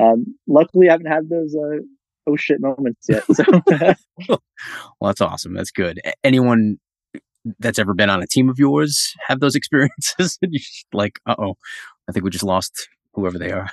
um, 0.00 0.36
luckily, 0.46 0.88
I 0.88 0.92
haven't 0.92 1.06
had 1.06 1.28
those 1.28 1.54
uh, 1.56 1.78
oh 2.26 2.36
shit 2.36 2.60
moments 2.60 3.06
yet. 3.08 3.24
So. 3.32 3.44
well, 4.28 4.40
that's 5.02 5.20
awesome. 5.20 5.54
That's 5.54 5.70
good. 5.70 6.00
Anyone 6.24 6.78
that's 7.58 7.78
ever 7.78 7.94
been 7.94 8.10
on 8.10 8.22
a 8.22 8.26
team 8.26 8.48
of 8.48 8.58
yours 8.58 9.14
have 9.28 9.40
those 9.40 9.54
experiences? 9.54 10.38
like, 10.92 11.18
uh 11.26 11.36
oh, 11.38 11.56
I 12.08 12.12
think 12.12 12.24
we 12.24 12.30
just 12.30 12.44
lost 12.44 12.88
whoever 13.14 13.38
they 13.38 13.52
are. 13.52 13.68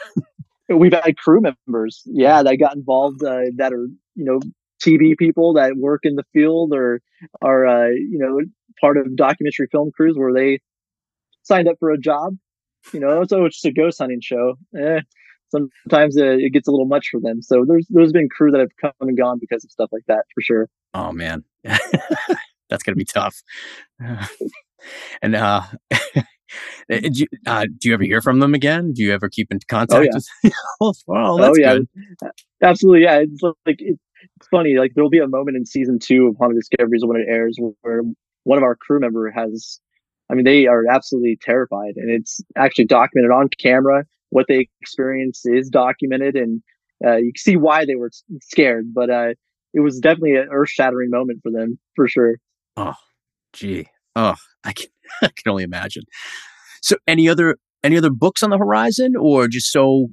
We've 0.69 0.93
had 0.93 1.17
crew 1.17 1.41
members, 1.41 2.01
yeah, 2.05 2.41
that 2.41 2.55
got 2.55 2.75
involved 2.75 3.23
uh, 3.23 3.41
that 3.57 3.73
are 3.73 3.87
you 4.15 4.25
know 4.25 4.39
TV 4.83 5.17
people 5.17 5.53
that 5.53 5.75
work 5.77 6.01
in 6.03 6.15
the 6.15 6.23
field 6.33 6.73
or 6.73 7.01
are 7.41 7.65
uh, 7.67 7.89
you 7.89 8.17
know 8.17 8.39
part 8.79 8.97
of 8.97 9.15
documentary 9.15 9.67
film 9.71 9.91
crews 9.95 10.15
where 10.17 10.33
they 10.33 10.59
signed 11.43 11.67
up 11.67 11.75
for 11.79 11.91
a 11.91 11.97
job. 11.97 12.35
You 12.91 12.99
know, 12.99 13.23
so 13.27 13.45
it's 13.45 13.61
just 13.61 13.65
a 13.65 13.71
ghost 13.71 13.99
hunting 13.99 14.19
show. 14.21 14.55
Eh, 14.77 14.99
sometimes 15.53 16.17
uh, 16.17 16.25
it 16.25 16.51
gets 16.51 16.67
a 16.67 16.71
little 16.71 16.85
much 16.85 17.07
for 17.11 17.19
them. 17.19 17.41
So 17.41 17.63
there's 17.67 17.87
there's 17.89 18.11
been 18.11 18.29
crew 18.29 18.51
that 18.51 18.59
have 18.59 18.75
come 18.79 18.91
and 19.01 19.17
gone 19.17 19.39
because 19.39 19.63
of 19.63 19.71
stuff 19.71 19.89
like 19.91 20.03
that 20.07 20.25
for 20.33 20.41
sure. 20.41 20.69
Oh 20.93 21.11
man, 21.11 21.43
that's 21.63 22.83
gonna 22.83 22.95
be 22.95 23.05
tough. 23.05 23.41
and 25.21 25.35
uh, 25.35 25.61
eh, 26.89 26.99
do 27.01 27.09
you, 27.13 27.27
uh, 27.45 27.65
do 27.65 27.89
you 27.89 27.93
ever 27.93 28.03
hear 28.03 28.21
from 28.21 28.39
them 28.39 28.53
again? 28.53 28.93
Do 28.93 29.03
you 29.03 29.13
ever 29.13 29.29
keep 29.29 29.51
in 29.51 29.57
oh, 29.57 29.65
contact? 29.67 30.09
Oh, 30.13 30.19
yeah. 30.43 30.49
with 30.81 31.03
oh, 31.07 31.37
that's 31.37 31.57
oh, 31.57 31.61
yeah. 31.61 31.73
good. 31.73 31.87
Absolutely, 32.61 33.03
yeah. 33.03 33.19
It's 33.19 33.41
like 33.65 33.79
it's 33.79 34.47
funny. 34.49 34.75
Like 34.77 34.93
there'll 34.95 35.09
be 35.09 35.19
a 35.19 35.27
moment 35.27 35.57
in 35.57 35.65
season 35.65 35.99
two 35.99 36.27
of 36.27 36.35
Haunted 36.37 36.59
Discoveries 36.59 37.03
when 37.05 37.19
it 37.19 37.27
airs 37.29 37.57
where 37.81 38.01
one 38.43 38.57
of 38.57 38.63
our 38.63 38.75
crew 38.75 38.99
member 38.99 39.29
has. 39.31 39.79
I 40.29 40.35
mean, 40.35 40.45
they 40.45 40.67
are 40.67 40.87
absolutely 40.89 41.37
terrified, 41.41 41.93
and 41.97 42.09
it's 42.09 42.39
actually 42.55 42.85
documented 42.85 43.31
on 43.31 43.49
camera 43.59 44.05
what 44.33 44.47
they 44.49 44.67
experienced 44.81 45.47
is 45.47 45.69
documented 45.69 46.35
and 46.35 46.61
uh, 47.05 47.17
you 47.17 47.31
can 47.33 47.39
see 47.39 47.55
why 47.55 47.85
they 47.85 47.95
were 47.95 48.09
scared 48.41 48.85
but 48.93 49.09
uh, 49.09 49.29
it 49.73 49.79
was 49.79 49.99
definitely 49.99 50.35
an 50.35 50.47
earth-shattering 50.51 51.09
moment 51.09 51.39
for 51.43 51.51
them 51.51 51.77
for 51.95 52.07
sure. 52.07 52.37
Oh 52.75 52.95
gee. 53.53 53.87
Oh 54.15 54.35
i 54.63 54.73
can 54.73 54.87
i 55.21 55.27
can 55.27 55.51
only 55.51 55.63
imagine. 55.63 56.03
So 56.81 56.97
any 57.07 57.29
other 57.29 57.57
any 57.83 57.97
other 57.97 58.09
books 58.09 58.41
on 58.41 58.49
the 58.49 58.57
horizon 58.57 59.15
or 59.15 59.47
just 59.47 59.71
so 59.71 60.07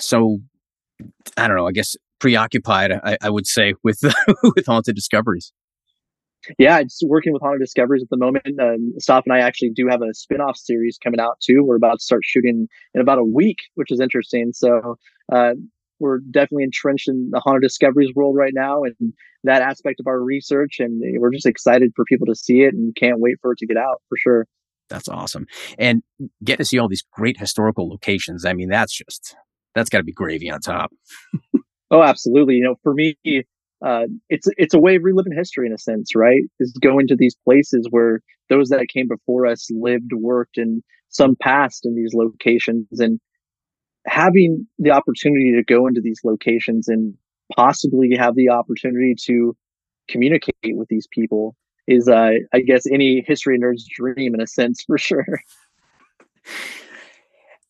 so 0.00 0.38
i 1.36 1.46
don't 1.46 1.56
know 1.56 1.66
i 1.66 1.72
guess 1.72 1.96
preoccupied 2.20 2.92
i, 2.92 3.18
I 3.20 3.28
would 3.28 3.46
say 3.46 3.74
with 3.82 3.98
with 4.42 4.66
haunted 4.66 4.94
discoveries 4.94 5.52
yeah, 6.58 6.78
it's 6.78 7.00
working 7.06 7.32
with 7.32 7.42
Haunted 7.42 7.60
Discoveries 7.60 8.02
at 8.02 8.10
the 8.10 8.16
moment. 8.16 8.60
Um, 8.60 8.92
Staff 8.98 9.24
and 9.26 9.34
I 9.34 9.40
actually 9.40 9.70
do 9.70 9.86
have 9.88 10.02
a 10.02 10.12
spin-off 10.14 10.56
series 10.56 10.98
coming 11.02 11.20
out 11.20 11.38
too. 11.40 11.62
We're 11.62 11.76
about 11.76 11.98
to 11.98 12.04
start 12.04 12.22
shooting 12.24 12.68
in 12.94 13.00
about 13.00 13.18
a 13.18 13.24
week, 13.24 13.58
which 13.74 13.90
is 13.90 14.00
interesting. 14.00 14.52
So 14.52 14.96
uh, 15.32 15.54
we're 15.98 16.18
definitely 16.30 16.64
entrenched 16.64 17.08
in 17.08 17.30
the 17.30 17.40
Haunted 17.40 17.62
Discoveries 17.62 18.12
world 18.14 18.36
right 18.36 18.52
now 18.54 18.82
and 18.82 19.12
that 19.44 19.62
aspect 19.62 20.00
of 20.00 20.06
our 20.06 20.20
research. 20.20 20.76
And 20.78 21.02
we're 21.20 21.32
just 21.32 21.46
excited 21.46 21.92
for 21.94 22.04
people 22.04 22.26
to 22.26 22.34
see 22.34 22.62
it 22.62 22.74
and 22.74 22.94
can't 22.96 23.20
wait 23.20 23.36
for 23.40 23.52
it 23.52 23.58
to 23.58 23.66
get 23.66 23.76
out 23.76 24.02
for 24.08 24.16
sure. 24.16 24.46
That's 24.90 25.08
awesome. 25.08 25.46
And 25.78 26.02
get 26.42 26.58
to 26.58 26.64
see 26.64 26.78
all 26.78 26.88
these 26.88 27.04
great 27.12 27.38
historical 27.38 27.88
locations. 27.88 28.44
I 28.44 28.52
mean, 28.52 28.68
that's 28.68 28.96
just, 28.96 29.34
that's 29.74 29.88
got 29.88 29.98
to 29.98 30.04
be 30.04 30.12
gravy 30.12 30.50
on 30.50 30.60
top. 30.60 30.92
oh, 31.90 32.02
absolutely. 32.02 32.54
You 32.56 32.64
know, 32.64 32.76
for 32.82 32.92
me, 32.92 33.16
uh, 33.84 34.06
it's 34.28 34.48
it's 34.56 34.74
a 34.74 34.80
way 34.80 34.96
of 34.96 35.02
reliving 35.04 35.36
history 35.36 35.66
in 35.66 35.72
a 35.72 35.78
sense, 35.78 36.14
right? 36.14 36.42
Is 36.60 36.72
going 36.80 37.08
to 37.08 37.16
these 37.16 37.36
places 37.44 37.86
where 37.90 38.20
those 38.48 38.68
that 38.68 38.86
came 38.92 39.08
before 39.08 39.46
us 39.46 39.68
lived, 39.70 40.12
worked, 40.12 40.58
and 40.58 40.82
some 41.08 41.36
passed 41.36 41.86
in 41.86 41.94
these 41.94 42.12
locations, 42.14 43.00
and 43.00 43.20
having 44.06 44.66
the 44.78 44.90
opportunity 44.90 45.52
to 45.56 45.64
go 45.64 45.86
into 45.86 46.00
these 46.02 46.20
locations 46.24 46.88
and 46.88 47.14
possibly 47.56 48.16
have 48.18 48.34
the 48.34 48.50
opportunity 48.50 49.14
to 49.26 49.56
communicate 50.08 50.54
with 50.64 50.88
these 50.88 51.06
people 51.10 51.56
is, 51.86 52.08
uh, 52.08 52.30
I 52.52 52.60
guess, 52.60 52.86
any 52.90 53.22
history 53.26 53.58
nerd's 53.58 53.86
dream 53.94 54.34
in 54.34 54.40
a 54.40 54.46
sense, 54.46 54.82
for 54.86 54.98
sure. 54.98 55.26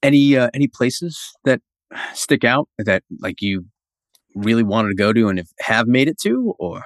Any 0.03 0.37
uh, 0.37 0.51
any 0.53 0.67
places 0.67 1.19
that 1.45 1.63
stick 2.13 2.45
out 2.45 2.69
that 2.77 3.05
like 3.21 3.41
you 3.41 3.65
really 4.35 4.63
wanted 4.63 4.89
to 4.89 4.95
go 4.95 5.13
to 5.13 5.29
and 5.29 5.43
have 5.61 5.87
made 5.87 6.09
it 6.09 6.19
to 6.21 6.55
or? 6.59 6.83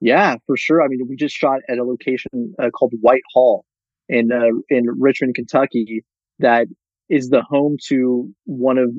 Yeah 0.00 0.36
for 0.46 0.56
sure. 0.56 0.82
I 0.82 0.88
mean 0.88 1.00
we 1.08 1.16
just 1.16 1.34
shot 1.34 1.60
at 1.68 1.78
a 1.78 1.84
location 1.84 2.54
uh, 2.62 2.70
called 2.70 2.92
white 3.00 3.22
hall 3.32 3.64
in 4.08 4.32
uh, 4.32 4.58
in 4.68 4.86
richmond 4.98 5.34
kentucky 5.34 6.04
that 6.38 6.66
is 7.08 7.28
the 7.28 7.42
home 7.42 7.76
to 7.88 8.32
one 8.44 8.78
of 8.78 8.90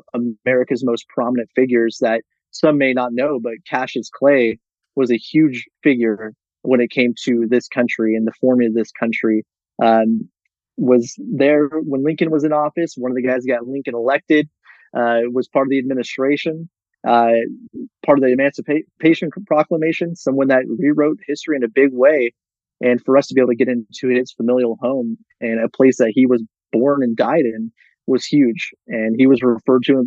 america's 0.46 0.84
most 0.86 1.06
prominent 1.10 1.50
figures 1.56 1.98
that 2.00 2.22
some 2.52 2.78
may 2.78 2.94
not 2.94 3.12
know 3.12 3.38
but 3.38 3.54
cassius 3.70 4.10
clay 4.10 4.58
was 4.96 5.12
a 5.12 5.18
huge 5.18 5.66
figure 5.84 6.34
when 6.64 6.82
it 6.82 6.90
came 6.90 7.14
to 7.26 7.46
this 7.50 7.68
country 7.68 8.16
and 8.16 8.26
the 8.26 8.34
forming 8.40 8.70
of 8.70 8.74
this 8.74 8.92
country. 8.92 9.46
Um, 9.82 10.30
was 10.78 11.14
there 11.20 11.68
when 11.68 12.04
lincoln 12.04 12.32
was 12.32 12.44
in 12.44 12.52
office. 12.52 12.96
One 12.98 13.12
of 13.12 13.16
the 13.16 13.22
guys 13.22 13.46
got 13.46 13.68
lincoln 13.68 13.94
elected 13.94 14.50
uh, 14.98 15.22
was 15.32 15.48
part 15.48 15.68
of 15.68 15.70
the 15.70 15.78
administration 15.78 16.68
uh, 17.08 17.32
part 18.06 18.18
of 18.18 18.24
the 18.24 18.32
Emancipation 18.32 19.30
Proclamation, 19.46 20.16
someone 20.16 20.48
that 20.48 20.64
rewrote 20.68 21.20
history 21.28 21.56
in 21.56 21.64
a 21.64 21.70
big 21.70 21.90
way. 21.92 22.34
And 22.82 23.02
for 23.04 23.18
us 23.18 23.28
to 23.28 23.34
be 23.34 23.42
able 23.42 23.52
to 23.52 23.56
get 23.56 23.70
into 23.70 24.14
his 24.14 24.32
familial 24.32 24.78
home 24.82 25.18
and 25.40 25.64
a 25.64 25.70
place 25.70 25.98
that 25.98 26.12
he 26.14 26.26
was 26.26 26.44
born 26.72 27.02
and 27.02 27.16
died 27.16 27.46
in 27.46 27.72
was 28.08 28.26
huge. 28.26 28.72
And 28.88 29.16
he 29.18 29.28
was 29.28 29.42
referred 29.42 29.84
to 29.86 30.00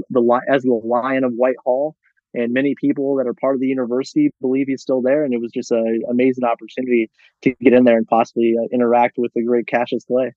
as 0.48 0.62
the 0.62 0.80
Lion 0.84 1.24
of 1.24 1.32
Whitehall. 1.32 1.96
And 2.34 2.52
many 2.52 2.74
people 2.78 3.16
that 3.16 3.26
are 3.26 3.32
part 3.32 3.54
of 3.54 3.60
the 3.60 3.66
university 3.66 4.30
believe 4.42 4.66
he's 4.68 4.82
still 4.82 5.00
there. 5.00 5.24
And 5.24 5.32
it 5.32 5.40
was 5.40 5.52
just 5.54 5.70
an 5.70 6.02
amazing 6.10 6.44
opportunity 6.44 7.10
to 7.42 7.54
get 7.62 7.72
in 7.72 7.84
there 7.84 7.96
and 7.96 8.06
possibly 8.06 8.54
uh, 8.60 8.66
interact 8.74 9.14
with 9.16 9.32
the 9.34 9.42
great 9.42 9.66
Cassius 9.66 10.04
Clay. 10.04 10.32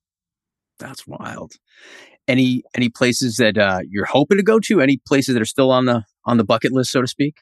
That's 0.77 1.05
wild. 1.05 1.53
Any 2.27 2.63
any 2.73 2.89
places 2.89 3.35
that 3.35 3.57
uh, 3.57 3.79
you're 3.89 4.05
hoping 4.05 4.37
to 4.37 4.43
go 4.43 4.59
to? 4.61 4.79
Any 4.79 5.01
places 5.05 5.33
that 5.33 5.41
are 5.41 5.45
still 5.45 5.71
on 5.71 5.85
the 5.85 6.05
on 6.29 6.37
the 6.37 6.43
bucket 6.43 6.71
list, 6.71 6.91
so 6.91 7.01
to 7.01 7.07
speak? 7.07 7.35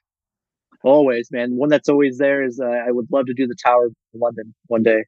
Always, 0.83 1.29
man. 1.31 1.57
One 1.57 1.69
that's 1.69 1.89
always 1.89 2.17
there 2.17 2.43
is 2.43 2.59
uh, 2.59 2.65
I 2.65 2.91
would 2.91 3.07
love 3.11 3.25
to 3.25 3.33
do 3.33 3.47
the 3.47 3.55
Tower 3.63 3.87
of 3.87 3.93
London 4.13 4.55
one 4.67 4.83
day. 4.83 5.03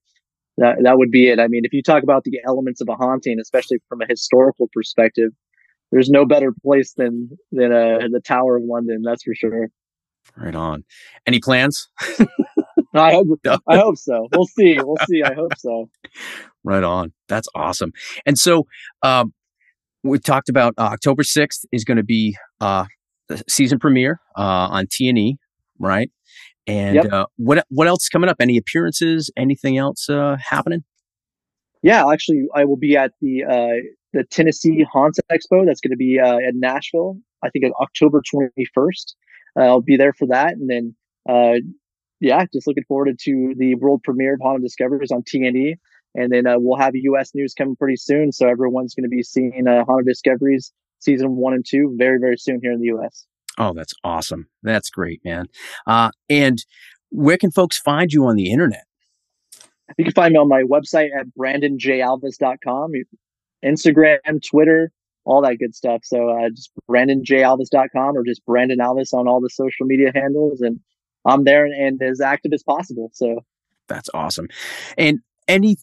That 0.58 0.78
that 0.84 0.98
would 0.98 1.12
be 1.12 1.30
it. 1.30 1.40
I 1.40 1.48
mean, 1.48 1.62
if 1.64 1.74
you 1.74 1.82
talk 1.82 2.04
about 2.04 2.24
the 2.26 2.40
elements 2.46 2.82
of 2.82 2.90
a 2.90 2.96
haunting, 2.96 3.40
especially 3.40 3.78
from 3.88 4.02
a 4.02 4.06
historical 4.08 4.68
perspective, 4.74 5.32
there's 5.92 6.10
no 6.10 6.26
better 6.26 6.54
place 6.62 6.94
than 6.94 7.30
than 7.52 7.72
uh, 7.72 8.00
the 8.12 8.20
Tower 8.20 8.58
of 8.58 8.64
London. 8.66 9.02
That's 9.04 9.24
for 9.24 9.34
sure. 9.34 9.70
Right 10.36 10.56
on. 10.56 10.84
Any 11.26 11.40
plans? 11.40 11.88
I 12.94 13.14
hope. 13.14 13.28
I 13.46 13.78
hope 13.78 13.98
so. 13.98 14.28
We'll 14.34 14.48
see. 14.48 14.78
We'll 14.82 14.98
see. 15.08 15.24
I 15.24 15.34
hope 15.34 15.54
so. 15.58 15.90
Right 16.66 16.84
on. 16.84 17.14
That's 17.30 17.48
awesome. 17.56 17.94
And 18.26 18.38
so, 18.38 18.68
um, 19.02 19.34
we 20.04 20.20
talked 20.20 20.50
about 20.50 20.74
uh, 20.78 20.90
October 20.92 21.24
sixth 21.24 21.64
is 21.72 21.86
going 21.86 21.96
to 21.96 22.04
be 22.04 22.36
uh, 22.60 22.84
season 23.48 23.80
premiere 23.80 24.20
uh, 24.38 24.70
on 24.72 24.88
T 24.90 25.10
and 25.10 25.18
E, 25.18 25.38
right? 25.80 26.12
And 26.68 26.96
yep. 26.96 27.12
uh, 27.12 27.26
what 27.38 27.66
what 27.70 27.88
else 27.88 28.04
is 28.04 28.10
coming 28.10 28.30
up? 28.30 28.38
Any 28.40 28.58
appearances? 28.58 29.32
Anything 29.38 29.78
else 29.78 30.10
uh, 30.10 30.38
happening? 30.40 30.84
Yeah, 31.82 32.06
actually, 32.12 32.46
I 32.54 32.66
will 32.66 32.78
be 32.78 32.98
at 32.98 33.14
the 33.22 33.44
uh, 33.44 33.88
the 34.14 34.24
Tennessee 34.26 34.86
Haunts 34.92 35.20
Expo. 35.32 35.66
That's 35.66 35.82
going 35.82 35.92
to 35.92 35.98
be 35.98 36.20
uh, 36.20 36.38
at 36.38 36.54
Nashville. 36.56 37.18
I 37.44 37.50
think 37.50 37.66
on 37.66 37.72
October 37.82 38.22
twenty 38.30 38.66
first. 38.74 39.16
Uh, 39.60 39.64
I'll 39.64 39.82
be 39.82 39.98
there 39.98 40.14
for 40.14 40.28
that, 40.28 40.54
and 40.54 40.70
then 40.70 40.96
uh, 41.28 41.60
yeah, 42.20 42.46
just 42.54 42.68
looking 42.68 42.84
forward 42.88 43.18
to 43.18 43.54
the 43.58 43.76
world 43.76 44.04
premiere 44.04 44.34
of 44.34 44.40
Haunted 44.42 44.64
Discoveries 44.64 45.12
on 45.12 45.24
T&E. 45.26 45.76
And 46.16 46.32
then 46.32 46.48
uh, 46.48 46.56
we'll 46.58 46.78
have 46.78 46.96
U.S. 46.96 47.32
news 47.34 47.54
coming 47.54 47.76
pretty 47.76 47.96
soon, 47.96 48.32
so 48.32 48.48
everyone's 48.48 48.94
going 48.94 49.04
to 49.04 49.10
be 49.10 49.24
seeing 49.24 49.66
uh, 49.68 49.86
Haunted 49.86 50.08
Discoveries 50.08 50.74
season 51.00 51.36
one 51.36 51.54
and 51.54 51.66
two 51.68 51.96
very, 51.98 52.20
very 52.20 52.38
soon 52.38 52.60
here 52.62 52.72
in 52.72 52.80
the 52.80 52.88
U.S. 52.88 53.26
Oh, 53.58 53.74
that's 53.74 53.94
awesome. 54.04 54.48
That's 54.64 54.90
great, 54.90 55.22
man. 55.26 55.48
Uh, 55.86 56.12
and 56.30 56.64
where 57.10 57.38
can 57.38 57.52
folks 57.52 57.78
find 57.78 58.12
you 58.12 58.26
on 58.26 58.36
the 58.36 58.52
internet? 58.52 58.86
You 59.98 60.06
can 60.06 60.14
find 60.14 60.34
me 60.34 60.40
on 60.40 60.48
my 60.48 60.64
website 60.64 61.10
at 61.20 61.28
brandonjalvis.com, 61.38 62.92
Instagram, 63.66 64.48
Twitter, 64.48 64.92
all 65.26 65.42
that 65.42 65.58
good 65.58 65.76
stuff. 65.76 66.02
So 66.04 66.30
uh, 66.30 66.50
just 66.50 66.72
brandonjalvis.com 66.90 68.18
or 68.18 68.24
just 68.24 68.46
Brandon 68.46 68.80
Alvis 68.80 69.14
on 69.14 69.28
all 69.28 69.42
the 69.42 69.50
social 69.50 69.86
media 69.86 70.12
handles. 70.14 70.62
And 70.62 70.80
I'm 71.26 71.44
there 71.44 71.66
and, 71.66 71.74
and 71.74 72.02
as 72.02 72.22
active 72.22 72.54
as 72.54 72.64
possible. 72.64 73.12
So 73.14 73.42
that's 73.88 74.10
awesome. 74.14 74.48
And 74.98 75.20
any, 75.48 75.78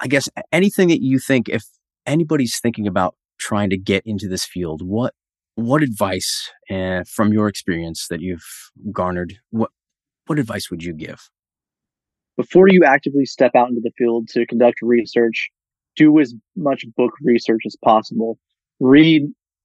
I 0.00 0.06
guess, 0.06 0.28
anything 0.52 0.88
that 0.88 1.02
you 1.02 1.18
think, 1.18 1.48
if 1.48 1.64
anybody's 2.06 2.60
thinking 2.60 2.86
about 2.86 3.14
trying 3.48 3.70
to 3.70 3.78
get 3.78 4.02
into 4.04 4.28
this 4.28 4.44
field, 4.44 4.82
what 4.84 5.14
what 5.54 5.82
advice 5.82 6.50
uh, 6.70 7.02
from 7.08 7.32
your 7.32 7.48
experience 7.48 8.06
that 8.10 8.20
you've 8.20 8.44
garnered 8.92 9.34
what 9.50 9.70
what 10.26 10.38
advice 10.38 10.70
would 10.70 10.82
you 10.82 10.92
give? 10.92 11.30
Before 12.36 12.68
you 12.68 12.84
actively 12.84 13.24
step 13.24 13.52
out 13.56 13.68
into 13.68 13.80
the 13.82 13.90
field 13.96 14.28
to 14.28 14.46
conduct 14.46 14.78
research 14.82 15.50
do 15.96 16.20
as 16.20 16.32
much 16.56 16.84
book 16.96 17.12
research 17.22 17.62
as 17.66 17.74
possible. 17.84 18.38
Read 18.78 19.22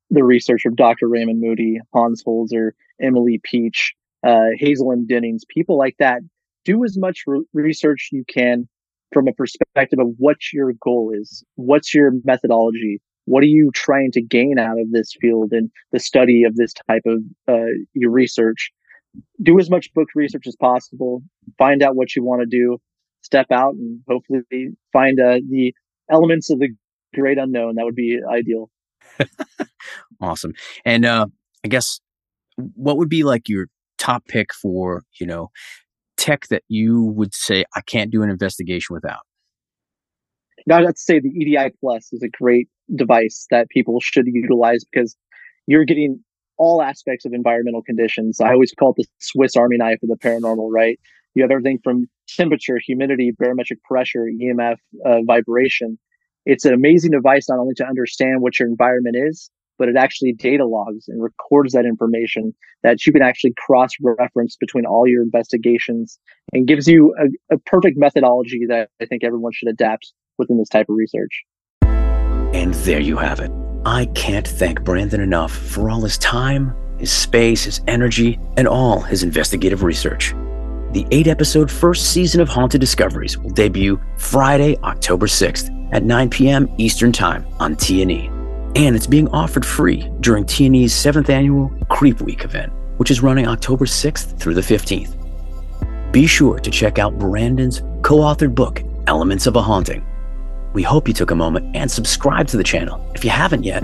the 0.10 0.24
research 0.24 0.66
of 0.66 0.76
dr 0.76 1.08
raymond 1.08 1.42
moody 1.42 1.80
hans 1.94 2.24
holzer 2.24 2.72
emily 3.02 3.40
peach 3.44 3.94
uh, 4.26 4.48
hazel 4.58 4.92
and 4.92 5.08
dennings 5.08 5.44
people 5.48 5.78
like 5.78 5.96
that. 6.00 6.22
Do 6.66 6.84
as 6.86 6.98
much 6.98 7.24
re- 7.28 7.44
research 7.54 8.10
you 8.12 8.24
can 8.28 8.68
from 9.12 9.28
a 9.28 9.34
perspective 9.34 10.00
of 10.00 10.08
what 10.18 10.38
your 10.54 10.72
goal 10.82 11.12
is 11.14 11.44
what's 11.56 11.94
your 11.94 12.12
methodology 12.24 13.02
what 13.26 13.44
are 13.44 13.48
you 13.48 13.72
trying 13.74 14.12
to 14.12 14.22
gain 14.22 14.60
out 14.60 14.80
of 14.80 14.92
this 14.92 15.14
field 15.20 15.52
and 15.52 15.70
the 15.92 16.00
study 16.00 16.44
of 16.44 16.56
this 16.56 16.74
type 16.90 17.04
of 17.06 17.20
uh, 17.48 17.72
your 17.94 18.12
research? 18.12 18.72
Do 19.42 19.60
as 19.60 19.70
much 19.70 19.94
book 19.94 20.10
research 20.16 20.48
as 20.48 20.56
possible. 20.56 21.22
Find 21.58 21.84
out 21.84 21.96
what 21.96 22.16
you 22.16 22.24
want 22.24 22.42
to 22.42 22.48
do. 22.48 22.80
Step 23.22 23.48
out 23.52 23.76
and 23.76 24.02
hopefully 24.08 24.42
find 24.92 25.20
uh, 25.20 25.40
the 25.50 25.74
elements 26.12 26.50
of 26.50 26.60
the 26.60 26.70
great 27.14 27.38
unknown. 27.38 27.76
That 27.76 27.86
would 27.86 27.96
be 27.96 28.20
ideal. 28.30 28.70
Awesome. 30.22 30.54
And 30.86 31.06
uh, 31.06 31.28
i 31.66 31.68
guess 31.68 32.00
what 32.56 32.98
would 32.98 33.10
be 33.10 33.24
like 33.24 33.50
your 33.50 33.68
top 33.98 34.26
pick 34.28 34.54
for 34.54 35.04
you 35.20 35.26
know 35.26 35.50
tech 36.18 36.48
that 36.48 36.64
you 36.68 37.04
would 37.04 37.34
say 37.34 37.64
i 37.76 37.82
can't 37.82 38.12
do 38.12 38.22
an 38.22 38.30
investigation 38.30 38.94
without 38.94 39.22
now, 40.66 40.78
I'd 40.78 40.98
say 40.98 41.20
the 41.20 41.30
EDI 41.30 41.74
Plus 41.80 42.14
is 42.14 42.24
a 42.24 42.30
great 42.30 42.70
device 42.94 43.48
that 43.52 43.70
people 43.70 44.00
should 44.00 44.26
utilize 44.28 44.84
because 44.84 45.16
you're 45.68 45.86
getting 45.86 46.24
all 46.58 46.82
aspects 46.82 47.26
of 47.26 47.34
environmental 47.34 47.82
conditions. 47.82 48.40
I 48.40 48.52
always 48.52 48.74
call 48.78 48.92
it 48.92 48.98
the 48.98 49.06
Swiss 49.20 49.56
Army 49.56 49.78
knife 49.78 50.00
of 50.04 50.10
the 50.10 50.18
paranormal, 50.18 50.70
right? 50.72 51.00
You 51.36 51.44
have 51.44 51.52
everything 51.52 51.80
from 51.84 52.08
temperature, 52.28 52.80
humidity, 52.84 53.32
barometric 53.38 53.82
pressure, 53.84 54.26
EMF, 54.26 54.78
uh, 55.06 55.22
vibration. 55.26 55.98
It's 56.46 56.66
an 56.66 56.74
amazing 56.74 57.12
device 57.12 57.50
not 57.50 57.60
only 57.60 57.74
to 57.76 57.86
understand 57.86 58.42
what 58.42 58.60
your 58.60 58.68
environment 58.68 59.16
is, 59.18 59.50
but 59.80 59.90
it 59.90 59.96
actually 59.98 60.34
data 60.34 60.66
logs 60.66 61.08
and 61.08 61.22
records 61.22 61.74
that 61.74 61.86
information 61.86 62.54
that 62.84 63.06
you 63.06 63.12
can 63.12 63.24
actually 63.24 63.54
cross 63.58 63.92
reference 64.02 64.56
between 64.56 64.86
all 64.86 65.08
your 65.08 65.24
investigations 65.24 66.20
and 66.54 66.68
gives 66.68 66.88
you 66.88 67.16
a, 67.20 67.56
a 67.56 67.58
perfect 67.58 67.98
methodology 67.98 68.62
that 68.68 68.90
I 69.02 69.06
think 69.06 69.24
everyone 69.24 69.52
should 69.54 69.70
adapt 69.70 70.14
within 70.38 70.58
this 70.58 70.70
type 70.70 70.88
of 70.90 70.96
research. 70.96 71.44
And 72.54 72.76
there 72.76 73.00
you 73.00 73.18
have 73.18 73.40
it. 73.40 73.52
I 73.84 74.06
can't 74.14 74.48
thank 74.48 74.84
Brandon 74.84 75.22
enough 75.22 75.52
for 75.52 75.90
all 75.90 76.02
his 76.02 76.20
time, 76.20 76.76
his 77.00 77.12
space, 77.12 77.64
his 77.64 77.82
energy, 77.88 78.40
and 78.58 78.68
all 78.68 79.00
his 79.00 79.24
investigative 79.24 79.82
research. 79.82 80.34
The 80.92 81.08
eight 81.10 81.26
episode 81.26 81.72
first 81.72 82.12
season 82.12 82.40
of 82.42 82.48
Haunted 82.48 82.80
Discoveries 82.80 83.40
will 83.40 83.50
debut 83.50 84.00
Friday, 84.18 84.78
October 84.84 85.26
6th 85.26 85.72
at 85.94 86.04
9 86.04 86.30
p.m. 86.30 86.70
Eastern 86.78 87.12
Time 87.12 87.44
on 87.60 87.76
T&E. 87.76 88.28
And 88.76 88.96
it's 88.96 89.08
being 89.08 89.28
offered 89.30 89.66
free 89.66 90.10
during 90.20 90.46
T&E's 90.46 90.94
seventh 90.94 91.32
annual 91.32 91.70
Creep 91.90 92.22
Week 92.22 92.44
event, 92.44 92.72
which 92.98 93.10
is 93.10 93.24
running 93.24 93.48
October 93.48 93.86
6th 93.86 94.38
through 94.38 94.54
the 94.54 94.62
15th. 94.62 96.12
Be 96.12 96.28
sure 96.28 96.60
to 96.60 96.70
check 96.70 97.00
out 97.00 97.18
Brandon's 97.18 97.82
co 98.04 98.18
authored 98.18 98.54
book, 98.54 98.84
Elements 99.08 99.48
of 99.48 99.56
a 99.56 99.62
Haunting 99.62 100.06
we 100.74 100.82
hope 100.82 101.08
you 101.08 101.14
took 101.14 101.32
a 101.32 101.36
moment 101.36 101.76
and 101.76 101.90
subscribe 101.90 102.48
to 102.48 102.58
the 102.58 102.64
channel. 102.64 103.00
If 103.14 103.24
you 103.24 103.30
haven't 103.30 103.64
yet, 103.64 103.84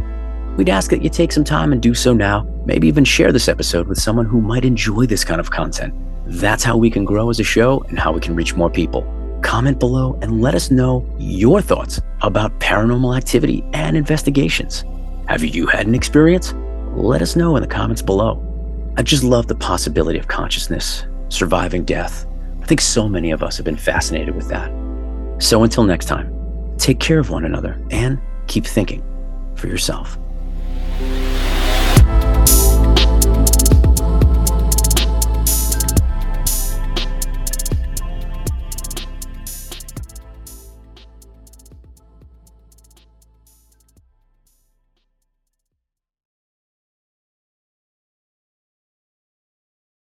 we'd 0.58 0.70
ask 0.70 0.90
that 0.90 1.04
you 1.04 1.10
take 1.10 1.32
some 1.32 1.44
time 1.44 1.72
and 1.72 1.82
do 1.82 1.94
so 1.94 2.14
now. 2.14 2.48
Maybe 2.66 2.88
even 2.88 3.06
share 3.06 3.32
this 3.32 3.48
episode 3.48 3.88
with 3.88 4.02
someone 4.02 4.26
who 4.26 4.42
might 4.42 4.66
enjoy 4.66 5.06
this 5.06 5.24
kind 5.24 5.40
of 5.40 5.52
content. 5.52 5.94
That's 6.26 6.64
how 6.64 6.78
we 6.78 6.90
can 6.90 7.06
grow 7.06 7.30
as 7.30 7.40
a 7.40 7.44
show 7.44 7.82
and 7.90 8.00
how 8.00 8.12
we 8.12 8.20
can 8.20 8.36
reach 8.36 8.56
more 8.56 8.70
people. 8.70 9.06
Comment 9.42 9.80
below 9.80 10.18
and 10.22 10.42
let 10.42 10.56
us 10.56 10.72
know 10.72 11.06
your 11.18 11.62
thoughts 11.62 12.02
about 12.22 12.60
paranormal 12.60 13.16
activity 13.16 13.64
and 13.74 13.96
investigations. 13.96 14.84
Have 15.28 15.44
you 15.44 15.68
had 15.68 15.86
an 15.86 15.96
experience? 15.96 16.54
Let 16.96 17.22
us 17.22 17.36
know 17.36 17.56
in 17.56 17.62
the 17.62 17.68
comments 17.68 18.02
below. 18.02 18.44
I 18.98 19.04
just 19.04 19.24
love 19.24 19.48
the 19.48 19.56
possibility 19.56 20.18
of 20.18 20.28
consciousness, 20.28 21.06
surviving 21.30 21.86
death. 21.86 22.26
I 22.62 22.66
think 22.66 22.82
so 22.82 23.08
many 23.08 23.32
of 23.32 23.44
us 23.44 23.58
have 23.58 23.66
been 23.66 23.78
fascinated 23.78 24.36
with 24.36 24.50
that. 24.50 24.72
So 25.38 25.64
until 25.64 25.84
next 25.84 26.06
time, 26.06 26.39
Take 26.80 27.00
care 27.00 27.20
of 27.20 27.30
one 27.30 27.46
another 27.46 27.80
and 27.92 28.20
keep 28.48 28.66
thinking 28.66 29.04
for 29.56 29.68
yourself. 29.68 30.18